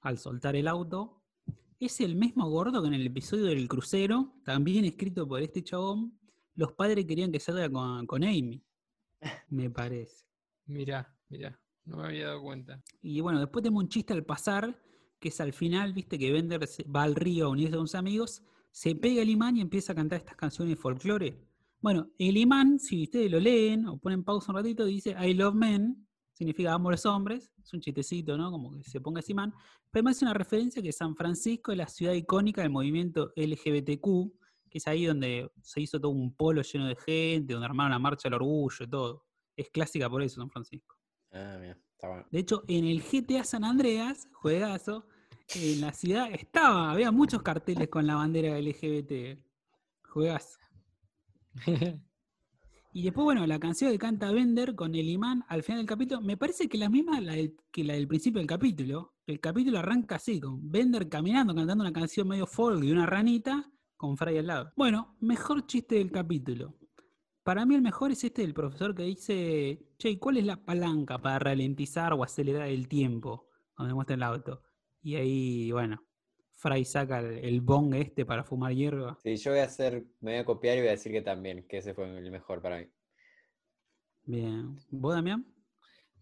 al 0.00 0.18
soltar 0.18 0.54
el 0.54 0.68
auto, 0.68 1.22
es 1.80 2.00
el 2.00 2.14
mismo 2.14 2.48
gordo 2.48 2.82
que 2.82 2.88
en 2.88 2.94
el 2.94 3.06
episodio 3.06 3.46
del 3.46 3.68
crucero, 3.68 4.34
también 4.44 4.84
escrito 4.84 5.26
por 5.26 5.40
este 5.40 5.64
chabón, 5.64 6.18
los 6.54 6.72
padres 6.72 7.04
querían 7.06 7.32
que 7.32 7.40
salga 7.40 7.70
con, 7.70 8.06
con 8.06 8.22
Amy, 8.22 8.62
me 9.48 9.70
parece. 9.70 10.24
Mirá, 10.66 11.14
mirá, 11.28 11.58
no 11.84 11.98
me 11.98 12.04
había 12.04 12.28
dado 12.28 12.42
cuenta. 12.42 12.82
Y 13.02 13.20
bueno, 13.20 13.40
después 13.40 13.62
tenemos 13.62 13.82
un 13.82 13.88
chiste 13.88 14.12
al 14.12 14.24
pasar, 14.24 14.80
que 15.20 15.28
es 15.28 15.40
al 15.40 15.52
final, 15.52 15.92
viste, 15.92 16.18
que 16.18 16.32
Bender 16.32 16.60
va 16.94 17.02
al 17.02 17.14
río 17.14 17.46
a 17.46 17.48
unirse 17.48 17.76
a 17.76 17.78
unos 17.78 17.94
amigos, 17.94 18.42
se 18.70 18.94
pega 18.94 19.22
el 19.22 19.30
imán 19.30 19.56
y 19.56 19.60
empieza 19.60 19.92
a 19.92 19.96
cantar 19.96 20.18
estas 20.18 20.36
canciones 20.36 20.78
folclore. 20.78 21.38
Bueno, 21.80 22.08
el 22.18 22.36
imán, 22.36 22.78
si 22.78 23.04
ustedes 23.04 23.30
lo 23.30 23.38
leen 23.38 23.86
o 23.86 23.98
ponen 23.98 24.24
pausa 24.24 24.50
un 24.50 24.56
ratito, 24.56 24.84
dice 24.84 25.14
I 25.20 25.34
love 25.34 25.54
men, 25.54 26.06
significa 26.32 26.72
amo 26.72 26.88
a 26.88 26.92
los 26.92 27.06
hombres, 27.06 27.52
es 27.62 27.72
un 27.72 27.80
chistecito, 27.80 28.36
¿no? 28.36 28.50
Como 28.50 28.72
que 28.72 28.82
se 28.84 29.00
ponga 29.00 29.20
ese 29.20 29.32
imán. 29.32 29.52
Pero 29.90 30.00
además 30.00 30.16
es 30.16 30.22
una 30.22 30.34
referencia 30.34 30.82
que 30.82 30.92
San 30.92 31.14
Francisco 31.14 31.72
es 31.72 31.78
la 31.78 31.86
ciudad 31.86 32.14
icónica 32.14 32.62
del 32.62 32.70
movimiento 32.70 33.32
LGBTQ, 33.36 34.32
que 34.68 34.78
es 34.78 34.88
ahí 34.88 35.04
donde 35.04 35.50
se 35.62 35.80
hizo 35.80 36.00
todo 36.00 36.10
un 36.10 36.34
polo 36.34 36.62
lleno 36.62 36.86
de 36.86 36.96
gente, 36.96 37.52
donde 37.52 37.66
armaron 37.66 37.92
la 37.92 37.98
marcha 37.98 38.28
del 38.28 38.34
orgullo 38.34 38.84
y 38.84 38.88
todo. 38.88 39.24
Es 39.56 39.70
clásica 39.70 40.10
por 40.10 40.22
eso 40.22 40.40
San 40.40 40.50
Francisco. 40.50 40.96
Ah, 41.34 41.58
mira, 41.60 41.76
está 41.92 42.08
bueno. 42.08 42.26
De 42.30 42.38
hecho, 42.38 42.62
en 42.68 42.84
el 42.86 43.02
GTA 43.02 43.44
San 43.44 43.64
Andreas, 43.64 44.28
juegazo, 44.32 45.06
en 45.54 45.80
la 45.80 45.92
ciudad 45.92 46.30
estaba, 46.32 46.90
había 46.92 47.10
muchos 47.12 47.42
carteles 47.42 47.88
con 47.88 48.06
la 48.06 48.14
bandera 48.16 48.58
LGBT. 48.58 49.38
Juegazo. 50.08 50.58
Y 52.96 53.02
después, 53.02 53.24
bueno, 53.24 53.44
la 53.46 53.58
canción 53.58 53.90
que 53.90 53.98
canta 53.98 54.30
Bender 54.30 54.76
con 54.76 54.94
el 54.94 55.08
imán 55.08 55.44
al 55.48 55.64
final 55.64 55.80
del 55.80 55.86
capítulo, 55.88 56.20
me 56.20 56.36
parece 56.36 56.68
que 56.68 56.78
la 56.78 56.88
misma 56.88 57.20
la 57.20 57.32
del- 57.32 57.56
que 57.72 57.82
la 57.82 57.94
del 57.94 58.06
principio 58.06 58.38
del 58.38 58.46
capítulo. 58.46 59.14
El 59.26 59.40
capítulo 59.40 59.80
arranca 59.80 60.14
así, 60.14 60.38
con 60.40 60.70
Bender 60.70 61.08
caminando, 61.08 61.54
cantando 61.56 61.82
una 61.82 61.92
canción 61.92 62.28
medio 62.28 62.46
folk 62.46 62.80
de 62.80 62.92
una 62.92 63.04
ranita, 63.04 63.68
con 63.96 64.16
Fry 64.16 64.38
al 64.38 64.46
lado. 64.46 64.72
Bueno, 64.76 65.16
mejor 65.20 65.66
chiste 65.66 65.96
del 65.96 66.12
capítulo. 66.12 66.76
Para 67.44 67.64
mí 67.66 67.74
el 67.76 67.82
mejor 67.82 68.10
es 68.10 68.24
este 68.24 68.42
del 68.42 68.54
profesor 68.54 68.94
que 68.94 69.04
dice, 69.04 69.86
che, 69.98 70.10
¿y 70.10 70.18
¿cuál 70.18 70.38
es 70.38 70.44
la 70.46 70.56
palanca 70.64 71.20
para 71.20 71.38
ralentizar 71.38 72.12
o 72.14 72.24
acelerar 72.24 72.68
el 72.68 72.88
tiempo? 72.88 73.48
Donde 73.76 73.94
muestra 73.94 74.16
el 74.16 74.22
auto. 74.24 74.62
Y 75.02 75.16
ahí, 75.16 75.70
bueno, 75.70 76.02
Fry 76.54 76.84
saca 76.84 77.20
el, 77.20 77.38
el 77.44 77.60
bong 77.60 77.94
este 77.94 78.24
para 78.26 78.44
fumar 78.44 78.72
hierba. 78.74 79.20
Sí, 79.22 79.36
yo 79.36 79.50
voy 79.50 79.60
a 79.60 79.64
hacer, 79.64 80.04
me 80.20 80.32
voy 80.32 80.40
a 80.40 80.44
copiar 80.44 80.76
y 80.76 80.80
voy 80.80 80.88
a 80.88 80.92
decir 80.92 81.12
que 81.12 81.22
también, 81.22 81.66
que 81.68 81.78
ese 81.78 81.94
fue 81.94 82.04
el 82.18 82.30
mejor 82.30 82.62
para 82.62 82.78
mí. 82.78 82.88
Bien. 84.26 84.76
¿Vos, 84.90 85.14
Damián? 85.14 85.46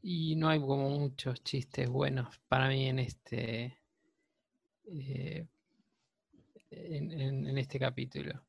Y 0.02 0.36
no 0.36 0.48
hay 0.48 0.60
como 0.60 0.90
muchos 0.90 1.42
chistes 1.44 1.88
buenos 1.88 2.38
para 2.48 2.68
mí 2.68 2.86
en 2.88 2.98
este 3.00 3.78
eh, 4.84 5.46
en, 6.70 7.10
en- 7.12 7.46
en 7.46 7.58
este 7.58 7.78
capítulo. 7.78 8.42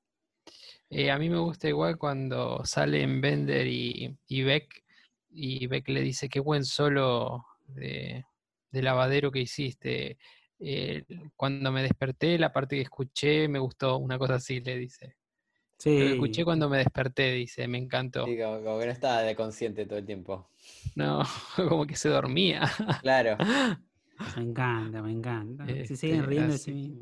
Eh, 0.95 1.09
a 1.11 1.17
mí 1.17 1.29
me 1.29 1.39
gusta 1.39 1.67
igual 1.67 1.97
cuando 1.97 2.63
salen 2.65 3.19
Bender 3.21 3.65
y, 3.67 4.15
y 4.27 4.43
Beck 4.43 4.83
y 5.31 5.65
Beck 5.67 5.89
le 5.89 6.01
dice 6.01 6.29
qué 6.29 6.39
buen 6.39 6.63
solo 6.65 7.45
de, 7.67 8.23
de 8.71 8.81
lavadero 8.83 9.31
que 9.31 9.39
hiciste. 9.39 10.17
Eh, 10.59 11.03
cuando 11.35 11.71
me 11.71 11.81
desperté, 11.81 12.37
la 12.37 12.53
parte 12.53 12.75
que 12.75 12.83
escuché 12.83 13.47
me 13.47 13.59
gustó, 13.59 13.97
una 13.97 14.19
cosa 14.19 14.35
así 14.35 14.59
le 14.61 14.77
dice. 14.77 15.15
Lo 15.97 16.05
Sí. 16.07 16.07
escuché 16.07 16.45
cuando 16.45 16.69
me 16.69 16.79
desperté, 16.79 17.33
dice, 17.33 17.67
me 17.67 17.77
encantó. 17.79 18.25
Sí, 18.25 18.37
como, 18.37 18.63
como 18.63 18.79
que 18.79 18.85
no 18.87 18.91
estaba 18.91 19.21
de 19.21 19.35
consciente 19.35 19.85
todo 19.85 19.99
el 19.99 20.05
tiempo. 20.05 20.47
No, 20.95 21.23
como 21.55 21.85
que 21.85 21.95
se 21.95 22.09
dormía. 22.09 22.69
Claro. 23.01 23.37
Me 24.35 24.43
encanta, 24.43 25.01
me 25.01 25.11
encanta. 25.11 25.65
Se 25.83 25.95
Este, 25.95 25.95
siguen 25.95 26.25
riendo 26.25 26.53
de 26.53 26.59
sí 26.59 26.71
así. 26.71 26.99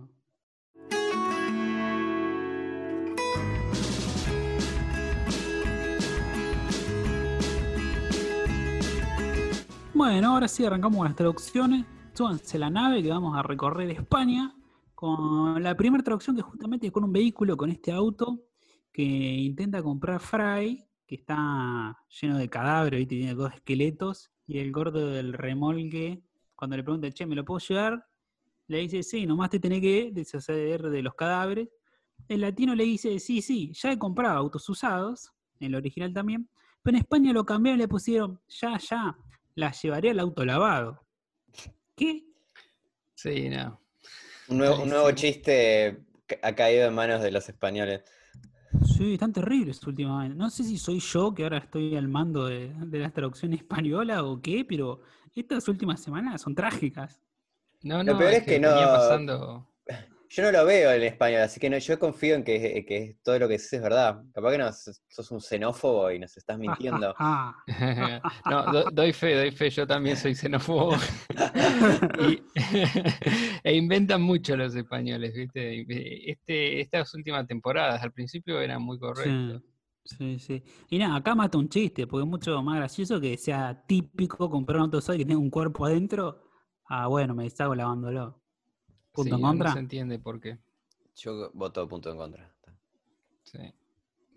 Bueno, 10.01 10.33
ahora 10.33 10.47
sí 10.47 10.65
arrancamos 10.65 11.05
las 11.05 11.15
traducciones. 11.15 11.85
Súbanse 12.13 12.57
la 12.57 12.71
nave 12.71 13.03
que 13.03 13.09
vamos 13.09 13.37
a 13.37 13.43
recorrer 13.43 13.87
España 13.91 14.51
con 14.95 15.61
la 15.61 15.77
primera 15.77 16.03
traducción 16.03 16.35
que 16.35 16.41
justamente 16.41 16.87
es 16.87 16.91
con 16.91 17.03
un 17.03 17.13
vehículo, 17.13 17.55
con 17.55 17.69
este 17.69 17.91
auto 17.91 18.47
que 18.91 19.03
intenta 19.03 19.83
comprar 19.83 20.19
Fry, 20.19 20.83
que 21.05 21.13
está 21.13 21.95
lleno 22.19 22.39
de 22.39 22.49
cadáveres, 22.49 22.97
¿viste? 22.97 23.15
tiene 23.15 23.35
dos 23.35 23.53
esqueletos, 23.53 24.31
y 24.47 24.57
el 24.57 24.71
gordo 24.71 25.05
del 25.05 25.33
remolque, 25.33 26.23
cuando 26.55 26.77
le 26.77 26.83
pregunta, 26.83 27.11
che, 27.11 27.27
¿me 27.27 27.35
lo 27.35 27.45
puedo 27.45 27.59
llevar? 27.59 28.03
Le 28.69 28.79
dice, 28.79 29.03
sí, 29.03 29.27
nomás 29.27 29.51
te 29.51 29.59
tenés 29.59 29.81
que 29.81 30.09
deshacer 30.11 30.81
de 30.81 31.03
los 31.03 31.13
cadáveres. 31.13 31.69
El 32.27 32.41
latino 32.41 32.73
le 32.73 32.85
dice, 32.85 33.19
sí, 33.19 33.43
sí, 33.43 33.71
ya 33.75 33.91
he 33.91 33.99
comprado 33.99 34.39
autos 34.39 34.67
usados, 34.67 35.31
en 35.59 35.67
el 35.67 35.75
original 35.75 36.11
también, 36.11 36.49
pero 36.81 36.97
en 36.97 37.03
España 37.03 37.31
lo 37.33 37.45
cambiaron 37.45 37.79
y 37.79 37.83
le 37.83 37.87
pusieron, 37.87 38.41
ya, 38.47 38.79
ya, 38.79 39.15
la 39.55 39.71
llevaré 39.71 40.11
al 40.11 40.19
auto 40.19 40.45
lavado. 40.45 41.05
¿Qué? 41.95 42.25
Sí, 43.13 43.49
no. 43.49 43.79
Un 44.47 44.57
nuevo, 44.57 44.81
un 44.83 44.89
nuevo 44.89 45.11
chiste 45.11 46.03
que 46.27 46.39
ha 46.41 46.55
caído 46.55 46.87
en 46.87 46.93
manos 46.95 47.21
de 47.21 47.31
los 47.31 47.47
españoles. 47.47 48.01
Sí, 48.97 49.13
están 49.13 49.33
terribles 49.33 49.85
últimamente. 49.85 50.35
No 50.35 50.49
sé 50.49 50.63
si 50.63 50.77
soy 50.77 50.99
yo 50.99 51.33
que 51.33 51.43
ahora 51.43 51.57
estoy 51.59 51.95
al 51.95 52.07
mando 52.07 52.45
de, 52.47 52.73
de 52.73 52.99
la 52.99 53.11
traducción 53.11 53.53
española 53.53 54.23
o 54.23 54.41
qué, 54.41 54.65
pero 54.65 55.01
estas 55.35 55.67
últimas 55.67 56.01
semanas 56.01 56.41
son 56.41 56.55
trágicas. 56.55 57.21
No, 57.83 57.97
Lo 58.03 58.13
no, 58.13 58.17
peor 58.17 58.31
es 58.31 58.37
es 58.39 58.43
que 58.45 58.51
venía 58.59 58.69
no- 58.85 58.91
pasando. 58.93 59.67
Yo 60.33 60.43
no 60.43 60.51
lo 60.51 60.65
veo 60.65 60.91
en 60.93 61.03
español, 61.03 61.41
así 61.41 61.59
que 61.59 61.69
no, 61.69 61.77
yo 61.77 61.99
confío 61.99 62.35
en 62.35 62.43
que, 62.45 62.85
que 62.87 63.17
todo 63.21 63.37
lo 63.37 63.47
que 63.47 63.53
dices 63.53 63.73
es 63.73 63.81
verdad. 63.81 64.23
Capaz 64.33 64.51
que 64.51 64.57
no, 64.57 64.71
sos 64.71 65.31
un 65.31 65.41
xenófobo 65.41 66.09
y 66.11 66.19
nos 66.19 66.35
estás 66.37 66.57
mintiendo. 66.57 67.13
Ah, 67.23 67.55
no, 68.49 68.65
do- 68.71 68.91
doy 68.91 69.13
fe, 69.13 69.35
doy 69.35 69.51
fe, 69.51 69.69
yo 69.69 69.85
también 69.85 70.17
soy 70.17 70.33
xenófobo. 70.35 70.95
Y- 72.19 72.41
e 73.63 73.75
inventan 73.75 74.21
mucho 74.21 74.55
los 74.57 74.75
españoles, 74.75 75.33
¿viste? 75.33 75.85
Este, 76.31 76.81
estas 76.81 77.13
últimas 77.13 77.45
temporadas, 77.47 78.01
al 78.01 78.11
principio 78.11 78.59
eran 78.59 78.81
muy 78.81 78.97
correctos. 78.99 79.61
Sí, 80.05 80.17
sí, 80.17 80.39
sí. 80.39 80.63
Y 80.89 80.97
nada, 80.97 81.17
acá 81.17 81.35
mata 81.35 81.57
un 81.57 81.69
chiste, 81.69 82.07
porque 82.07 82.23
es 82.23 82.29
mucho 82.29 82.61
más 82.63 82.77
gracioso 82.77 83.19
que 83.21 83.37
sea 83.37 83.83
típico 83.87 84.49
comprar 84.49 84.77
un 84.77 84.83
auto 84.85 84.97
usado 84.97 85.15
y 85.15 85.19
que 85.19 85.25
tenga 85.25 85.39
un 85.39 85.49
cuerpo 85.49 85.85
adentro. 85.85 86.41
Ah, 86.89 87.07
bueno, 87.07 87.35
me 87.35 87.43
deshago 87.43 87.75
lavándolo. 87.75 88.40
Punto 89.11 89.29
Sí, 89.29 89.35
en 89.35 89.41
no- 89.41 89.47
contra. 89.47 89.69
No 89.69 89.73
se 89.73 89.79
entiende 89.79 90.19
por 90.19 90.39
qué. 90.39 90.59
Yo 91.15 91.51
voto 91.53 91.87
punto 91.87 92.09
en 92.11 92.17
contra. 92.17 92.53
Sí, 93.43 93.59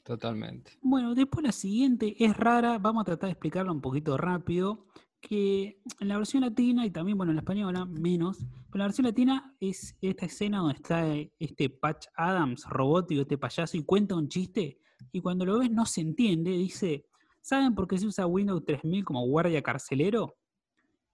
totalmente. 0.02 0.72
Bueno, 0.82 1.14
después 1.14 1.44
la 1.44 1.52
siguiente 1.52 2.14
es 2.22 2.36
rara, 2.36 2.78
vamos 2.78 3.02
a 3.02 3.04
tratar 3.04 3.28
de 3.28 3.32
explicarla 3.32 3.72
un 3.72 3.80
poquito 3.80 4.16
rápido, 4.16 4.86
que 5.20 5.80
en 6.00 6.08
la 6.08 6.18
versión 6.18 6.42
latina 6.42 6.84
y 6.84 6.90
también, 6.90 7.16
bueno, 7.16 7.30
en 7.32 7.36
la 7.36 7.40
española 7.42 7.86
menos, 7.86 8.38
pero 8.70 8.74
en 8.74 8.78
la 8.80 8.84
versión 8.86 9.06
latina 9.06 9.56
es 9.60 9.96
esta 10.02 10.26
escena 10.26 10.58
donde 10.58 10.74
está 10.74 11.06
este 11.38 11.70
Patch 11.70 12.08
Adams 12.16 12.64
robótico, 12.68 13.22
este 13.22 13.38
payaso, 13.38 13.76
y 13.78 13.84
cuenta 13.84 14.16
un 14.16 14.28
chiste, 14.28 14.78
y 15.12 15.20
cuando 15.20 15.46
lo 15.46 15.58
ves 15.60 15.70
no 15.70 15.86
se 15.86 16.00
entiende, 16.02 16.50
dice, 16.50 17.06
¿saben 17.40 17.74
por 17.74 17.86
qué 17.88 17.96
se 17.98 18.06
usa 18.06 18.26
Windows 18.26 18.64
3000 18.64 19.04
como 19.04 19.24
guardia 19.26 19.62
carcelero? 19.62 20.36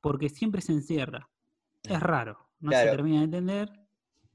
Porque 0.01 0.29
siempre 0.29 0.61
se 0.63 0.73
encierra. 0.73 1.29
Es 1.85 2.01
raro, 2.01 2.49
no 2.61 2.71
se 2.71 2.77
Claro. 2.77 2.91
termina 2.93 3.19
de 3.19 3.25
entender. 3.25 3.69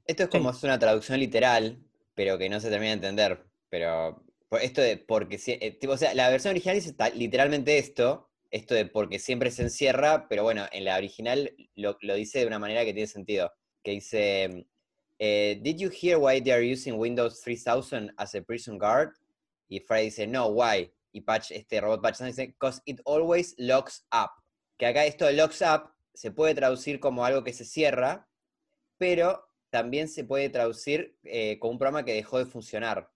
Esto 0.04 0.22
es 0.24 0.28
Sí. 0.30 0.38
como 0.38 0.50
es 0.50 0.62
una 0.62 0.78
traducción 0.78 1.18
literal, 1.20 1.82
pero 2.14 2.38
que 2.38 2.48
no 2.48 2.60
se 2.60 2.70
termina 2.70 2.90
de 2.90 2.94
entender. 3.08 3.44
Pero 3.68 4.22
esto 4.60 4.80
de 4.80 4.96
porque 4.98 5.38
si- 5.38 5.52
eh, 5.60 5.72
tipo, 5.72 5.94
o 5.94 5.96
sea, 5.96 6.14
la 6.14 6.30
versión 6.30 6.52
original 6.52 6.76
dice 6.76 6.94
literalmente 7.14 7.78
esto, 7.78 8.30
esto 8.50 8.74
de 8.74 8.86
porque 8.86 9.18
siempre 9.18 9.50
se 9.50 9.62
encierra, 9.62 10.28
pero 10.28 10.44
bueno, 10.44 10.66
en 10.70 10.84
la 10.84 10.96
original 10.96 11.52
lo, 11.74 11.98
lo 12.00 12.14
dice 12.14 12.38
de 12.40 12.46
una 12.46 12.58
manera 12.58 12.84
que 12.84 12.92
tiene 12.92 13.08
sentido. 13.08 13.52
Que 13.82 13.90
dice, 13.92 14.66
eh, 15.18 15.58
Did 15.62 15.76
you 15.78 15.90
hear 15.90 16.16
why 16.18 16.40
they 16.40 16.52
are 16.52 16.72
using 16.72 16.94
Windows 16.98 17.40
3000 17.42 18.12
as 18.16 18.34
a 18.34 18.42
prison 18.42 18.78
guard? 18.78 19.10
Y 19.68 19.80
Fry 19.80 20.02
dice, 20.04 20.26
no, 20.28 20.46
why? 20.48 20.92
Y 21.12 21.22
Patch, 21.22 21.50
este 21.50 21.80
robot 21.80 22.00
Patch 22.02 22.20
dice, 22.20 22.46
because 22.46 22.80
it 22.84 23.00
always 23.04 23.54
locks 23.58 24.06
up. 24.12 24.30
Que 24.78 24.86
acá 24.86 25.04
esto 25.06 25.26
de 25.26 25.32
locks 25.32 25.60
up 25.62 25.90
se 26.16 26.30
puede 26.32 26.54
traducir 26.54 26.98
como 26.98 27.24
algo 27.24 27.44
que 27.44 27.52
se 27.52 27.64
cierra, 27.64 28.28
pero 28.98 29.48
también 29.70 30.08
se 30.08 30.24
puede 30.24 30.48
traducir 30.48 31.16
eh, 31.24 31.58
como 31.58 31.72
un 31.72 31.78
programa 31.78 32.04
que 32.04 32.14
dejó 32.14 32.38
de 32.38 32.46
funcionar. 32.46 33.10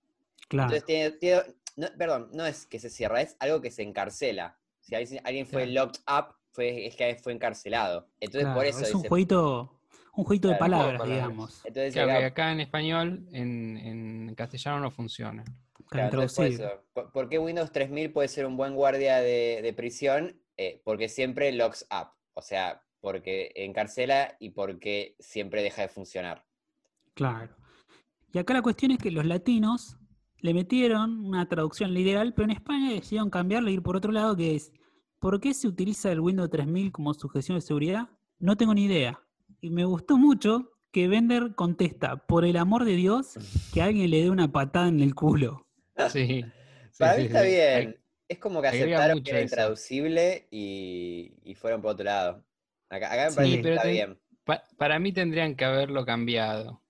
Claro. 0.48 0.68
Entonces, 0.74 0.84
tiene, 0.86 1.10
tiene- 1.12 1.42
no, 1.76 1.88
perdón, 1.96 2.28
no 2.32 2.44
es 2.46 2.66
que 2.66 2.78
se 2.78 2.90
cierra, 2.90 3.22
es 3.22 3.36
algo 3.40 3.60
que 3.60 3.70
se 3.70 3.82
encarcela. 3.82 4.58
Si 4.80 4.94
alguien, 4.94 5.20
alguien 5.24 5.46
fue 5.46 5.64
Claro. 5.66 5.86
locked 5.86 6.00
up, 6.08 6.34
fue, 6.52 6.86
es 6.86 6.96
que 6.96 7.14
fue 7.16 7.32
encarcelado. 7.32 8.08
Entonces, 8.20 8.50
por 8.52 8.64
eso 8.66 8.80
es 8.82 8.92
un 8.94 9.00
dice- 9.02 9.08
jueguito, 9.08 9.80
un 10.14 10.24
jueguito 10.24 10.48
de 10.48 10.56
palabras, 10.56 11.08
digamos. 11.08 11.64
Entonces, 11.64 11.94
Claro, 11.94 12.10
acá- 12.10 12.18
que 12.20 12.24
acá 12.26 12.52
en 12.52 12.60
español, 12.60 13.26
en, 13.32 13.76
en 13.78 14.34
castellano 14.34 14.80
no 14.80 14.90
funciona. 14.90 15.44
Entonces 15.92 16.36
por 16.36 16.46
eso. 16.46 16.84
¿Por, 16.92 17.10
por 17.12 17.28
qué 17.28 17.38
Windows 17.38 17.72
3000 17.72 18.12
puede 18.12 18.28
ser 18.28 18.46
un 18.46 18.56
buen 18.56 18.74
guardia 18.74 19.18
de, 19.20 19.60
de 19.62 19.72
prisión? 19.72 20.40
Eh, 20.56 20.82
porque 20.84 21.08
siempre 21.08 21.50
locks 21.52 21.86
up. 21.90 22.08
O 22.34 22.42
sea, 22.42 22.82
porque 23.00 23.52
encarcela 23.54 24.36
y 24.38 24.50
porque 24.50 25.16
siempre 25.18 25.62
deja 25.62 25.82
de 25.82 25.88
funcionar. 25.88 26.44
Claro. 27.14 27.56
Y 28.32 28.38
acá 28.38 28.54
la 28.54 28.62
cuestión 28.62 28.92
es 28.92 28.98
que 28.98 29.10
los 29.10 29.24
latinos 29.24 29.96
le 30.38 30.54
metieron 30.54 31.24
una 31.24 31.48
traducción 31.48 31.92
literal, 31.92 32.32
pero 32.34 32.44
en 32.44 32.56
España 32.56 32.92
decidieron 32.92 33.30
cambiarlo 33.30 33.68
e 33.68 33.72
ir 33.72 33.82
por 33.82 33.96
otro 33.96 34.12
lado, 34.12 34.36
que 34.36 34.54
es 34.54 34.72
¿por 35.18 35.40
qué 35.40 35.52
se 35.54 35.68
utiliza 35.68 36.10
el 36.10 36.20
Windows 36.20 36.50
3000 36.50 36.92
como 36.92 37.14
sujeción 37.14 37.58
de 37.58 37.62
seguridad? 37.62 38.08
No 38.38 38.56
tengo 38.56 38.74
ni 38.74 38.84
idea. 38.84 39.20
Y 39.60 39.70
me 39.70 39.84
gustó 39.84 40.16
mucho 40.16 40.72
que 40.92 41.08
Bender 41.08 41.54
contesta, 41.54 42.16
por 42.26 42.44
el 42.44 42.56
amor 42.56 42.84
de 42.84 42.96
Dios, 42.96 43.34
que 43.74 43.82
alguien 43.82 44.10
le 44.10 44.22
dé 44.22 44.30
una 44.30 44.50
patada 44.50 44.88
en 44.88 45.00
el 45.00 45.14
culo. 45.14 45.66
Sí. 46.10 46.42
Para 46.98 47.14
sí, 47.14 47.20
mí 47.20 47.22
sí, 47.22 47.26
está 47.26 47.42
sí. 47.42 47.48
bien. 47.48 48.00
Es 48.26 48.38
como 48.38 48.62
que 48.62 48.68
aceptaron 48.68 49.22
que 49.22 49.30
era 49.30 49.40
eso. 49.40 49.54
intraducible 49.54 50.48
y, 50.50 51.34
y 51.44 51.54
fueron 51.54 51.82
por 51.82 51.92
otro 51.92 52.04
lado. 52.04 52.44
Acá, 52.90 53.12
acá 53.12 53.40
me 53.40 53.46
Sí, 53.46 53.62
que 53.62 53.74
está 53.74 53.86
bien. 53.86 54.20
Pa- 54.44 54.64
para 54.76 54.98
mí 54.98 55.12
tendrían 55.12 55.54
que 55.54 55.64
haberlo 55.64 56.04
cambiado 56.04 56.82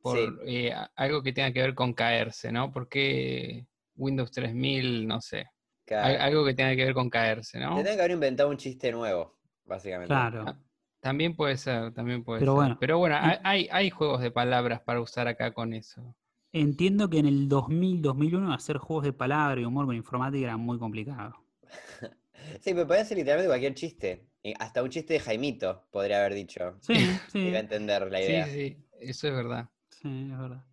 por 0.00 0.16
Sí. 0.16 0.28
eh, 0.46 0.74
algo 0.94 1.22
que 1.22 1.32
tenga 1.32 1.52
que 1.52 1.60
ver 1.60 1.74
con 1.74 1.92
caerse, 1.92 2.52
¿no? 2.52 2.72
Porque 2.72 3.66
Windows 3.96 4.30
3000, 4.30 5.06
no 5.06 5.20
sé. 5.20 5.46
Claro. 5.84 6.22
Algo 6.22 6.44
que 6.44 6.54
tenga 6.54 6.76
que 6.76 6.84
ver 6.84 6.94
con 6.94 7.10
caerse, 7.10 7.58
¿no? 7.58 7.74
Tendrían 7.74 7.96
que 7.96 8.02
haber 8.02 8.12
inventado 8.12 8.48
un 8.48 8.56
chiste 8.56 8.92
nuevo, 8.92 9.36
básicamente. 9.64 10.06
Claro. 10.08 10.44
Ah, 10.46 10.56
También 11.00 11.34
puede 11.34 11.56
ser, 11.56 11.92
también 11.92 12.22
puede 12.22 12.40
Pero 12.40 12.52
ser. 12.52 12.60
bueno. 12.60 12.76
Pero 12.78 12.98
bueno, 12.98 13.16
hay, 13.20 13.90
juegos 13.90 14.20
de 14.20 14.30
palabras 14.30 14.80
para 14.82 15.00
usar 15.00 15.26
acá 15.26 15.52
con 15.52 15.74
eso. 15.74 16.14
Entiendo 16.52 17.10
que 17.10 17.18
en 17.18 17.26
el 17.26 17.48
2000, 17.48 18.00
2001 18.00 18.52
hacer 18.52 18.78
juegos 18.78 19.04
de 19.04 19.12
palabra 19.12 19.60
y 19.60 19.64
humor 19.64 19.86
con 19.86 19.96
informática 19.96 20.44
era 20.44 20.56
muy 20.56 20.78
complicado. 20.78 21.34
Sí, 22.62 22.72
pero 22.72 22.86
podría 22.86 23.04
ser 23.04 23.18
literalmente 23.18 23.48
cualquier 23.48 23.74
chiste. 23.74 24.29
Eh, 24.42 24.54
Hasta 24.58 24.82
un 24.82 24.90
chiste 24.90 25.14
de 25.14 25.20
Jaimito 25.20 25.86
podría 25.90 26.18
haber 26.20 26.34
dicho. 26.34 26.78
Sí, 26.80 26.94
sí, 27.32 27.38
Iba 27.48 27.58
a 27.58 27.60
entender 27.60 28.10
la 28.10 28.18
Sí, 28.18 28.24
idea. 28.24 28.46
sí, 28.46 28.76
eso 29.00 29.28
es 29.28 29.34
verdad. 29.34 29.68
sí, 29.90 30.28
es 30.32 30.38
verdad. 30.38 30.64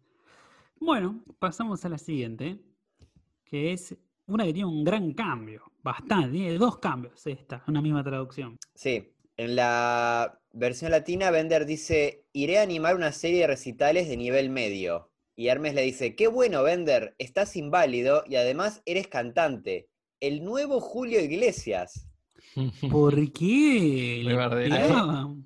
Bueno, 0.80 1.24
pasamos 1.40 1.84
a 1.86 1.90
la 1.90 1.98
siguiente, 1.98 2.60
que 3.46 3.74
es 3.74 3.96
una 4.28 4.46
que 4.46 4.54
tiene 4.54 4.70
un 4.70 4.84
gran 4.84 5.14
cambio, 5.14 5.64
bastante, 5.84 6.30
tiene 6.32 6.58
dos 6.58 6.80
cambios 6.80 7.26
esta, 7.28 7.64
una 7.68 7.82
misma 7.82 8.04
traducción. 8.04 8.58
Sí, 8.76 9.14
en 9.38 9.56
la 9.56 10.40
versión 10.54 10.92
latina, 10.92 11.32
Bender 11.32 11.66
dice: 11.66 12.26
Iré 12.34 12.60
a 12.60 12.64
animar 12.64 12.96
una 12.96 13.12
serie 13.12 13.42
de 13.42 13.48
recitales 13.48 14.08
de 14.08 14.18
nivel 14.18 14.50
medio. 14.50 15.12
Y 15.36 15.48
Hermes 15.50 15.74
le 15.76 15.82
dice: 15.84 16.16
Qué 16.16 16.28
bueno, 16.28 16.64
Bender, 16.64 17.16
estás 17.18 17.56
inválido 17.56 18.24
y 18.28 18.36
además 18.36 18.82
eres 18.86 19.08
cantante. 19.08 19.90
El 20.20 20.44
nuevo 20.44 20.80
Julio 20.80 21.20
Iglesias. 21.22 22.07
¿Por 22.90 23.16
qué? 23.34 24.24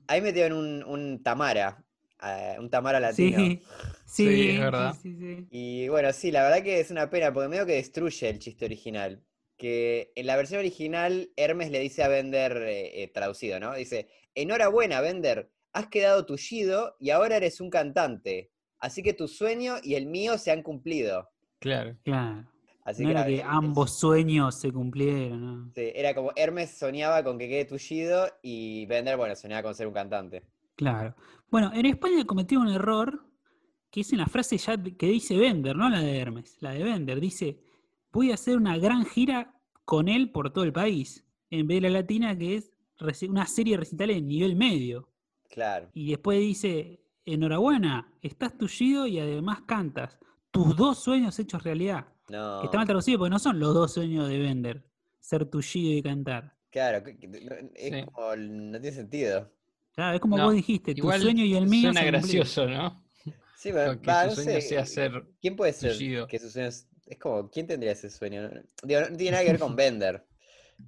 Ahí 0.08 0.22
metieron 0.22 0.58
un, 0.58 0.84
un 0.84 1.24
Tamara, 1.24 1.84
eh, 2.24 2.56
un 2.60 2.70
Tamara 2.70 3.00
latino. 3.00 3.38
Sí, 3.38 3.62
sí, 4.06 4.26
Sí, 4.28 4.50
es 4.52 4.60
verdad. 4.60 4.94
sí, 5.02 5.14
sí, 5.14 5.36
sí. 5.38 5.48
Y 5.50 5.88
bueno, 5.90 6.12
sí, 6.14 6.32
la 6.32 6.44
verdad 6.44 6.64
que 6.64 6.80
es 6.80 6.92
una 6.92 7.10
pena, 7.10 7.34
porque 7.34 7.50
medio 7.50 7.66
que 7.66 7.74
destruye 7.74 8.30
el 8.30 8.40
chiste 8.40 8.66
original. 8.66 9.24
Que 9.58 10.12
en 10.16 10.26
la 10.26 10.36
versión 10.36 10.60
original, 10.60 11.32
Hermes 11.36 11.72
le 11.72 11.80
dice 11.80 12.04
a 12.04 12.08
Bender, 12.08 12.58
eh, 12.58 13.04
eh, 13.04 13.08
traducido, 13.14 13.60
¿no? 13.60 13.74
Dice, 13.76 14.08
enhorabuena, 14.36 15.02
Bender, 15.02 15.52
has 15.74 15.88
quedado 15.88 16.26
tullido 16.26 16.96
y 17.00 17.12
ahora 17.12 17.38
eres 17.38 17.62
un 17.62 17.70
cantante. 17.70 18.52
Así 18.80 19.04
que 19.04 19.14
tu 19.14 19.28
sueño 19.28 19.76
y 19.84 19.96
el 19.96 20.08
mío 20.08 20.38
se 20.38 20.52
han 20.52 20.64
cumplido. 20.64 21.30
Claro. 21.60 21.96
Claro. 22.04 22.51
Así 22.92 23.04
no 23.04 23.10
que 23.10 23.12
era 23.12 23.26
que 23.26 23.44
ambos 23.44 23.98
sueños 23.98 24.60
se 24.60 24.72
cumplieron, 24.72 25.42
¿no? 25.42 25.72
sí, 25.74 25.92
era 25.94 26.14
como 26.14 26.32
Hermes 26.36 26.78
soñaba 26.78 27.24
con 27.24 27.38
que 27.38 27.48
quede 27.48 27.66
tullido 27.66 28.28
y 28.42 28.86
Bender, 28.86 29.18
bueno, 29.18 29.36
soñaba 29.36 29.64
con 29.64 29.76
ser 29.76 29.88
un 29.88 29.94
cantante. 29.94 30.44
Claro. 30.76 31.16
Bueno, 31.50 31.72
en 31.74 31.86
España 31.86 32.26
cometió 32.26 32.60
un 32.60 32.70
error 32.70 33.26
que 33.90 34.02
es 34.02 34.12
en 34.14 34.20
la 34.20 34.26
frase 34.26 34.58
ya 34.58 34.82
que 34.82 35.08
dice 35.08 35.38
Bender, 35.38 35.76
no 35.76 35.90
la 35.90 36.00
de 36.00 36.18
Hermes, 36.18 36.58
la 36.62 36.72
de 36.72 36.84
Bender. 36.84 37.20
Dice, 37.20 37.60
voy 38.12 38.32
a 38.32 38.36
hacer 38.36 38.58
una 38.58 38.78
gran 38.78 39.06
gira 39.06 39.54
con 39.86 40.08
él 40.08 40.32
por 40.32 40.52
todo 40.52 40.64
el 40.64 40.72
país, 40.72 41.26
en 41.50 41.68
vez 41.68 41.82
de 41.82 41.90
la 41.90 42.00
latina 42.00 42.38
que 42.38 42.56
es 42.56 42.72
una 43.28 43.46
serie 43.46 43.74
de 43.74 43.80
recitales 43.82 44.16
de 44.18 44.22
nivel 44.22 44.56
medio. 44.56 45.10
Claro. 45.50 45.90
Y 45.94 46.10
después 46.12 46.40
dice, 46.40 47.04
enhorabuena, 47.26 48.14
estás 48.22 48.58
tullido 48.58 49.06
y 49.08 49.20
además 49.20 49.62
cantas. 49.64 50.18
Tus 50.52 50.76
dos 50.76 51.04
sueños 51.04 51.38
hechos 51.40 51.64
realidad. 51.64 52.08
No. 52.32 52.62
Que 52.62 52.66
está 52.68 52.78
mal 52.78 52.88
traducido 52.88 53.20
porque 53.20 53.30
no 53.30 53.40
son 53.40 53.60
los 53.60 53.74
dos 53.74 53.94
sueños 53.94 54.28
de 54.30 54.40
Bender, 54.40 54.84
ser 55.20 55.46
tullido 55.46 55.98
y 55.98 56.02
cantar. 56.02 56.56
Claro, 56.70 57.04
es 57.06 57.90
Sí. 57.94 58.06
como, 58.06 58.36
no 58.36 58.80
tiene 58.80 58.96
sentido. 58.96 59.52
Claro, 59.94 60.16
es 60.16 60.22
como 60.22 60.38
No, 60.38 60.46
vos 60.46 60.54
dijiste, 60.54 60.94
tu 60.94 61.00
Igual 61.00 61.22
sueño 61.22 61.44
y 61.44 61.56
el 61.56 61.68
mío. 61.68 61.92
suena 61.92 62.06
gracioso, 62.06 62.66
¿no? 62.68 63.04
Sí, 63.58 63.70
pero 63.74 64.00
Que 64.02 64.08
va, 64.08 64.24
su 64.24 64.30
no 64.30 64.36
sueño 64.44 64.62
sé, 64.62 64.62
sea 64.62 64.86
ser 64.86 65.24
¿Quién 65.42 65.56
puede 65.56 65.74
ser 65.74 65.92
tullido. 65.94 66.28
que 66.28 66.40
sus 66.40 66.54
sueños... 66.54 66.88
Es 67.06 67.20
como, 67.20 67.50
¿quién 67.50 67.68
tendría 67.68 67.92
ese 67.92 68.10
sueño? 68.10 68.44
No- 68.44 68.62
Digo, 68.84 69.02
no 69.02 69.18
tiene 69.18 69.32
nada 69.32 69.44
que 69.44 69.52
ver 69.52 69.60
con 69.60 69.76
Bender. 69.76 70.26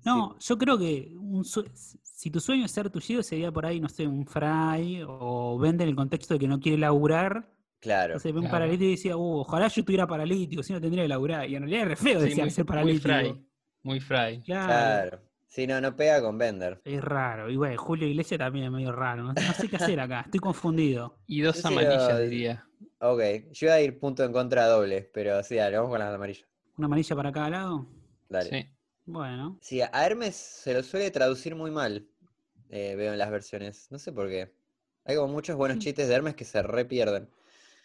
No, 0.06 0.39
yo 0.39 0.58
creo 0.58 0.78
que 0.78 1.12
un 1.20 1.44
si 1.44 2.32
tu 2.32 2.39
sueño 2.39 2.66
es 2.66 2.72
ser 2.72 2.89
tullido 2.89 3.22
sería 3.22 3.52
por 3.52 3.66
ahí, 3.66 3.80
no 3.82 3.89
sé, 3.89 4.08
un 4.08 4.26
fry 4.26 5.04
o 5.06 5.60
vende 5.60 5.84
en 5.84 5.89
el 5.89 5.96
contexto 5.96 6.34
de 6.36 6.39
que 6.39 6.48
no 6.48 6.60
quiere 6.62 6.78
laburar. 6.78 7.52
Claro. 7.84 8.14
Entonces 8.14 8.32
ve 8.32 8.40
un 8.40 8.46
Claro. 8.46 8.54
paralítico 8.60 8.86
y 8.88 8.92
decía, 8.92 9.18
uh, 9.18 9.40
ojalá 9.42 9.68
yo 9.68 9.82
estuviera 9.82 10.08
paralítico, 10.08 10.64
si 10.64 10.72
no 10.72 10.80
tendría 10.80 11.04
que 11.04 11.10
laburar. 11.10 11.50
Y 11.50 11.56
en 11.58 11.64
realidad 11.64 11.82
es 11.84 11.88
re 11.90 11.96
feo 11.98 12.20
sí, 12.22 12.26
decir 12.30 12.42
muy, 12.44 12.50
ser 12.52 12.64
muy 12.64 12.68
paralítico. 12.70 13.10
fry. 13.10 13.46
Muy 13.84 14.00
fry. 14.00 14.42
Claro, 14.46 14.66
Claro. 15.12 15.20
Sí, 15.48 15.68
no, 15.68 15.80
no 15.82 15.96
pega 15.96 16.22
con 16.22 16.38
Bender. 16.38 16.82
Es 16.86 17.04
raro. 17.04 17.50
Y 17.50 17.58
bueno, 17.58 17.78
Julio 17.78 18.08
Iglesias 18.08 18.40
también 18.40 18.66
es 18.66 18.72
medio 18.72 18.92
raro. 18.94 19.24
No, 19.24 19.34
no 19.34 19.54
sé 19.54 19.68
qué 19.68 19.76
hacer 19.76 20.00
acá, 20.00 20.22
estoy 20.22 20.40
confundido. 20.40 21.18
Y 21.28 21.42
dos 21.42 21.62
Yo 21.62 21.68
amarillas, 21.68 22.20
diría. 22.22 22.66
Ok, 23.00 23.20
yo 23.52 23.68
iba 23.68 23.74
a 23.76 23.82
ir 23.82 24.00
punto 24.00 24.24
en 24.24 24.32
contra 24.32 24.66
doble, 24.68 25.12
pero 25.14 25.44
sí, 25.44 25.56
dale, 25.56 25.76
vamos 25.76 25.92
con 25.92 26.00
las 26.00 26.16
amarillas. 26.16 26.48
¿Una 26.78 26.86
amarilla 26.88 27.16
para 27.18 27.32
cada 27.34 27.50
lado? 27.50 27.86
Dale. 28.30 28.50
Sí. 28.50 28.70
Bueno, 29.06 29.58
Sí, 29.62 29.82
a 29.82 29.90
Hermes 30.06 30.36
se 30.38 30.74
lo 30.74 30.82
suele 30.82 31.12
traducir 31.12 31.54
muy 31.56 31.70
mal, 31.70 32.08
eh, 32.70 32.96
veo 32.96 33.12
en 33.12 33.20
las 33.20 33.30
versiones. 33.30 33.88
No 33.92 34.00
sé 34.00 34.14
por 34.14 34.30
qué. 34.30 34.54
Hay 35.06 35.18
como 35.18 35.34
muchos 35.34 35.58
buenos 35.58 35.76
Sí. 35.80 35.84
chistes 35.90 36.08
de 36.08 36.16
Hermes 36.16 36.34
que 36.36 36.46
se 36.46 36.64
repierden. 36.64 37.28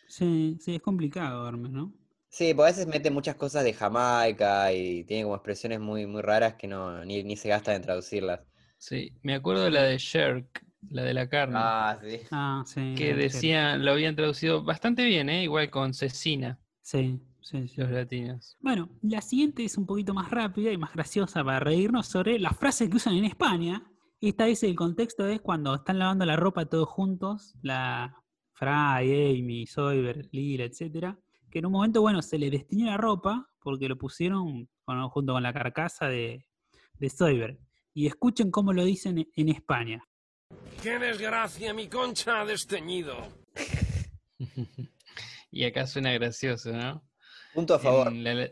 Sí, 0.09 0.57
sí, 0.61 0.75
es 0.75 0.83
complicado, 0.83 1.47
Hermes, 1.49 1.71
¿no? 1.73 1.93
Sí, 2.31 2.53
porque 2.55 2.69
a 2.69 2.73
veces 2.73 2.87
mete 2.87 3.11
muchas 3.11 3.37
cosas 3.37 3.65
de 3.65 3.73
Jamaica 3.73 4.73
y 4.73 5.05
tiene 5.05 5.23
como 5.25 5.35
expresiones 5.37 5.81
muy, 5.81 6.07
muy 6.07 6.21
raras 6.23 6.55
que 6.55 6.67
no, 6.69 7.05
ni, 7.05 7.23
ni 7.25 7.37
se 7.37 7.49
gastan 7.49 7.77
en 7.77 7.83
traducirlas. 7.83 8.41
Sí. 8.77 9.13
Me 9.23 9.35
acuerdo 9.35 9.65
de 9.65 9.71
la 9.71 9.83
de 9.83 9.99
Shark, 9.99 10.65
la 10.91 11.03
de 11.03 11.15
la 11.15 11.29
carne. 11.29 11.55
Ah, 11.59 11.99
sí. 12.03 12.21
Ah, 12.31 12.63
sí. 12.67 12.95
que 12.97 13.15
decían, 13.15 13.85
lo 13.85 13.93
habían 13.93 14.15
traducido 14.15 14.63
bastante 14.63 15.05
bien, 15.05 15.29
¿eh? 15.31 15.43
igual 15.45 15.71
con 15.71 15.95
cecina, 15.95 16.61
Sí, 16.83 17.21
sí, 17.41 17.67
sí. 17.69 17.81
los 17.81 17.91
latinos. 17.91 18.57
Bueno, 18.61 18.89
la 19.03 19.21
siguiente 19.23 19.65
es 19.65 19.77
un 19.79 19.87
poquito 19.87 20.15
más 20.15 20.31
rápida 20.31 20.71
y 20.71 20.77
más 20.79 20.93
graciosa 20.93 21.43
para 21.45 21.61
reírnos 21.61 22.07
sobre 22.07 22.39
las 22.39 22.57
frases 22.57 22.89
que 22.91 22.97
usan 22.97 23.15
en 23.17 23.25
España. 23.25 23.83
Esta 24.21 24.47
vez 24.47 24.63
el 24.65 24.75
contexto 24.75 25.27
es 25.27 25.41
cuando 25.41 25.75
están 25.75 25.99
lavando 25.99 26.25
la 26.27 26.37
ropa 26.37 26.67
todos 26.67 26.89
juntos, 26.89 27.55
la 27.63 28.15
Fry, 28.59 29.39
Amy, 29.41 29.67
Soyber, 29.67 30.29
Lila, 30.33 30.65
etcétera, 30.65 31.17
que 31.51 31.61
en 31.61 31.67
un 31.67 31.73
momento, 31.73 32.01
bueno, 32.01 32.23
se 32.23 32.39
le 32.39 32.51
destiñó 32.51 32.87
la 32.87 32.97
ropa 32.97 33.49
porque 33.61 33.89
lo 33.89 33.97
pusieron 33.97 34.69
junto 35.11 35.33
con 35.33 35.43
la 35.43 35.53
carcasa 35.53 36.07
de, 36.09 36.45
de 36.99 37.11
Soyber. 37.11 37.59
Y 37.95 38.07
escuchen 38.07 38.51
cómo 38.51 38.73
lo 38.73 38.85
dicen 38.85 39.29
en 39.35 39.49
España. 39.49 40.03
¡Qué 40.83 40.99
desgracia, 40.99 41.73
mi 41.73 41.89
concha 41.89 42.41
ha 42.41 42.45
desteñido! 42.45 43.17
y 45.51 45.65
acá 45.65 45.87
suena 45.87 46.13
gracioso, 46.13 46.73
¿no? 46.73 47.03
Punto 47.55 47.75
a 47.75 47.79
favor. 47.79 48.09
En 48.09 48.25
la, 48.25 48.35
la- 48.35 48.51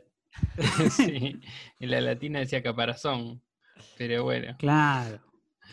sí, 0.90 1.40
en 1.80 1.90
la 1.90 2.00
latina 2.00 2.40
decía 2.40 2.62
caparazón, 2.62 3.42
pero 3.96 4.24
bueno. 4.24 4.54
Claro, 4.58 5.20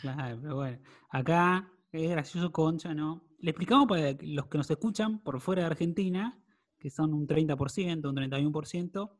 claro, 0.02 0.40
pero 0.42 0.56
bueno. 0.56 0.80
Acá 1.10 1.70
es 1.92 2.10
gracioso 2.10 2.52
concha, 2.52 2.94
¿no? 2.94 3.22
Le 3.44 3.52
explicamos 3.52 3.90
para 3.90 4.16
los 4.22 4.48
que 4.48 4.58
nos 4.58 4.72
escuchan 4.72 5.20
por 5.20 5.42
fuera 5.42 5.64
de 5.64 5.68
Argentina, 5.68 6.40
que 6.80 6.90
son 6.90 7.14
un 7.14 7.28
30%, 7.28 8.10
un 8.10 8.16
31%. 8.16 9.12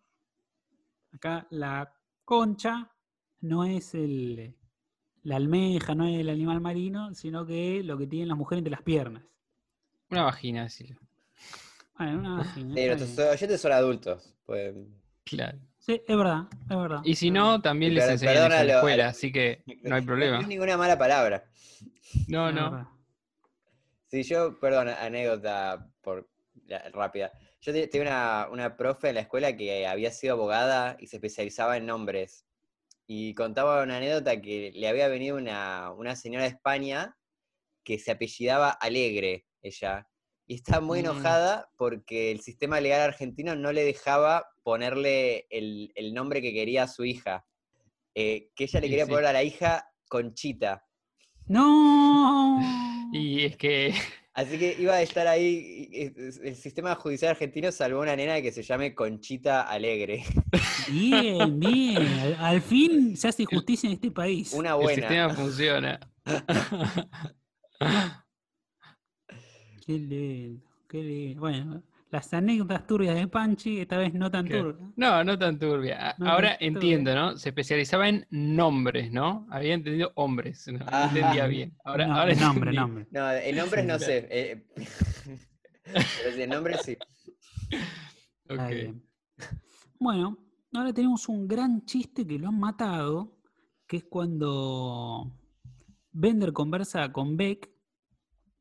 Acá 1.12 1.46
la 1.50 1.94
concha 2.24 2.90
no 3.42 3.66
es 3.66 3.94
el, 3.94 4.56
la 5.24 5.36
almeja, 5.36 5.94
no 5.94 6.08
es 6.08 6.22
el 6.22 6.30
animal 6.30 6.62
marino, 6.62 7.14
sino 7.14 7.46
que 7.46 7.84
lo 7.84 7.98
que 7.98 8.08
tienen 8.08 8.30
las 8.30 8.38
mujeres 8.38 8.60
entre 8.60 8.72
las 8.72 8.82
piernas. 8.82 9.24
Una 10.10 10.24
vagina, 10.24 10.70
sí. 10.70 10.96
Bueno, 11.98 12.20
una 12.20 12.38
vagina, 12.38 12.76
Sí, 12.76 12.86
nuestros 12.88 13.20
oyentes 13.30 13.60
son 13.60 13.72
adultos. 13.74 14.34
Pues, 14.46 14.74
Claro. 15.26 15.60
Sí, 15.80 16.02
es 16.08 16.18
verdad, 16.18 16.48
es 16.70 16.78
verdad. 16.78 17.02
Y 17.04 17.16
si 17.16 17.30
no, 17.30 17.62
también 17.62 17.94
les 17.94 18.10
enseñan 18.10 18.54
en 18.54 18.68
la 18.68 18.76
escuela, 18.76 19.08
así 19.10 19.34
que 19.34 19.64
no 19.84 19.96
hay 19.96 20.02
no 20.02 20.08
problema. 20.08 20.40
es 20.40 20.48
ninguna 20.48 20.78
mala 20.78 20.98
palabra. 20.98 21.44
No, 22.30 22.48
Es 22.48 22.56
no. 22.56 22.93
Sí, 24.14 24.22
yo, 24.22 24.60
perdón, 24.60 24.90
anécdota 24.90 25.90
por 26.02 26.30
ya, 26.68 26.88
rápida. 26.92 27.32
Yo 27.62 27.74
tenía 27.74 28.02
una, 28.04 28.48
una 28.52 28.78
profe 28.78 29.10
en 29.10 29.16
la 29.16 29.22
escuela 29.22 29.58
que 29.58 29.88
había 29.88 30.12
sido 30.12 30.36
abogada 30.36 30.98
y 31.00 31.08
se 31.08 31.16
especializaba 31.16 31.78
en 31.78 31.88
nombres. 31.88 32.46
Y 33.08 33.34
contaba 33.34 33.82
una 33.82 33.98
anécdota 33.98 34.40
que 34.40 34.72
le 34.76 34.88
había 34.88 35.08
venido 35.08 35.36
una, 35.36 35.92
una 35.94 36.16
señora 36.16 36.44
de 36.44 36.52
España 36.52 37.18
que 37.84 37.98
se 37.98 38.12
apellidaba 38.12 38.70
Alegre, 38.70 39.48
ella. 39.64 40.08
Y 40.46 40.54
estaba 40.58 40.80
muy 40.86 41.00
Mm. 41.00 41.06
enojada 41.06 41.72
porque 41.76 42.30
el 42.32 42.42
sistema 42.42 42.80
legal 42.80 43.02
argentino 43.02 43.56
no 43.56 43.72
le 43.72 43.84
dejaba 43.84 44.46
ponerle 44.62 45.48
el, 45.50 45.92
el 45.96 46.14
nombre 46.14 46.40
que 46.40 46.54
quería 46.54 46.84
a 46.84 46.88
su 46.88 47.04
hija. 47.04 47.48
eh, 48.14 48.52
que 48.56 48.66
ella 48.66 48.80
le 48.80 48.86
Sí, 48.86 48.92
quería 48.92 49.06
sí. 49.06 49.12
poner 49.12 49.26
a 49.26 49.34
la 49.34 49.42
hija 49.42 49.92
Conchita. 50.08 50.86
¡No! 51.48 52.93
Y 53.14 53.46
es 53.46 53.56
que 53.58 53.94
Así 54.34 54.58
que 54.58 54.76
iba 54.80 54.94
a 54.96 55.02
estar 55.04 55.28
ahí. 55.28 55.88
El 55.92 56.56
sistema 56.56 56.96
judicial 56.96 57.32
argentino 57.32 57.72
salvó 57.72 58.00
a 58.00 58.04
una 58.04 58.16
nena 58.16 58.42
que 58.42 58.52
se 58.52 58.64
llame 58.64 58.96
Conchita 58.96 59.62
Alegre. 59.62 60.24
Bien, 60.92 61.60
bien. 61.60 61.98
Al, 61.98 62.36
al 62.40 62.62
fin 62.62 63.16
se 63.16 63.28
hace 63.28 63.46
justicia 63.46 63.88
en 63.88 63.94
este 63.94 64.12
país. 64.12 64.52
Una 64.54 64.72
el 64.72 64.76
buena. 64.78 64.96
sistema 65.08 65.30
funciona. 65.36 66.00
Qué 69.86 69.94
lindo, 69.94 70.66
qué 70.90 71.04
lindo. 71.04 71.40
Bueno, 71.40 71.84
las 72.14 72.32
anécdotas 72.34 72.86
turbias 72.88 73.16
de 73.16 73.28
Panchi, 73.28 73.80
esta 73.80 73.98
vez 73.98 74.14
no 74.14 74.30
tan 74.32 74.46
Claro. 74.48 74.74
turbias. 74.76 74.92
No, 74.96 75.24
no 75.24 75.38
tan 75.38 75.58
turbia. 75.60 76.16
No 76.20 76.30
Ahora 76.30 76.50
tan 76.50 76.58
turbia. 76.60 76.68
entiendo, 76.68 77.16
¿no? 77.16 77.38
Se 77.38 77.50
especializaba 77.50 78.08
en 78.08 78.26
nombres, 78.30 79.12
¿no? 79.12 79.48
Había 79.50 79.74
entendido 79.74 80.12
hombres, 80.16 80.68
no, 80.68 80.78
No 80.80 80.86
Ajá. 80.88 81.08
entendía 81.08 81.48
bien. 81.48 81.76
Ahora, 81.84 82.08
No, 82.08 82.14
ahora 82.16 82.36
nombre, 82.36 82.70
entendí. 82.70 82.76
nombre. 82.78 83.08
No, 83.12 83.32
en 83.32 83.56
nombres 83.56 83.86
no 83.86 84.00
sé. 84.00 84.28
eh, 84.30 84.64
pero 85.84 86.36
sí, 86.36 86.42
en 86.44 86.50
nombres 86.52 86.82
sí. 86.84 86.98
Está 88.48 88.64
Ok. 88.66 88.70
bien. 88.72 89.04
Bueno, 90.00 90.38
ahora 90.74 90.94
tenemos 90.94 91.28
un 91.30 91.48
gran 91.48 91.84
chiste 91.86 92.26
que 92.28 92.38
lo 92.38 92.50
han 92.50 92.60
matado, 92.60 93.40
que 93.88 93.98
es 93.98 94.04
cuando 94.04 95.32
Bender 96.12 96.54
conversa 96.54 97.12
con 97.12 97.36
Beck 97.38 97.72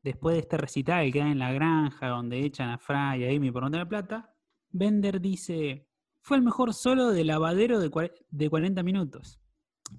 después 0.03 0.35
de 0.35 0.41
este 0.41 0.57
recital 0.57 1.11
que 1.11 1.21
hay 1.21 1.31
en 1.31 1.39
la 1.39 1.51
granja 1.51 2.09
donde 2.09 2.45
echan 2.45 2.69
a 2.69 2.77
Fry 2.77 3.21
y 3.21 3.25
a 3.25 3.35
Amy 3.35 3.51
por 3.51 3.63
no 3.63 3.71
tener 3.71 3.87
plata. 3.87 4.35
Bender 4.69 5.21
dice, 5.21 5.87
fue 6.21 6.37
el 6.37 6.43
mejor 6.43 6.73
solo 6.73 7.11
de 7.11 7.23
lavadero 7.23 7.79
de, 7.79 8.11
de 8.29 8.49
40 8.49 8.83
minutos. 8.83 9.39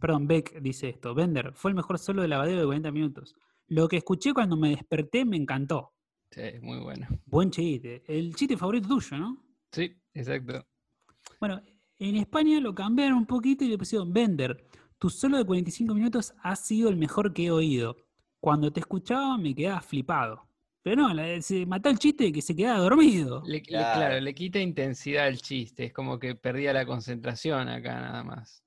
Perdón, 0.00 0.26
Beck 0.26 0.60
dice 0.60 0.88
esto. 0.88 1.14
Bender, 1.14 1.52
fue 1.54 1.70
el 1.70 1.74
mejor 1.74 1.98
solo 1.98 2.22
de 2.22 2.28
lavadero 2.28 2.60
de 2.60 2.66
40 2.66 2.90
minutos. 2.90 3.34
Lo 3.68 3.88
que 3.88 3.96
escuché 3.96 4.34
cuando 4.34 4.56
me 4.56 4.70
desperté 4.70 5.24
me 5.24 5.36
encantó. 5.36 5.94
Sí, 6.30 6.42
muy 6.60 6.80
bueno. 6.80 7.06
Buen 7.26 7.50
chiste. 7.50 8.02
El 8.06 8.34
chiste 8.34 8.56
favorito 8.56 8.88
tuyo, 8.88 9.16
¿no? 9.16 9.44
Sí, 9.70 9.94
exacto. 10.12 10.66
Bueno, 11.40 11.62
en 11.98 12.16
España 12.16 12.60
lo 12.60 12.74
cambiaron 12.74 13.18
un 13.18 13.26
poquito 13.26 13.64
y 13.64 13.68
le 13.68 13.78
pusieron 13.78 14.12
Bender. 14.12 14.66
Tu 14.98 15.10
solo 15.10 15.38
de 15.38 15.44
45 15.44 15.94
minutos 15.94 16.34
ha 16.42 16.56
sido 16.56 16.88
el 16.88 16.96
mejor 16.96 17.32
que 17.32 17.46
he 17.46 17.50
oído. 17.50 17.96
Cuando 18.44 18.70
te 18.70 18.80
escuchaba 18.80 19.38
me 19.38 19.54
quedaba 19.54 19.80
flipado. 19.80 20.46
Pero 20.82 20.96
no, 21.00 21.14
la- 21.14 21.40
se 21.40 21.64
mató 21.64 21.88
el 21.88 21.98
chiste 21.98 22.24
de 22.24 22.32
que 22.32 22.42
se 22.42 22.54
quedaba 22.54 22.78
dormido. 22.78 23.40
Le, 23.46 23.52
le- 23.58 23.62
Claro. 23.62 24.20
le 24.20 24.34
quita 24.34 24.58
intensidad 24.58 25.24
al 25.28 25.38
chiste. 25.40 25.84
Es 25.86 25.92
como 25.94 26.18
que 26.18 26.34
perdía 26.34 26.74
la 26.74 26.84
concentración 26.84 27.70
acá 27.70 27.98
nada 27.98 28.22
más. 28.22 28.62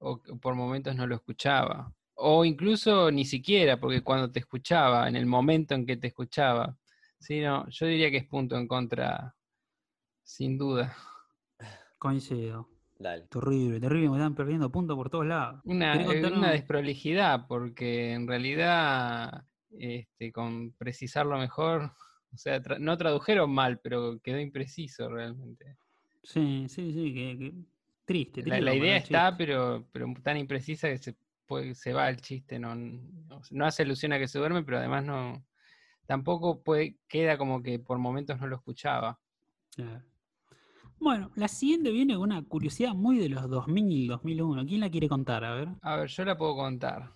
O 0.00 0.20
por 0.40 0.56
momentos 0.56 0.96
no 0.96 1.06
lo 1.06 1.14
escuchaba. 1.14 1.92
O 2.14 2.44
incluso 2.44 3.12
ni 3.12 3.24
siquiera, 3.24 3.78
porque 3.78 4.02
cuando 4.02 4.32
te 4.32 4.40
escuchaba, 4.40 5.08
en 5.08 5.14
el 5.14 5.26
momento 5.26 5.76
en 5.76 5.86
que 5.86 5.96
te 5.96 6.08
escuchaba. 6.08 6.76
Sí, 7.20 7.40
no, 7.40 7.68
yo 7.68 7.86
diría 7.86 8.10
que 8.10 8.16
es 8.16 8.26
punto 8.26 8.56
en 8.56 8.66
contra, 8.66 9.36
sin 10.24 10.58
duda. 10.58 10.96
Coincido. 11.98 12.68
Dale. 12.98 13.28
Terrible, 13.28 13.78
terrible, 13.80 14.10
me 14.10 14.16
están 14.16 14.34
perdiendo 14.34 14.70
puntos 14.72 14.96
por 14.96 15.08
todos 15.08 15.26
lados. 15.26 15.60
Una, 15.64 15.92
¿Querés 15.92 16.24
eh, 16.24 16.32
una 16.32 16.50
desprolijidad, 16.50 17.46
porque 17.46 18.12
en 18.12 18.26
realidad, 18.26 19.44
este, 19.70 20.32
con 20.32 20.72
precisarlo 20.72 21.38
mejor, 21.38 21.92
o 22.32 22.36
sea, 22.36 22.60
tra- 22.60 22.78
no 22.80 22.96
tradujeron 22.98 23.50
mal, 23.50 23.78
pero 23.80 24.18
quedó 24.20 24.40
impreciso 24.40 25.08
realmente. 25.08 25.76
Sí, 26.24 26.66
sí, 26.68 26.92
sí, 26.92 27.14
que, 27.14 27.38
que- 27.38 27.54
triste. 28.04 28.40
La, 28.40 28.56
triste 28.56 28.64
la 28.64 28.74
idea 28.74 28.96
está, 28.96 29.36
pero, 29.36 29.86
pero 29.92 30.12
tan 30.22 30.36
imprecisa 30.36 30.88
que 30.88 30.98
se, 30.98 31.16
puede- 31.46 31.74
se 31.74 31.92
va 31.92 32.08
el 32.08 32.16
chiste. 32.20 32.58
No, 32.58 32.74
no, 32.74 33.40
no 33.50 33.66
hace 33.66 33.84
alusión 33.84 34.12
a 34.12 34.18
que 34.18 34.26
se 34.28 34.38
duerme, 34.38 34.64
pero 34.64 34.78
además 34.78 35.04
no. 35.04 35.44
Tampoco 36.06 36.62
puede, 36.62 36.96
queda 37.06 37.36
como 37.38 37.62
que 37.62 37.78
por 37.78 37.98
momentos 37.98 38.40
no 38.40 38.46
lo 38.48 38.56
escuchaba. 38.56 39.20
Claro. 39.76 40.02
Bueno, 41.00 41.30
la 41.36 41.48
siguiente 41.48 41.90
viene 41.92 42.14
con 42.14 42.24
una 42.24 42.42
curiosidad 42.44 42.92
muy 42.94 43.18
de 43.18 43.28
los 43.28 43.48
2000, 43.48 44.08
2001. 44.08 44.66
¿Quién 44.66 44.80
la 44.80 44.90
quiere 44.90 45.08
contar? 45.08 45.44
A 45.44 45.54
ver. 45.54 45.68
A 45.82 45.96
ver, 45.96 46.08
yo 46.08 46.24
la 46.24 46.36
puedo 46.36 46.56
contar. 46.56 47.12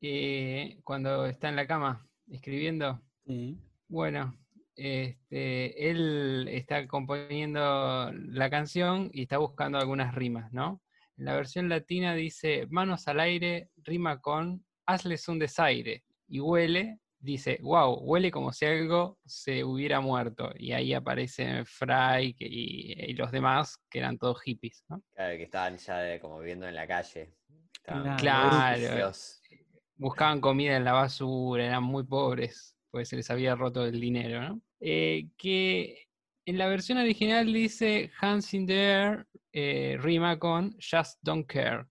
Eh, 0.00 0.80
cuando 0.82 1.26
está 1.26 1.48
en 1.50 1.56
la 1.56 1.66
cama 1.66 2.06
escribiendo, 2.30 3.00
Sí. 3.26 3.58
bueno, 3.88 4.34
este, 4.74 5.90
él 5.90 6.48
está 6.50 6.86
componiendo 6.88 8.10
la 8.12 8.48
canción 8.48 9.10
y 9.12 9.22
está 9.22 9.36
buscando 9.38 9.78
algunas 9.78 10.14
rimas, 10.14 10.50
¿no? 10.52 10.80
En 11.18 11.26
la 11.26 11.34
versión 11.34 11.68
latina 11.68 12.14
dice, 12.14 12.66
manos 12.70 13.06
al 13.06 13.20
aire, 13.20 13.68
rima 13.84 14.20
con, 14.20 14.64
hazles 14.86 15.28
un 15.28 15.38
desaire. 15.38 16.02
Y 16.28 16.40
huele, 16.40 16.98
dice, 17.20 17.58
wow, 17.62 17.94
huele 18.00 18.30
como 18.30 18.52
si 18.52 18.64
algo 18.64 19.18
se 19.24 19.62
hubiera 19.62 20.00
muerto. 20.00 20.50
Y 20.56 20.72
ahí 20.72 20.94
aparece 20.94 21.64
Fry 21.64 22.34
que- 22.34 22.48
y, 22.48 22.92
y 22.92 23.12
los 23.14 23.30
demás, 23.30 23.76
que 23.90 23.98
eran 23.98 24.18
todos 24.18 24.40
hippies, 24.42 24.84
¿no? 24.88 25.02
Claro, 25.14 25.36
que 25.36 25.44
estaban 25.44 25.76
ya 25.76 25.98
de- 25.98 26.20
como 26.20 26.38
viviendo 26.38 26.66
en 26.66 26.74
la 26.74 26.86
calle. 26.86 27.34
Estaban 27.74 28.16
Claro. 28.18 29.12
buscaban 29.96 30.40
comida 30.40 30.76
en 30.76 30.84
la 30.84 30.92
basura, 30.92 31.64
eran 31.66 31.82
muy 31.82 32.04
pobres, 32.04 32.74
pues 32.90 33.08
se 33.08 33.16
les 33.16 33.30
había 33.30 33.54
roto 33.54 33.84
el 33.84 34.00
dinero, 34.00 34.40
¿no? 34.40 34.62
Eh, 34.80 35.28
que 35.36 36.06
en 36.46 36.56
la 36.56 36.68
versión 36.68 36.96
original 36.98 37.52
dice 37.52 38.10
Hands 38.18 38.54
in 38.54 38.66
the 38.66 38.74
air, 38.74 39.26
eh, 39.52 39.98
rima 40.00 40.38
con 40.38 40.72
Just 40.80 41.18
don't 41.22 41.46
care. 41.46 41.84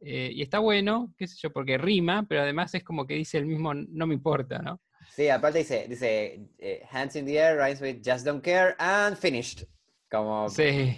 Eh, 0.00 0.30
y 0.34 0.42
está 0.42 0.58
bueno, 0.60 1.12
qué 1.16 1.26
sé 1.26 1.36
yo, 1.42 1.52
porque 1.52 1.76
rima, 1.76 2.24
pero 2.28 2.40
además 2.42 2.74
es 2.74 2.82
como 2.82 3.06
que 3.06 3.14
dice 3.14 3.38
el 3.38 3.46
mismo 3.46 3.74
no 3.74 4.06
me 4.06 4.14
importa, 4.14 4.58
¿no? 4.60 4.80
Sí, 5.14 5.28
aparte 5.28 5.58
dice, 5.58 5.86
dice 5.88 6.48
eh, 6.58 6.82
hands 6.90 7.16
in 7.16 7.26
the 7.26 7.36
air, 7.36 7.56
rhymes 7.58 7.80
with 7.82 8.00
just 8.04 8.24
don't 8.24 8.42
care 8.42 8.74
and 8.78 9.16
finished. 9.16 9.64
Como, 10.10 10.48
Sí, 10.48 10.96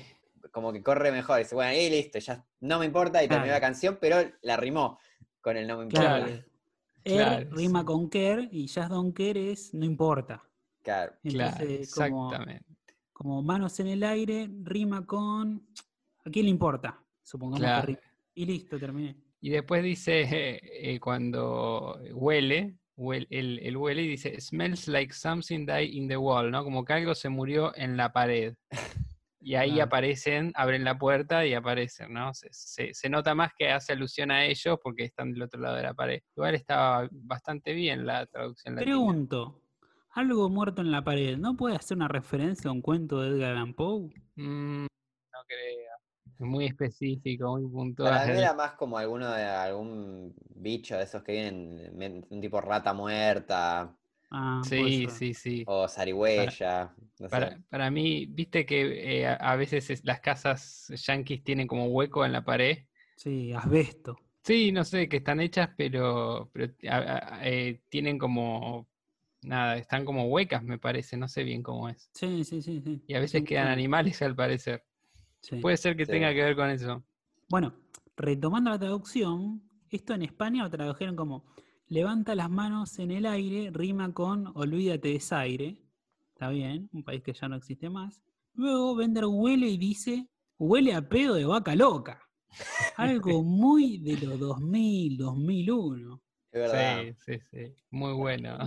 como 0.53 0.73
que 0.73 0.83
corre 0.83 1.11
mejor. 1.11 1.39
Dice, 1.39 1.55
bueno, 1.55 1.73
y 1.73 1.91
listo, 1.91 2.19
ya 2.19 2.45
no 2.61 2.79
me 2.79 2.87
importa 2.87 3.23
y 3.25 3.29
terminó 3.29 3.53
la 3.53 3.61
canción, 3.61 3.99
pero 4.01 4.17
la 4.43 4.57
rimó 4.57 4.99
con 5.41 5.57
el 5.57 5.67
no 5.67 5.79
me 5.79 5.85
importa. 5.85 6.09
Claro. 6.19 6.27
Claro. 6.27 6.45
Er 7.05 7.17
Claro, 7.17 7.51
rima 7.57 7.81
sí. 7.81 7.87
con 7.87 8.09
care 8.09 8.49
y 8.53 8.69
just 8.69 8.89
don't 8.89 9.17
care 9.17 9.51
es 9.51 9.75
no 9.75 9.85
importa. 9.85 10.45
Claro. 10.83 11.15
claro, 11.23 11.57
Entonces, 11.59 11.93
como, 11.95 12.29
exactamente. 12.31 12.67
como 13.13 13.43
manos 13.43 13.81
en 13.81 13.89
el 13.89 14.05
aire, 14.05 14.49
rima 14.63 15.05
con. 15.05 15.67
¿A 16.25 16.31
quién 16.31 16.45
le 16.45 16.51
importa? 16.51 17.03
Supongamos 17.23 17.61
Claro. 17.61 17.81
que 17.81 17.87
rima. 17.95 18.12
Y 18.35 18.47
listo, 18.47 18.79
terminé. 18.79 19.17
Y 19.41 19.51
después 19.51 19.83
dice, 19.83 20.23
eh, 20.23 20.61
eh, 20.95 21.01
cuando 21.01 21.99
huele, 22.13 22.79
huel- 22.97 23.27
el, 23.31 23.59
el 23.63 23.77
huele 23.77 24.03
y 24.03 24.09
dice, 24.09 24.41
smells 24.41 24.89
like 24.89 25.13
something 25.13 25.67
died 25.67 25.91
in 25.93 26.09
the 26.09 26.17
wall, 26.17 26.51
¿no? 26.51 26.65
Como 26.65 26.85
que 26.85 26.93
algo 26.93 27.15
se 27.15 27.29
murió 27.29 27.73
en 27.77 27.97
la 27.97 28.13
pared. 28.13 28.55
Y 29.45 29.57
ahí 29.57 29.81
aparecen, 29.81 30.53
abren 30.55 30.85
la 30.85 30.97
puerta 30.97 31.45
y 31.45 31.53
aparecen, 31.53 32.13
¿no? 32.13 32.33
Se, 32.33 32.47
se- 32.53 32.95
se 32.95 33.09
nota 33.11 33.35
más 33.35 33.51
que 33.59 33.71
hace 33.73 33.93
alusión 33.93 34.31
a 34.31 34.45
ellos 34.47 34.79
porque 34.81 35.03
están 35.03 35.33
del 35.33 35.43
otro 35.43 35.61
lado 35.61 35.75
de 35.75 35.83
la 35.83 35.95
pared. 35.95 36.21
Igual 36.37 36.55
estaba 36.55 37.09
bastante 37.11 37.73
bien 37.73 38.07
la 38.07 38.25
traducción 38.27 38.77
latina. 38.77 38.95
Pregunto: 38.95 39.61
algo 40.11 40.49
muerto 40.49 40.81
en 40.81 40.93
la 40.93 41.03
pared, 41.03 41.37
¿no 41.39 41.57
puede 41.57 41.75
hacer 41.75 41.97
una 41.97 42.07
referencia 42.07 42.71
a 42.71 42.73
un 42.73 42.83
cuento 42.83 43.21
de 43.21 43.31
Edgar 43.31 43.51
Allan 43.57 43.75
Poe? 43.75 44.11
Mm, 44.37 44.83
no 44.83 45.39
creo. 45.49 45.92
Muy 46.43 46.67
específico, 46.67 47.57
muy 47.59 47.71
Para 48.01 48.27
mí 48.27 48.33
puntual. 48.33 48.39
era 48.39 48.53
más 48.55 48.73
como 48.75 48.99
alguno 48.99 49.31
de 49.33 49.45
algún 49.45 50.35
bicho 50.57 50.97
de 50.97 51.05
esos 51.05 51.23
que 51.23 51.33
vienen, 51.33 52.27
un 52.31 52.41
tipo 52.41 52.61
rata 52.61 52.93
muerta 52.93 53.97
Ah, 54.31 54.63
Sí, 54.65 55.09
sí, 55.09 55.35
sí. 55.35 55.65
o 55.65 55.89
zarigüeya. 55.89 56.95
no 57.19 57.29
sé. 57.29 57.49
Para, 57.49 57.63
para 57.71 57.91
mí, 57.91 58.27
viste 58.27 58.67
que 58.67 59.21
eh, 59.23 59.27
a, 59.27 59.35
a 59.37 59.57
veces 59.57 59.91
es- 59.91 60.05
las 60.05 60.21
casas 60.21 60.89
yanquis 60.97 61.45
tienen 61.45 61.67
como 61.69 61.87
hueco 61.89 62.25
en 62.25 62.33
la 62.33 62.45
pared. 62.45 62.87
Sí, 63.17 63.55
asbesto. 63.55 64.17
Sí, 64.45 64.73
no 64.73 64.85
sé, 64.85 65.09
que 65.09 65.19
están 65.19 65.41
hechas, 65.41 65.71
pero, 65.77 66.51
pero 66.53 66.73
a- 66.91 67.37
a- 67.39 67.49
eh, 67.49 67.83
tienen 67.89 68.19
como, 68.19 68.89
nada, 69.43 69.77
están 69.79 70.05
como 70.05 70.27
huecas, 70.29 70.63
me 70.65 70.79
parece, 70.79 71.17
no 71.17 71.29
sé 71.29 71.45
bien 71.45 71.63
cómo 71.63 71.89
es. 71.89 72.13
Sí, 72.15 72.45
sí, 72.45 72.63
sí. 72.63 72.81
sí. 72.83 73.03
Y 73.07 73.15
a 73.15 73.21
veces 73.21 73.43
Sí, 73.43 73.45
quedan 73.45 73.69
animales 73.69 74.23
al 74.23 74.37
parecer. 74.37 74.85
Sí. 75.43 75.57
Puede 75.57 75.77
ser 75.77 75.97
que 75.97 76.07
Sí. 76.07 76.13
tenga 76.13 76.33
que 76.33 76.43
ver 76.43 76.57
con 76.57 76.71
eso. 76.71 77.03
Bueno, 77.49 77.75
retomando 78.17 78.71
la 78.71 78.79
traducción, 78.79 79.63
esto 79.91 80.15
en 80.15 80.23
España 80.23 80.63
lo 80.63 80.71
tradujeron 80.71 81.17
como 81.17 81.45
levanta 81.89 82.35
las 82.35 82.49
manos 82.49 82.99
en 82.99 83.11
el 83.11 83.27
aire, 83.27 83.71
rima 83.73 84.13
con 84.15 84.47
olvídate 84.57 85.09
de 85.09 85.17
ese 85.17 85.35
aire. 85.35 85.79
Está 86.33 86.49
bien, 86.49 86.89
un 86.93 87.03
país 87.05 87.23
que 87.23 87.33
ya 87.35 87.49
no 87.49 87.57
existe 87.57 87.91
más. 87.91 88.23
Luego 88.55 88.95
Bender 88.97 89.25
huele 89.27 89.67
y 89.69 89.77
dice, 89.77 90.29
huele 90.59 90.95
a 90.95 91.07
pedo 91.09 91.35
de 91.35 91.45
vaca 91.45 91.75
loca. 91.75 92.21
Algo 92.97 93.43
muy 93.43 93.99
de 93.99 94.17
los 94.27 94.39
2000, 94.39 95.17
2001. 95.19 96.23
Es 96.53 96.61
verdad. 96.61 97.03
Sí, 97.03 97.15
sí, 97.27 97.41
sí. 97.51 97.75
Muy 97.91 98.13
bueno. 98.13 98.59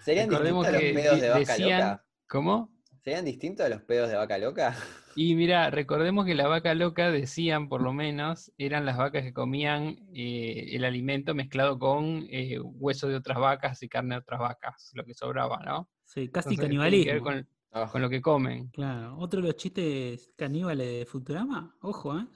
¿Serían 0.00 0.28
Recordemos 0.30 0.66
distintos 0.66 0.80
que 0.80 0.92
los 0.94 1.02
pedos 1.02 1.20
de 1.20 1.28
vaca 1.28 1.38
decían- 1.40 1.80
loca? 1.80 2.04
¿Cómo? 2.28 2.72
¿Serían 3.02 3.24
distintos 3.24 3.64
de 3.64 3.70
los 3.70 3.82
pedos 3.82 4.08
de 4.10 4.16
vaca 4.16 4.38
loca? 4.38 4.76
Y 5.16 5.34
mira, 5.34 5.70
recordemos 5.70 6.24
que 6.24 6.36
la 6.36 6.46
vaca 6.46 6.72
loca, 6.74 7.10
decían 7.10 7.68
por 7.68 7.82
lo 7.82 7.92
menos, 7.92 8.52
eran 8.58 8.86
las 8.86 8.96
vacas 8.96 9.24
que 9.24 9.32
comían 9.32 9.96
eh, 10.14 10.68
el 10.72 10.84
alimento 10.84 11.34
mezclado 11.34 11.80
con 11.80 12.26
eh, 12.30 12.60
hueso 12.60 13.08
de 13.08 13.16
otras 13.16 13.38
vacas 13.38 13.82
y 13.82 13.88
carne 13.88 14.14
de 14.14 14.20
otras 14.20 14.38
vacas, 14.38 14.92
lo 14.94 15.04
que 15.04 15.14
sobraba, 15.14 15.58
¿no? 15.64 15.90
Sí, 16.04 16.28
casi 16.28 16.54
Entonces, 16.54 16.70
tiene 16.70 17.04
que 17.04 17.12
ver 17.12 17.22
canibalismo. 17.22 17.48
con, 17.72 17.88
con 17.88 18.02
lo 18.02 18.08
que 18.08 18.22
comen. 18.22 18.68
Claro. 18.68 19.16
Otro 19.18 19.40
de 19.40 19.48
los 19.48 19.56
chistes 19.56 20.30
caníbales 20.36 20.86
de 20.86 21.06
Futurama. 21.06 21.76
Ojo, 21.80 22.16
¿eh? 22.20 22.26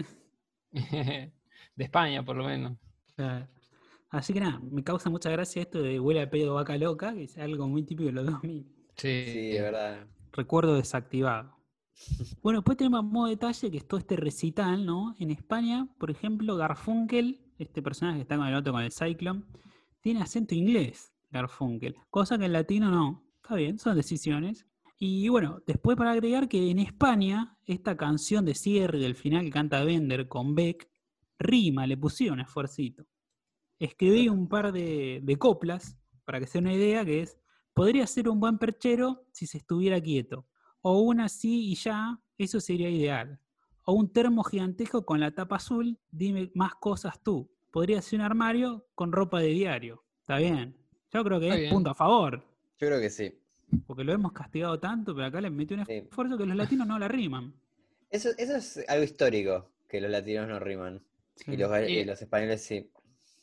de 1.76 1.84
España, 1.84 2.24
por 2.24 2.34
lo 2.36 2.44
menos. 2.44 2.76
Claro. 3.14 3.46
Así 4.10 4.32
que 4.32 4.40
nada, 4.40 4.58
me 4.60 4.82
causa 4.82 5.10
mucha 5.10 5.30
gracia 5.30 5.62
esto 5.62 5.80
de 5.80 6.00
huele 6.00 6.22
a 6.22 6.30
pedo 6.30 6.54
vaca 6.54 6.76
loca, 6.76 7.14
que 7.14 7.24
es 7.24 7.38
algo 7.38 7.68
muy 7.68 7.84
típico 7.84 8.06
de 8.06 8.12
los 8.12 8.26
2000. 8.26 8.66
Sí, 8.96 9.24
sí, 9.26 9.56
es 9.56 9.62
verdad. 9.62 10.06
Recuerdo 10.36 10.74
desactivado. 10.74 11.56
Bueno, 12.42 12.58
después 12.60 12.76
tenemos 12.76 13.04
modo 13.04 13.28
detalle, 13.28 13.70
que 13.70 13.78
es 13.78 13.88
todo 13.88 13.98
este 13.98 14.16
recital, 14.16 14.84
¿no? 14.84 15.14
En 15.18 15.30
España, 15.30 15.88
por 15.98 16.10
ejemplo, 16.10 16.54
Garfunkel, 16.56 17.40
este 17.58 17.80
personaje 17.82 18.18
que 18.18 18.22
está 18.22 18.36
con 18.36 18.46
el 18.46 18.54
otro, 18.54 18.72
con 18.72 18.82
el 18.82 18.92
Cyclone, 18.92 19.44
tiene 20.02 20.20
acento 20.20 20.54
inglés, 20.54 21.14
Garfunkel, 21.30 21.96
cosa 22.10 22.38
que 22.38 22.44
en 22.44 22.52
latino 22.52 22.90
no. 22.90 23.24
Está 23.42 23.54
bien, 23.54 23.78
son 23.78 23.96
decisiones. 23.96 24.66
Y 24.98 25.28
bueno, 25.28 25.62
después 25.66 25.96
para 25.96 26.12
agregar 26.12 26.48
que 26.48 26.70
en 26.70 26.78
España, 26.78 27.58
esta 27.64 27.96
canción 27.96 28.44
de 28.44 28.54
cierre 28.54 28.98
del 28.98 29.14
final 29.14 29.44
que 29.44 29.50
canta 29.50 29.82
Bender 29.82 30.28
con 30.28 30.54
Beck, 30.54 30.88
rima, 31.38 31.86
le 31.86 31.96
pusieron 31.96 32.40
esfuercito. 32.40 33.06
Escribí 33.78 34.28
un 34.28 34.48
par 34.48 34.72
de, 34.72 35.20
de 35.22 35.36
coplas, 35.38 35.98
para 36.24 36.40
que 36.40 36.46
sea 36.46 36.60
una 36.60 36.74
idea, 36.74 37.04
que 37.04 37.22
es, 37.22 37.38
podría 37.76 38.06
ser 38.06 38.26
un 38.30 38.40
buen 38.40 38.56
perchero 38.56 39.26
si 39.32 39.46
se 39.46 39.58
estuviera 39.58 40.00
quieto. 40.00 40.46
O 40.80 41.00
una 41.00 41.26
así 41.26 41.70
y 41.72 41.74
ya, 41.74 42.18
eso 42.38 42.58
sería 42.58 42.88
ideal. 42.88 43.38
O 43.84 43.92
un 43.92 44.10
termo 44.10 44.42
gigantesco 44.44 45.04
con 45.04 45.20
la 45.20 45.30
tapa 45.32 45.56
azul, 45.56 45.98
dime 46.10 46.50
más 46.54 46.74
cosas 46.76 47.22
tú. 47.22 47.50
Podría 47.70 48.00
ser 48.00 48.20
un 48.20 48.24
armario 48.24 48.86
con 48.94 49.12
ropa 49.12 49.40
de 49.40 49.48
diario. 49.48 50.02
Está 50.22 50.38
bien. 50.38 50.74
Yo 51.12 51.22
creo 51.22 51.38
que 51.38 51.46
Está 51.48 51.54
es 51.56 51.60
bien. 51.60 51.72
punto 51.74 51.90
a 51.90 51.94
favor. 51.94 52.42
Yo 52.80 52.86
creo 52.88 52.98
que 52.98 53.10
sí. 53.10 53.38
Porque 53.86 54.04
lo 54.04 54.12
hemos 54.14 54.32
castigado 54.32 54.80
tanto, 54.80 55.14
pero 55.14 55.26
acá 55.26 55.42
le 55.42 55.50
metió 55.50 55.76
un 55.76 55.84
Sí. 55.84 55.92
esfuerzo 55.92 56.38
que 56.38 56.46
los 56.46 56.56
latinos 56.56 56.86
no 56.86 56.98
la 56.98 57.08
riman. 57.08 57.52
Eso, 58.08 58.30
eso 58.38 58.56
es 58.56 58.82
algo 58.88 59.04
histórico, 59.04 59.68
que 59.86 60.00
los 60.00 60.10
latinos 60.10 60.48
no 60.48 60.58
riman. 60.58 61.02
Y 61.46 61.58
los, 61.58 61.70
y 61.90 61.98
Eh, 61.98 62.06
los 62.06 62.22
españoles 62.22 62.62
sí. 62.64 62.90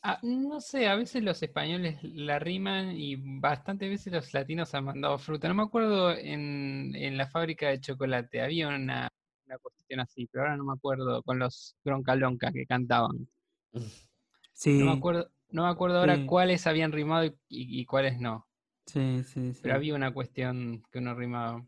Ah, 0.06 0.18
no 0.22 0.60
sé, 0.60 0.86
a 0.86 0.96
veces 0.96 1.22
los 1.22 1.42
españoles 1.42 1.98
la 2.02 2.38
riman 2.38 2.90
y 2.94 3.16
bastantes 3.16 3.88
veces 3.88 4.12
los 4.12 4.34
latinos 4.34 4.74
han 4.74 4.84
mandado 4.84 5.18
fruta. 5.18 5.48
No 5.48 5.54
me 5.54 5.62
acuerdo 5.62 6.12
en, 6.12 6.94
en 6.94 7.16
la 7.16 7.26
fábrica 7.26 7.68
de 7.70 7.80
chocolate, 7.80 8.42
había 8.42 8.68
una, 8.68 9.08
una 9.46 9.58
cuestión 9.58 10.00
así, 10.00 10.26
pero 10.26 10.42
ahora 10.44 10.56
no 10.58 10.64
me 10.64 10.74
acuerdo 10.74 11.22
con 11.22 11.38
los 11.38 11.74
Broncalonca 11.82 12.52
que 12.52 12.66
cantaban. 12.66 13.28
Sí, 14.52 14.78
No 14.78 14.84
me 14.86 14.92
acuerdo, 14.92 15.30
no 15.48 15.64
me 15.64 15.68
acuerdo 15.70 15.98
ahora 15.98 16.16
Sí. 16.16 16.26
cuáles 16.26 16.66
habían 16.66 16.92
rimado 16.92 17.24
y, 17.24 17.28
y- 17.48 17.80
y 17.80 17.86
cuáles 17.86 18.20
no, 18.20 18.46
sí, 18.86 19.22
sí, 19.24 19.52
sí. 19.52 19.60
pero 19.62 19.74
había 19.74 19.94
una 19.94 20.12
cuestión 20.14 20.82
que 20.92 20.98
uno 21.00 21.14
rimaba. 21.14 21.64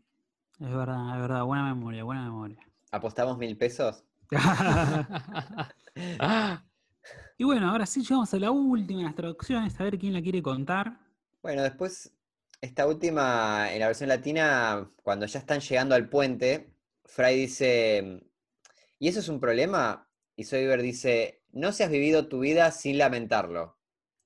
Es 0.59 0.69
verdad, 0.69 1.15
es 1.15 1.21
verdad. 1.21 1.43
Buena 1.43 1.73
memoria, 1.73 2.03
buena 2.03 2.23
memoria. 2.23 2.59
¿Apostamos 2.91 3.37
mil 3.37 3.57
pesos? 3.57 4.03
Ah, 4.33 5.11
y 7.37 7.43
bueno, 7.43 7.69
ahora 7.69 7.85
sí 7.85 8.01
llegamos 8.01 8.33
a 8.33 8.39
la 8.39 8.51
última 8.51 8.99
de 8.99 9.05
las 9.05 9.15
traducciones, 9.15 9.79
a 9.79 9.83
ver 9.83 9.99
quién 9.99 10.13
la 10.13 10.21
quiere 10.21 10.41
contar. 10.41 10.99
Bueno, 11.41 11.63
después, 11.63 12.13
esta 12.61 12.87
última, 12.87 13.71
en 13.71 13.79
la 13.79 13.87
versión 13.87 14.09
latina, 14.09 14.89
cuando 15.03 15.25
ya 15.25 15.39
están 15.39 15.59
llegando 15.59 15.95
al 15.95 16.09
puente, 16.09 16.73
Fry 17.05 17.35
dice, 17.35 18.23
¿y 18.99 19.07
eso 19.07 19.19
es 19.19 19.29
un 19.29 19.39
problema? 19.39 20.09
Y 20.35 20.43
Soyber 20.43 20.81
dice, 20.81 21.43
no 21.51 21.71
se 21.71 21.83
has 21.83 21.89
vivido 21.89 22.27
tu 22.27 22.39
vida 22.39 22.71
sin 22.71 22.97
lamentarlo. 22.97 23.77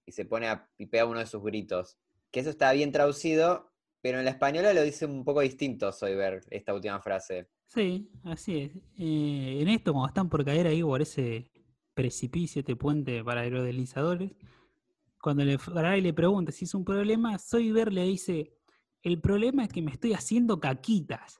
Y 0.05 0.13
se 0.13 0.25
pone 0.25 0.47
a 0.47 0.69
pipear 0.75 1.05
uno 1.05 1.19
de 1.19 1.27
sus 1.27 1.43
gritos. 1.43 1.97
Que 2.31 2.39
eso 2.39 2.49
está 2.49 2.71
bien 2.71 2.91
traducido, 2.91 3.71
pero 4.01 4.19
en 4.19 4.25
la 4.25 4.31
española 4.31 4.73
lo 4.73 4.81
dice 4.81 5.05
un 5.05 5.23
poco 5.23 5.41
distinto 5.41 5.91
Soyber, 5.91 6.43
esta 6.49 6.73
última 6.73 7.01
frase. 7.01 7.49
Sí, 7.65 8.09
así 8.23 8.61
es. 8.61 8.71
Eh, 8.97 9.59
en 9.61 9.67
esto, 9.67 9.93
cuando 9.93 10.07
están 10.07 10.29
por 10.29 10.43
caer 10.43 10.67
ahí 10.67 10.81
por 10.81 11.01
ese 11.01 11.50
precipicio, 12.01 12.61
este 12.61 12.75
puente 12.75 13.23
para 13.23 13.41
aerodeslizadores, 13.41 14.31
cuando 15.21 15.45
le, 15.45 15.59
Fry 15.59 16.01
le 16.01 16.13
pregunta 16.13 16.51
si 16.51 16.65
es 16.65 16.73
un 16.73 16.83
problema, 16.83 17.37
Soyber 17.37 17.93
le 17.93 18.05
dice, 18.05 18.57
el 19.03 19.21
problema 19.21 19.63
es 19.63 19.69
que 19.71 19.83
me 19.83 19.91
estoy 19.91 20.13
haciendo 20.13 20.59
caquitas. 20.59 21.39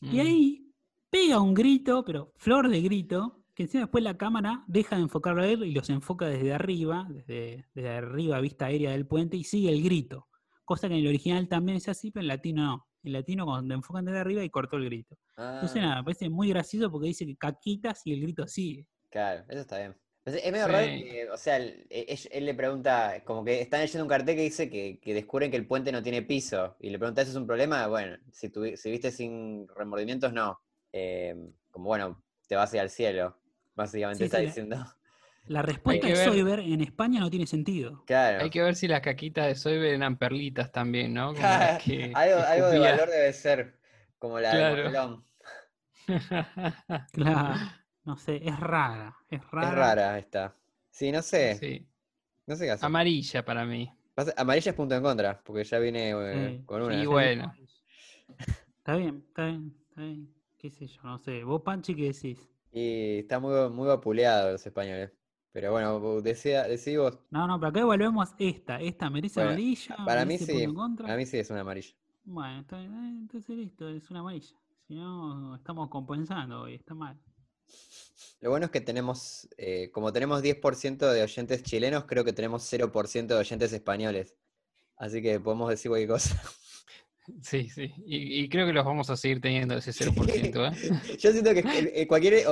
Y 0.00 0.16
mm. 0.16 0.20
ahí 0.20 0.72
pega 1.10 1.40
un 1.40 1.52
grito, 1.52 2.04
pero 2.06 2.32
flor 2.36 2.70
de 2.70 2.80
grito, 2.80 3.44
que 3.54 3.64
encima 3.64 3.82
después 3.82 4.02
la 4.02 4.16
cámara 4.16 4.64
deja 4.66 4.96
de 4.96 5.02
enfocarlo 5.02 5.42
a 5.42 5.46
él 5.46 5.62
y 5.64 5.72
los 5.72 5.90
enfoca 5.90 6.26
desde 6.26 6.54
arriba, 6.54 7.06
desde, 7.10 7.66
desde 7.74 7.90
arriba, 7.90 8.40
vista 8.40 8.66
aérea 8.66 8.92
del 8.92 9.06
puente, 9.06 9.36
y 9.36 9.44
sigue 9.44 9.70
el 9.70 9.82
grito. 9.82 10.26
Cosa 10.64 10.88
que 10.88 10.94
en 10.94 11.00
el 11.00 11.08
original 11.08 11.48
también 11.48 11.76
es 11.76 11.88
así, 11.88 12.10
pero 12.10 12.22
en 12.22 12.28
latino 12.28 12.64
no. 12.64 12.86
En 13.02 13.12
latino 13.12 13.44
cuando 13.44 13.74
enfocan 13.74 14.06
desde 14.06 14.20
arriba 14.20 14.42
y 14.42 14.48
cortó 14.48 14.78
el 14.78 14.86
grito. 14.86 15.16
Entonces 15.36 15.76
Ah, 15.76 15.86
nada, 15.86 15.96
me 15.96 16.04
parece 16.04 16.30
muy 16.30 16.48
gracioso 16.48 16.90
porque 16.90 17.08
dice 17.08 17.26
que 17.26 17.36
caquitas 17.36 18.06
y 18.06 18.14
el 18.14 18.22
grito 18.22 18.46
sigue. 18.48 18.86
Claro, 19.10 19.44
eso 19.48 19.60
está 19.60 19.78
bien. 19.78 19.96
Es 20.24 20.52
medio 20.52 20.68
raro 20.68 20.86
que, 20.86 21.26
o 21.30 21.36
sea, 21.38 21.56
él, 21.56 21.86
e- 21.88 22.04
él- 22.08 22.28
él 22.30 22.44
le 22.44 22.54
pregunta, 22.54 23.22
como 23.24 23.42
que 23.44 23.62
están 23.62 23.80
leyendo 23.80 24.04
un 24.04 24.08
cartel 24.10 24.36
que 24.36 24.42
dice 24.42 24.68
que, 24.68 25.00
que 25.00 25.14
descubren 25.14 25.50
que 25.50 25.56
el 25.56 25.66
puente 25.66 25.90
no 25.90 26.02
tiene 26.02 26.20
piso. 26.22 26.76
Y 26.80 26.90
le 26.90 26.98
pregunta, 26.98 27.22
¿eso 27.22 27.30
es 27.30 27.36
un 27.36 27.46
problema? 27.46 27.86
Bueno, 27.86 28.18
si, 28.30 28.50
tuvi- 28.50 28.76
si 28.76 28.90
viste 28.90 29.10
sin 29.10 29.66
remordimientos, 29.74 30.32
no. 30.34 30.60
Eh, 30.92 31.34
como 31.70 31.86
bueno, 31.86 32.22
te 32.46 32.56
vas 32.56 32.74
ir 32.74 32.80
al 32.80 32.90
cielo. 32.90 33.38
Básicamente 33.74 34.24
Sí, 34.24 34.26
está 34.26 34.38
sí, 34.38 34.44
diciendo. 34.46 34.76
La 35.46 35.62
respuesta 35.62 36.06
que 36.06 36.12
de 36.12 36.16
Soyber 36.16 36.60
en 36.60 36.82
España 36.82 37.20
no 37.20 37.30
tiene 37.30 37.46
sentido. 37.46 38.02
Claro. 38.04 38.44
Hay 38.44 38.50
que 38.50 38.60
ver 38.62 38.74
si 38.74 38.86
las 38.86 39.00
caquitas 39.00 39.46
de 39.46 39.54
Soyber 39.54 39.94
eran 39.94 40.18
perlitas 40.18 40.70
también, 40.72 41.14
¿no? 41.14 41.28
Como 41.32 41.40
las 41.40 41.78
que 41.84 42.12
algo, 42.14 42.40
algo 42.40 42.68
de 42.68 42.78
valor 42.80 43.08
debe 43.08 43.32
ser, 43.32 43.78
como 44.18 44.40
la 44.40 44.50
Claro. 44.50 44.90
de. 44.90 45.22
Claro. 47.12 47.54
No 48.08 48.16
sé, 48.16 48.40
es 48.42 48.58
rara. 48.58 49.14
Es 49.28 49.50
rara. 49.50 49.68
Es 49.68 49.74
rara 49.74 50.18
esta. 50.18 50.56
Sí, 50.88 51.12
no 51.12 51.20
sé. 51.20 51.56
Sí. 51.56 51.86
No 52.46 52.56
sé 52.56 52.64
qué 52.64 52.70
hacer. 52.70 52.86
Amarilla 52.86 53.44
para 53.44 53.66
mí. 53.66 53.92
Amarilla 54.38 54.70
es 54.70 54.74
punto 54.74 54.94
en 54.94 55.02
contra, 55.02 55.38
porque 55.44 55.62
ya 55.62 55.78
viene 55.78 56.12
eh, 56.12 56.56
Sí. 56.56 56.64
con 56.64 56.80
una. 56.80 56.94
Y 57.02 57.04
bueno. 57.04 57.52
Está 58.78 58.96
bien, 58.96 59.22
está 59.28 59.44
bien, 59.44 59.76
está 59.90 60.00
bien. 60.00 60.34
¿Qué 60.56 60.70
sé 60.70 60.86
yo? 60.86 61.02
No 61.02 61.18
sé. 61.18 61.44
¿Vos, 61.44 61.60
Panchi, 61.60 61.94
qué 61.94 62.04
decís? 62.04 62.48
Y 62.72 63.18
está 63.18 63.38
muy, 63.38 63.68
muy 63.68 63.86
vapuleado 63.88 64.52
los 64.52 64.66
españoles. 64.66 65.12
Pero 65.52 65.72
bueno, 65.72 66.22
decía, 66.22 66.62
decí 66.62 66.96
vos. 66.96 67.18
No, 67.28 67.46
no, 67.46 67.60
pero 67.60 67.68
acá 67.68 67.84
volvemos 67.84 68.34
esta. 68.38 68.80
Esta 68.80 69.10
merece 69.10 69.40
Bueno, 69.40 69.50
amarilla. 69.50 69.96
Para 70.06 70.24
mí 70.24 70.38
sí. 70.38 70.46
punto 70.46 70.60
en 70.62 70.74
contra. 70.74 71.06
Para 71.08 71.18
mí 71.18 71.26
sí 71.26 71.36
es 71.38 71.50
una 71.50 71.60
amarilla. 71.60 71.94
Bueno, 72.24 72.60
está 72.60 72.78
bien, 72.78 72.94
eh, 72.94 73.18
entonces 73.20 73.54
listo, 73.54 73.86
es 73.90 74.10
una 74.10 74.20
amarilla. 74.20 74.56
Si 74.86 74.94
no, 74.94 75.56
estamos 75.56 75.90
compensando 75.90 76.62
hoy, 76.62 76.76
está 76.76 76.94
mal. 76.94 77.18
Lo 78.40 78.50
bueno 78.50 78.66
es 78.66 78.72
que 78.72 78.80
tenemos, 78.80 79.48
eh, 79.56 79.90
como 79.92 80.12
tenemos 80.12 80.42
10% 80.42 81.10
de 81.10 81.22
oyentes 81.22 81.62
chilenos, 81.62 82.04
creo 82.04 82.24
que 82.24 82.32
tenemos 82.32 82.62
0% 82.70 83.26
de 83.26 83.34
oyentes 83.34 83.72
españoles. 83.72 84.34
Así 84.96 85.22
que 85.22 85.38
podemos 85.40 85.70
decir 85.70 85.90
cualquier 85.90 86.10
cosa. 86.10 86.42
Sí, 87.42 87.68
sí. 87.68 87.92
Y, 88.06 88.40
y 88.40 88.48
creo 88.48 88.66
que 88.66 88.72
los 88.72 88.86
vamos 88.86 89.10
a 89.10 89.16
seguir 89.18 89.38
teniendo 89.42 89.76
ese 89.76 89.92
0%, 89.92 90.72
¿eh? 90.72 91.16
Yo 91.18 91.30
siento 91.30 91.52
que 91.52 91.62
eh, 91.94 92.06
cualquier 92.06 92.46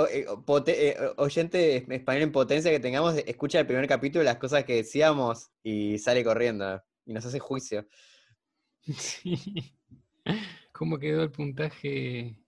oyente 1.17 1.77
español 1.77 2.23
en 2.23 2.31
potencia 2.31 2.71
que 2.71 2.79
tengamos, 2.79 3.17
escucha 3.27 3.59
el 3.59 3.67
primer 3.67 3.89
capítulo, 3.89 4.23
las 4.23 4.37
cosas 4.37 4.65
que 4.65 4.75
decíamos 4.75 5.49
y 5.63 5.97
sale 5.97 6.23
corriendo. 6.23 6.83
Y 7.07 7.15
nos 7.15 7.25
hace 7.25 7.39
juicio. 7.39 7.87
Sí. 8.99 9.75
¿Cómo 10.73 10.99
quedó 10.99 11.23
el 11.23 11.33
puntaje? 11.33 12.39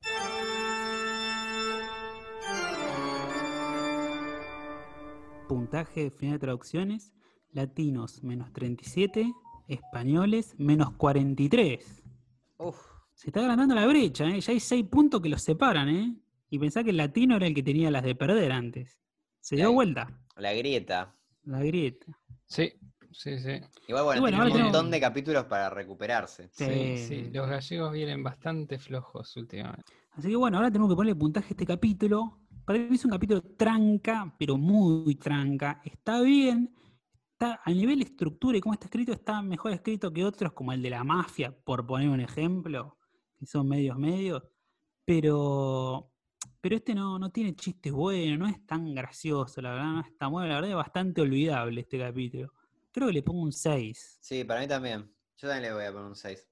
Puntaje 5.49 6.11
final 6.11 6.35
de 6.35 6.39
traducciones: 6.41 7.13
latinos 7.53 8.23
menos 8.23 8.53
37, 8.53 9.33
españoles 9.67 10.55
menos 10.59 10.93
43. 10.93 12.05
Uf, 12.59 12.77
Se 13.15 13.29
está 13.31 13.41
agrandando 13.41 13.75
la 13.75 13.87
brecha, 13.87 14.29
¿eh? 14.29 14.41
ya 14.41 14.53
hay 14.53 14.61
6 14.61 14.85
puntos 14.85 15.21
que 15.21 15.29
los 15.29 15.43
separan. 15.43 15.89
¿eh? 15.89 16.15
Y 16.51 16.59
pensá 16.59 16.85
que 16.85 16.91
el 16.91 16.97
latino 16.99 17.37
era 17.37 17.47
el 17.47 17.55
que 17.55 17.63
tenía 17.63 17.91
las 17.91 18.03
de 18.05 18.15
perder 18.15 18.53
antes. 18.53 19.01
Se 19.41 19.57
dio 19.57 19.73
vuelta 19.73 20.09
la 20.37 20.53
grieta. 20.53 21.15
la 21.45 21.63
grieta. 21.63 22.07
Sí, 22.47 22.73
sí, 23.11 23.39
sí. 23.39 23.61
Igual, 23.89 24.05
bueno, 24.05 24.21
bueno, 24.21 24.37
tiene 24.37 24.37
un 24.45 24.53
tenemos- 24.53 24.73
montón 24.73 24.91
de 24.91 25.01
capítulos 25.01 25.45
para 25.47 25.71
recuperarse. 25.71 26.49
Sí, 26.53 26.65
Sí. 26.65 26.99
sí. 27.07 27.31
Los 27.33 27.49
gallegos 27.49 27.93
vienen 27.93 28.23
bastante 28.23 28.79
flojos 28.79 29.35
últimamente. 29.37 29.93
Así 30.13 30.29
que 30.29 30.37
bueno, 30.37 30.59
ahora 30.59 30.71
tenemos 30.71 30.91
que 30.91 30.97
ponerle 30.97 31.19
puntaje 31.19 31.47
a 31.49 31.51
este 31.51 31.65
capítulo. 31.67 32.39
Para 32.69 32.81
mí 32.81 32.97
es 32.97 33.05
un 33.07 33.13
capítulo 33.13 33.41
tranca, 33.57 34.37
pero 34.39 34.59
muy 34.59 35.15
tranca. 35.15 35.81
Está 35.83 36.21
bien. 36.21 36.77
Está 37.33 37.63
a 37.65 37.71
nivel 37.71 38.03
estructura 38.03 38.59
y 38.59 38.61
cómo 38.61 38.75
está 38.75 38.89
escrito, 38.89 39.11
está 39.11 39.41
mejor 39.41 39.73
escrito 39.73 40.13
que 40.13 40.23
otros, 40.23 40.53
como 40.53 40.75
el 40.75 40.83
de 40.83 40.91
la 40.91 41.03
mafia, 41.03 41.51
por 41.51 41.87
poner 41.87 42.11
un 42.11 42.21
ejemplo, 42.21 42.99
que 43.39 43.47
son 43.47 43.69
medios 43.69 43.97
medios. 43.97 44.43
Pero 45.07 46.13
pero 46.61 46.77
este 46.77 46.95
no, 46.95 47.19
no 47.19 47.31
tiene 47.33 47.57
chistes 47.57 47.91
buenos, 47.91 48.39
no 48.39 48.47
es 48.47 48.67
tan 48.67 48.95
gracioso, 48.95 49.63
la 49.63 49.71
verdad, 49.71 49.93
no 49.93 50.01
está 50.03 50.27
bueno, 50.27 50.49
la 50.49 50.55
verdad 50.57 50.71
es 50.73 50.77
bastante 50.77 51.23
olvidable 51.23 51.81
este 51.81 51.99
capítulo. 51.99 52.53
Creo 52.93 53.07
que 53.07 53.15
le 53.15 53.23
pongo 53.23 53.45
un 53.45 53.53
6. 53.53 54.19
Sí, 54.21 54.45
para 54.45 54.61
mí 54.61 54.69
también. 54.69 55.11
Yo 55.39 55.49
también 55.49 55.71
le 55.71 55.73
voy 55.73 55.85
a 55.85 55.93
poner 55.93 56.09
un 56.09 56.17
6. 56.17 56.47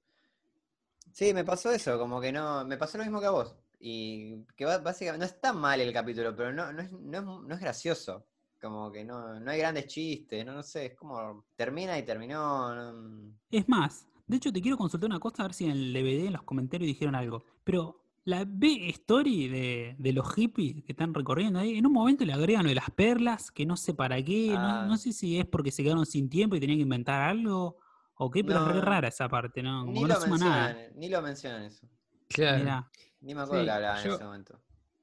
Sí, 1.13 1.35
me 1.35 1.45
pasó 1.45 1.71
eso, 1.73 1.99
como 1.99 2.23
que 2.23 2.33
no. 2.33 2.65
Me 2.65 2.79
pasó 2.79 2.97
lo 2.97 3.05
mismo 3.05 3.21
que 3.21 3.27
a 3.27 3.33
vos. 3.33 3.55
Y 3.79 4.45
que 4.57 4.65
básicamente 4.65 5.19
no 5.27 5.31
es 5.33 5.41
tan 5.41 5.59
mal 5.59 5.81
el 5.81 5.93
capítulo, 5.93 6.35
pero 6.35 6.53
no, 6.53 6.73
no, 6.73 6.83
es, 6.83 6.91
no, 6.93 7.19
es, 7.19 7.25
no 7.49 7.55
es 7.55 7.61
gracioso. 7.61 8.27
Como 8.61 8.91
que 8.91 9.05
no, 9.05 9.39
no 9.39 9.51
hay 9.51 9.59
grandes 9.59 9.87
chistes, 9.87 10.45
no, 10.47 10.55
no 10.55 10.63
sé, 10.63 10.87
es 10.87 10.95
como 10.95 11.45
termina 11.57 11.99
y 11.99 12.03
terminó. 12.05 12.75
no- 12.75 13.33
Es 13.51 13.69
más, 13.69 14.07
de 14.27 14.37
hecho 14.39 14.51
te 14.53 14.63
quiero 14.63 14.79
consultar 14.79 15.09
una 15.11 15.21
cosa, 15.21 15.43
a 15.43 15.47
ver 15.47 15.55
si 15.55 15.67
en 15.67 15.73
el 15.73 15.93
DVD, 15.93 16.27
en 16.29 16.33
los 16.33 16.43
comentarios 16.43 16.87
dijeron 16.87 17.15
algo. 17.15 17.45
Pero 17.65 18.01
la 18.25 18.45
B-Story 18.47 19.49
de, 19.49 19.95
de 19.99 20.13
los 20.13 20.33
hippies 20.35 20.83
que 20.85 20.93
están 20.93 21.13
recorriendo 21.15 21.59
ahí, 21.59 21.77
en 21.77 21.87
un 21.87 21.93
momento 21.93 22.25
le 22.25 22.33
agregan 22.33 22.63
lo 22.65 22.71
de 22.71 22.75
las 22.77 22.91
perlas, 22.91 23.51
que 23.51 23.67
no 23.67 23.77
sé 23.77 23.93
para 23.95 24.21
qué, 24.25 24.49
no, 24.55 24.59
Ah. 24.59 24.87
no 24.89 24.97
sé 24.97 25.13
si 25.13 25.39
es 25.39 25.47
porque 25.47 25.71
se 25.71 25.83
quedaron 25.83 26.07
sin 26.07 26.29
tiempo 26.31 26.57
y 26.57 26.61
tenían 26.61 26.79
que 26.79 26.83
inventar 26.83 27.21
algo 27.23 27.77
o 28.17 28.31
qué, 28.31 28.43
pero 28.43 28.61
es 28.63 28.69
re 28.69 28.75
No, 28.77 28.81
rara 28.81 29.09
esa 29.09 29.29
parte, 29.29 29.63
¿no? 29.63 29.81
Como 29.81 29.93
Ni 29.93 30.01
no 30.01 30.09
lo, 30.09 30.15
suma 30.21 30.39
nada. 30.39 30.67
mencionan, 30.73 30.99
ni 30.99 31.09
lo 31.11 31.23
mencionan 31.23 31.63
eso. 31.65 31.87
Claro. 32.29 32.59
Mirá. 32.59 32.91
Ni 33.27 33.35
me 33.35 33.41
acuerdo 33.43 33.63
Sí, 33.63 33.67
que 33.67 33.73
hablaban 33.73 33.99
en 33.99 34.05
yo- 34.07 34.15
ese 34.15 34.25
momento. 34.25 34.61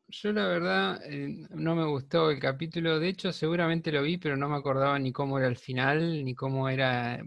Yo 0.08 0.32
la 0.32 0.48
verdad 0.48 1.02
eh, 1.06 1.48
no 1.50 1.76
me 1.76 1.86
gustó 1.86 2.30
el 2.30 2.40
capítulo, 2.40 3.00
de 3.00 3.08
hecho 3.10 3.34
seguramente 3.34 3.92
lo 3.92 4.02
vi, 4.04 4.18
pero 4.18 4.38
no 4.38 4.48
me 4.48 4.56
acordaba 4.58 4.98
ni 5.00 5.12
cómo 5.12 5.40
era 5.40 5.48
el 5.48 5.58
final, 5.58 6.24
ni 6.24 6.36
cómo 6.36 6.70
era, 6.70 7.20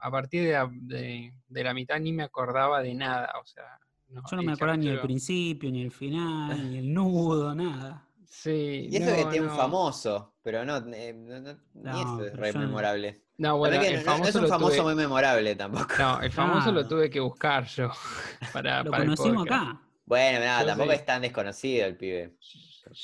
a 0.00 0.10
partir 0.10 0.44
de 0.44 0.52
la, 0.52 0.68
de- 0.70 1.32
de 1.48 1.64
la 1.64 1.72
mitad 1.74 1.98
ni 1.98 2.12
me 2.12 2.24
acordaba 2.24 2.82
de 2.82 2.94
nada, 2.94 3.32
o 3.42 3.46
sea, 3.46 3.64
no, 4.08 4.22
Yo 4.30 4.36
no 4.36 4.42
me 4.42 4.52
acordaba 4.52 4.76
ni 4.76 4.88
el 4.88 5.00
principio, 5.00 5.70
ni 5.70 5.82
el 5.82 5.90
final, 5.92 6.70
ni 6.70 6.78
el 6.78 6.92
nudo, 6.94 7.54
nada. 7.54 8.06
Sí, 8.28 8.88
Y 8.90 8.96
eso 8.96 9.14
que 9.16 9.24
no, 9.24 9.30
tiene 9.30 9.46
no. 9.46 9.52
un 9.52 9.58
famoso, 9.58 10.34
pero 10.42 10.64
no, 10.64 10.76
eh, 10.92 11.12
no- 11.14 11.40
no- 11.40 11.58
ni 11.74 11.82
No, 11.82 12.00
eso 12.02 12.24
es 12.26 12.36
re 12.36 12.52
yo 12.52 12.58
no- 12.60 12.66
memorable. 12.66 13.22
No, 13.38 13.56
bueno, 13.58 13.80
que 13.80 13.88
el 13.88 13.94
no- 13.96 14.00
no, 14.00 14.04
famoso 14.12 14.28
es 14.28 14.34
un 14.36 14.48
famoso 14.48 14.76
tuve- 14.76 14.82
muy 14.84 14.94
memorable 14.94 15.54
tampoco. 15.56 15.94
No, 15.98 16.20
el 16.20 16.30
famoso 16.32 16.66
lo 16.70 16.80
Claro. 16.80 16.88
tuve 16.88 17.08
que 17.10 17.20
buscar 17.20 17.64
yo 17.66 17.90
para, 18.52 18.82
Lo 18.82 18.90
para 18.90 19.04
conocimos 19.04 19.46
acá. 19.46 19.80
Bueno, 20.06 20.38
nada, 20.38 20.60
Yo 20.60 20.66
tampoco 20.68 20.90
sí. 20.90 20.96
es 20.96 21.04
tan 21.04 21.22
desconocido 21.22 21.86
el 21.86 21.96
pibe. 21.96 22.36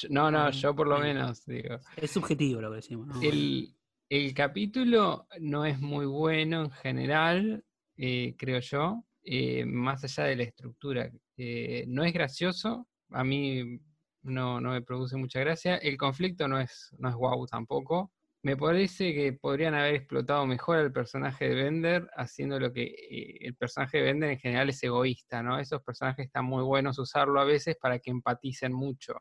No, 0.09 0.31
no, 0.31 0.51
yo 0.51 0.75
por 0.75 0.87
lo 0.87 0.99
menos 0.99 1.45
digo. 1.45 1.79
Es 1.97 2.13
subjetivo 2.13 2.61
lo 2.61 2.71
que 2.71 2.77
decimos. 2.77 3.09
¿no? 3.09 3.21
El, 3.21 3.75
el 4.09 4.33
capítulo 4.35 5.27
no 5.41 5.67
es 5.67 5.81
muy 5.81 6.07
bueno 6.07 6.63
en 6.63 6.71
general, 6.71 7.65
eh, 7.97 8.37
creo 8.39 8.61
yo, 8.61 9.05
eh, 9.25 9.65
más 9.65 10.05
allá 10.05 10.25
de 10.25 10.37
la 10.37 10.43
estructura. 10.45 11.11
Eh, 11.37 11.85
no 11.89 12.05
es 12.05 12.13
gracioso, 12.13 12.87
a 13.11 13.25
mí 13.25 13.81
no, 14.23 14.61
no 14.61 14.71
me 14.71 14.83
produce 14.83 15.17
mucha 15.17 15.41
gracia. 15.41 15.77
El 15.79 15.97
conflicto 15.97 16.47
no 16.47 16.61
es, 16.61 16.95
no 16.99 17.09
es 17.09 17.15
guau 17.17 17.45
tampoco. 17.47 18.13
Me 18.45 18.57
parece 18.57 19.15
que 19.15 19.33
podrían 19.33 19.75
haber 19.75 19.95
explotado 19.95 20.45
mejor 20.47 20.79
al 20.79 20.93
personaje 20.93 21.49
de 21.49 21.55
Bender, 21.55 22.11
haciendo 22.17 22.59
lo 22.59 22.73
que 22.73 22.83
eh, 22.83 23.39
el 23.41 23.55
personaje 23.55 23.99
de 23.99 24.05
Bender 24.05 24.31
en 24.31 24.39
general 24.39 24.69
es 24.69 24.83
egoísta, 24.83 25.45
¿no? 25.45 25.61
Esos 25.61 25.81
personajes 25.83 26.27
están 26.27 26.47
muy 26.47 26.65
buenos 26.65 26.99
usarlo 26.99 27.41
a 27.41 27.45
veces 27.45 27.77
para 27.81 28.01
que 28.01 28.11
empaticen 28.11 28.73
mucho. 28.73 29.15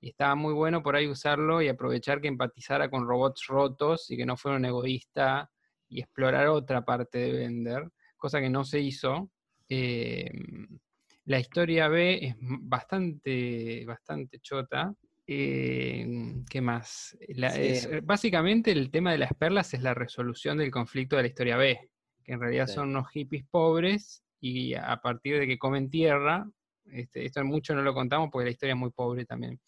Y 0.00 0.10
estaba 0.10 0.34
muy 0.34 0.54
bueno 0.54 0.82
por 0.82 0.96
ahí 0.96 1.06
usarlo 1.08 1.62
y 1.62 1.68
aprovechar 1.68 2.20
que 2.20 2.28
empatizara 2.28 2.90
con 2.90 3.06
robots 3.06 3.46
rotos 3.46 4.10
y 4.10 4.16
que 4.16 4.26
no 4.26 4.36
fuera 4.36 4.58
un 4.58 4.64
egoísta 4.64 5.50
y 5.88 6.00
explorar 6.00 6.48
otra 6.48 6.84
parte 6.84 7.18
de 7.18 7.32
Bender, 7.32 7.88
cosa 8.16 8.40
que 8.40 8.50
no 8.50 8.64
se 8.64 8.80
hizo. 8.80 9.30
Eh, 9.68 10.30
la 11.26 11.38
historia 11.38 11.88
B 11.88 12.26
es 12.26 12.34
bastante, 12.40 13.84
bastante 13.86 14.40
chota. 14.40 14.94
Eh, 15.30 16.06
¿Qué 16.48 16.60
más? 16.62 17.16
La- 17.28 17.50
Sí. 17.50 17.60
es- 17.60 17.84
eh, 17.84 18.00
básicamente 18.02 18.72
el 18.72 18.90
tema 18.90 19.12
de 19.12 19.18
las 19.18 19.34
perlas 19.34 19.74
es 19.74 19.82
la 19.82 19.92
resolución 19.92 20.56
del 20.56 20.70
conflicto 20.70 21.16
de 21.16 21.22
la 21.22 21.28
historia 21.28 21.58
B, 21.58 21.78
que 22.24 22.32
en 22.32 22.40
realidad 22.40 22.66
Sí. 22.66 22.74
son 22.74 22.88
unos 22.88 23.10
hippies 23.10 23.44
pobres 23.50 24.24
y 24.40 24.72
a 24.74 24.96
partir 25.02 25.38
de 25.38 25.46
que 25.46 25.58
comen 25.58 25.90
tierra, 25.90 26.48
este, 26.90 27.26
esto 27.26 27.44
mucho 27.44 27.74
no 27.74 27.82
lo 27.82 27.92
contamos 27.92 28.30
porque 28.32 28.46
la 28.46 28.50
historia 28.52 28.72
es 28.72 28.78
muy 28.78 28.90
pobre 28.90 29.26
también. 29.26 29.60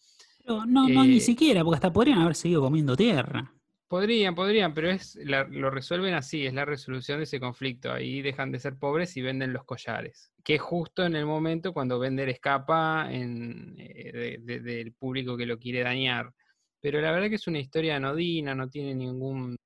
Pero 0.43 0.65
no, 0.65 0.89
no, 0.89 1.03
ni 1.05 1.17
eh, 1.17 1.21
siquiera, 1.21 1.63
porque 1.63 1.75
hasta 1.75 1.93
podrían 1.93 2.17
haber 2.19 2.33
seguido 2.35 2.61
comiendo 2.61 2.97
tierra. 2.97 3.53
Podrían, 3.91 4.35
podrían, 4.35 4.73
pero 4.73 4.89
es 4.89 5.17
la- 5.17 5.43
lo 5.43 5.69
resuelven 5.69 6.13
así, 6.13 6.45
es 6.45 6.53
la 6.53 6.63
resolución 6.63 7.17
de 7.17 7.25
ese 7.25 7.41
conflicto. 7.41 7.91
Ahí 7.91 8.21
dejan 8.21 8.49
de 8.49 8.57
ser 8.59 8.77
pobres 8.77 9.17
y 9.17 9.21
venden 9.21 9.51
los 9.51 9.65
collares. 9.65 10.31
Que 10.45 10.55
es 10.55 10.61
justo 10.61 11.05
en 11.05 11.13
el 11.17 11.25
momento 11.25 11.73
cuando 11.73 11.99
Bender 11.99 12.29
escapa 12.29 13.11
en, 13.11 13.75
eh, 13.77 14.11
de- 14.13 14.37
de- 14.39 14.59
del 14.61 14.93
público 14.93 15.35
que 15.35 15.45
lo 15.45 15.59
quiere 15.59 15.81
dañar. 15.81 16.31
Pero 16.79 17.01
la 17.01 17.11
verdad 17.11 17.27
que 17.27 17.35
es 17.35 17.47
una 17.47 17.59
historia 17.59 17.97
anodina, 17.97 18.55
no 18.55 18.69
tiene 18.69 18.95
ningún... 18.95 19.57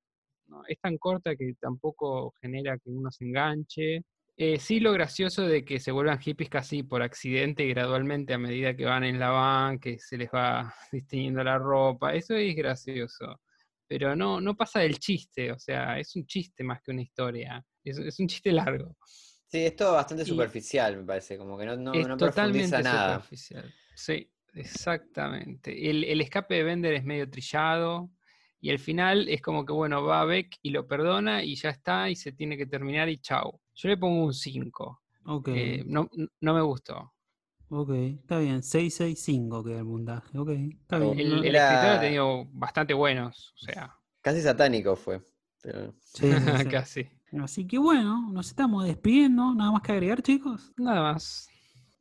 no, 0.48 0.62
es 0.66 0.78
tan 0.80 0.98
corta 0.98 1.36
que 1.36 1.54
tampoco 1.60 2.32
genera 2.40 2.76
que 2.78 2.90
uno 2.90 3.10
se 3.12 3.24
enganche. 3.26 4.02
Eh, 4.36 4.58
sí 4.58 4.80
lo 4.80 4.92
gracioso 4.92 5.42
de 5.46 5.64
que 5.64 5.78
se 5.80 5.92
vuelvan 5.92 6.18
hippies 6.18 6.50
casi 6.50 6.82
por 6.82 7.02
accidente 7.02 7.64
gradualmente 7.68 8.34
a 8.34 8.38
medida 8.38 8.74
que 8.76 8.86
van 8.86 9.04
en 9.04 9.20
la 9.20 9.30
van, 9.30 9.78
que 9.78 9.98
se 10.00 10.18
les 10.18 10.30
va 10.30 10.74
distiñendo 10.92 11.44
la 11.44 11.58
ropa, 11.58 12.14
eso 12.14 12.34
es 12.34 12.56
gracioso 12.56 13.40
pero 13.88 14.14
no, 14.16 14.40
no 14.40 14.56
pasa 14.56 14.80
del 14.80 14.98
chiste, 14.98 15.52
o 15.52 15.58
sea, 15.58 15.98
es 15.98 16.14
un 16.16 16.26
chiste 16.26 16.64
más 16.64 16.80
que 16.82 16.90
una 16.90 17.02
historia, 17.02 17.64
es, 17.84 17.98
es 17.98 18.18
un 18.20 18.26
chiste 18.28 18.52
largo. 18.52 18.96
Sí, 19.48 19.58
es 19.64 19.76
todo 19.76 19.92
bastante 19.94 20.24
Y- 20.24 20.26
superficial, 20.26 20.96
me 20.96 21.04
parece, 21.04 21.38
como 21.38 21.56
que 21.56 21.66
no, 21.66 21.76
no, 21.76 21.94
es 21.94 22.08
no 22.08 22.16
totalmente 22.16 22.68
profundiza 22.70 22.82
nada. 22.82 23.14
superficial. 23.20 23.74
Sí, 23.94 24.30
exactamente. 24.54 25.90
El, 25.90 26.04
el 26.04 26.20
escape 26.20 26.54
de 26.56 26.62
Bender 26.64 26.94
es 26.94 27.04
medio 27.04 27.30
trillado 27.30 28.10
y 28.60 28.70
el 28.70 28.78
final 28.78 29.28
es 29.28 29.40
como 29.42 29.64
que, 29.64 29.72
bueno, 29.72 30.02
va 30.02 30.20
a 30.22 30.24
Beck 30.24 30.58
y 30.62 30.70
lo 30.70 30.86
perdona 30.88 31.44
y 31.44 31.54
ya 31.54 31.70
está 31.70 32.10
y 32.10 32.16
se 32.16 32.32
tiene 32.32 32.56
que 32.56 32.66
terminar 32.66 33.08
y 33.08 33.18
chau. 33.18 33.60
Yo 33.74 33.88
le 33.88 33.96
pongo 33.96 34.24
un 34.24 34.34
5. 34.34 35.02
Ok, 35.26 35.48
Eh, 35.48 35.82
no, 35.86 36.08
no 36.40 36.54
me 36.54 36.62
gustó. 36.62 37.14
Ok, 37.68 37.90
está 37.90 38.38
bien. 38.38 38.62
665 38.62 39.64
queda 39.64 39.78
el 39.80 39.84
puntaje. 39.86 40.38
Ok, 40.38 40.50
está 40.50 40.98
bien. 40.98 41.18
El, 41.20 41.32
el 41.32 41.44
Era- 41.46 41.72
escritor 41.74 41.96
ha 41.96 42.00
tenido 42.00 42.44
bastante 42.52 42.94
buenos, 42.94 43.54
o 43.56 43.58
sea, 43.64 43.94
Casi 44.20 44.42
satánico 44.42 44.96
fue. 44.96 45.20
pero- 45.62 45.94
sí, 46.00 46.30
sí, 46.32 46.36
sí. 46.58 46.64
casi. 46.68 47.06
Así 47.42 47.66
que 47.66 47.78
bueno, 47.78 48.30
nos 48.32 48.48
estamos 48.48 48.84
despidiendo. 48.84 49.54
Nada 49.54 49.72
más 49.72 49.82
que 49.82 49.92
agregar, 49.92 50.22
chicos. 50.22 50.72
Nada 50.76 51.02
más. 51.12 51.48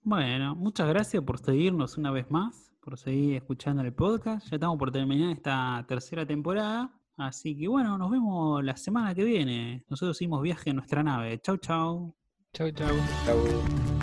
Bueno, 0.03 0.55
muchas 0.55 0.87
gracias 0.87 1.23
por 1.23 1.39
seguirnos 1.39 1.97
una 1.97 2.11
vez 2.11 2.29
más, 2.29 2.71
por 2.79 2.97
seguir 2.97 3.35
escuchando 3.35 3.81
el 3.81 3.91
podcast. 3.93 4.47
Ya 4.49 4.55
estamos 4.57 4.77
por 4.77 4.91
terminar 4.91 5.31
esta 5.31 5.83
tercera 5.87 6.25
temporada. 6.25 6.91
Así 7.17 7.57
que 7.57 7.67
bueno, 7.67 7.97
nos 7.97 8.11
vemos 8.11 8.63
la 8.63 8.77
semana 8.77 9.15
que 9.15 9.23
viene. 9.23 9.83
Nosotros 9.89 10.15
hicimos 10.17 10.41
viaje 10.43 10.69
en 10.69 10.75
nuestra 10.77 11.01
nave. 11.01 11.39
Chau, 11.41 11.57
chau. 11.57 12.15
Chau, 12.53 12.69
chau. 12.71 12.95
Chau. 13.25 13.94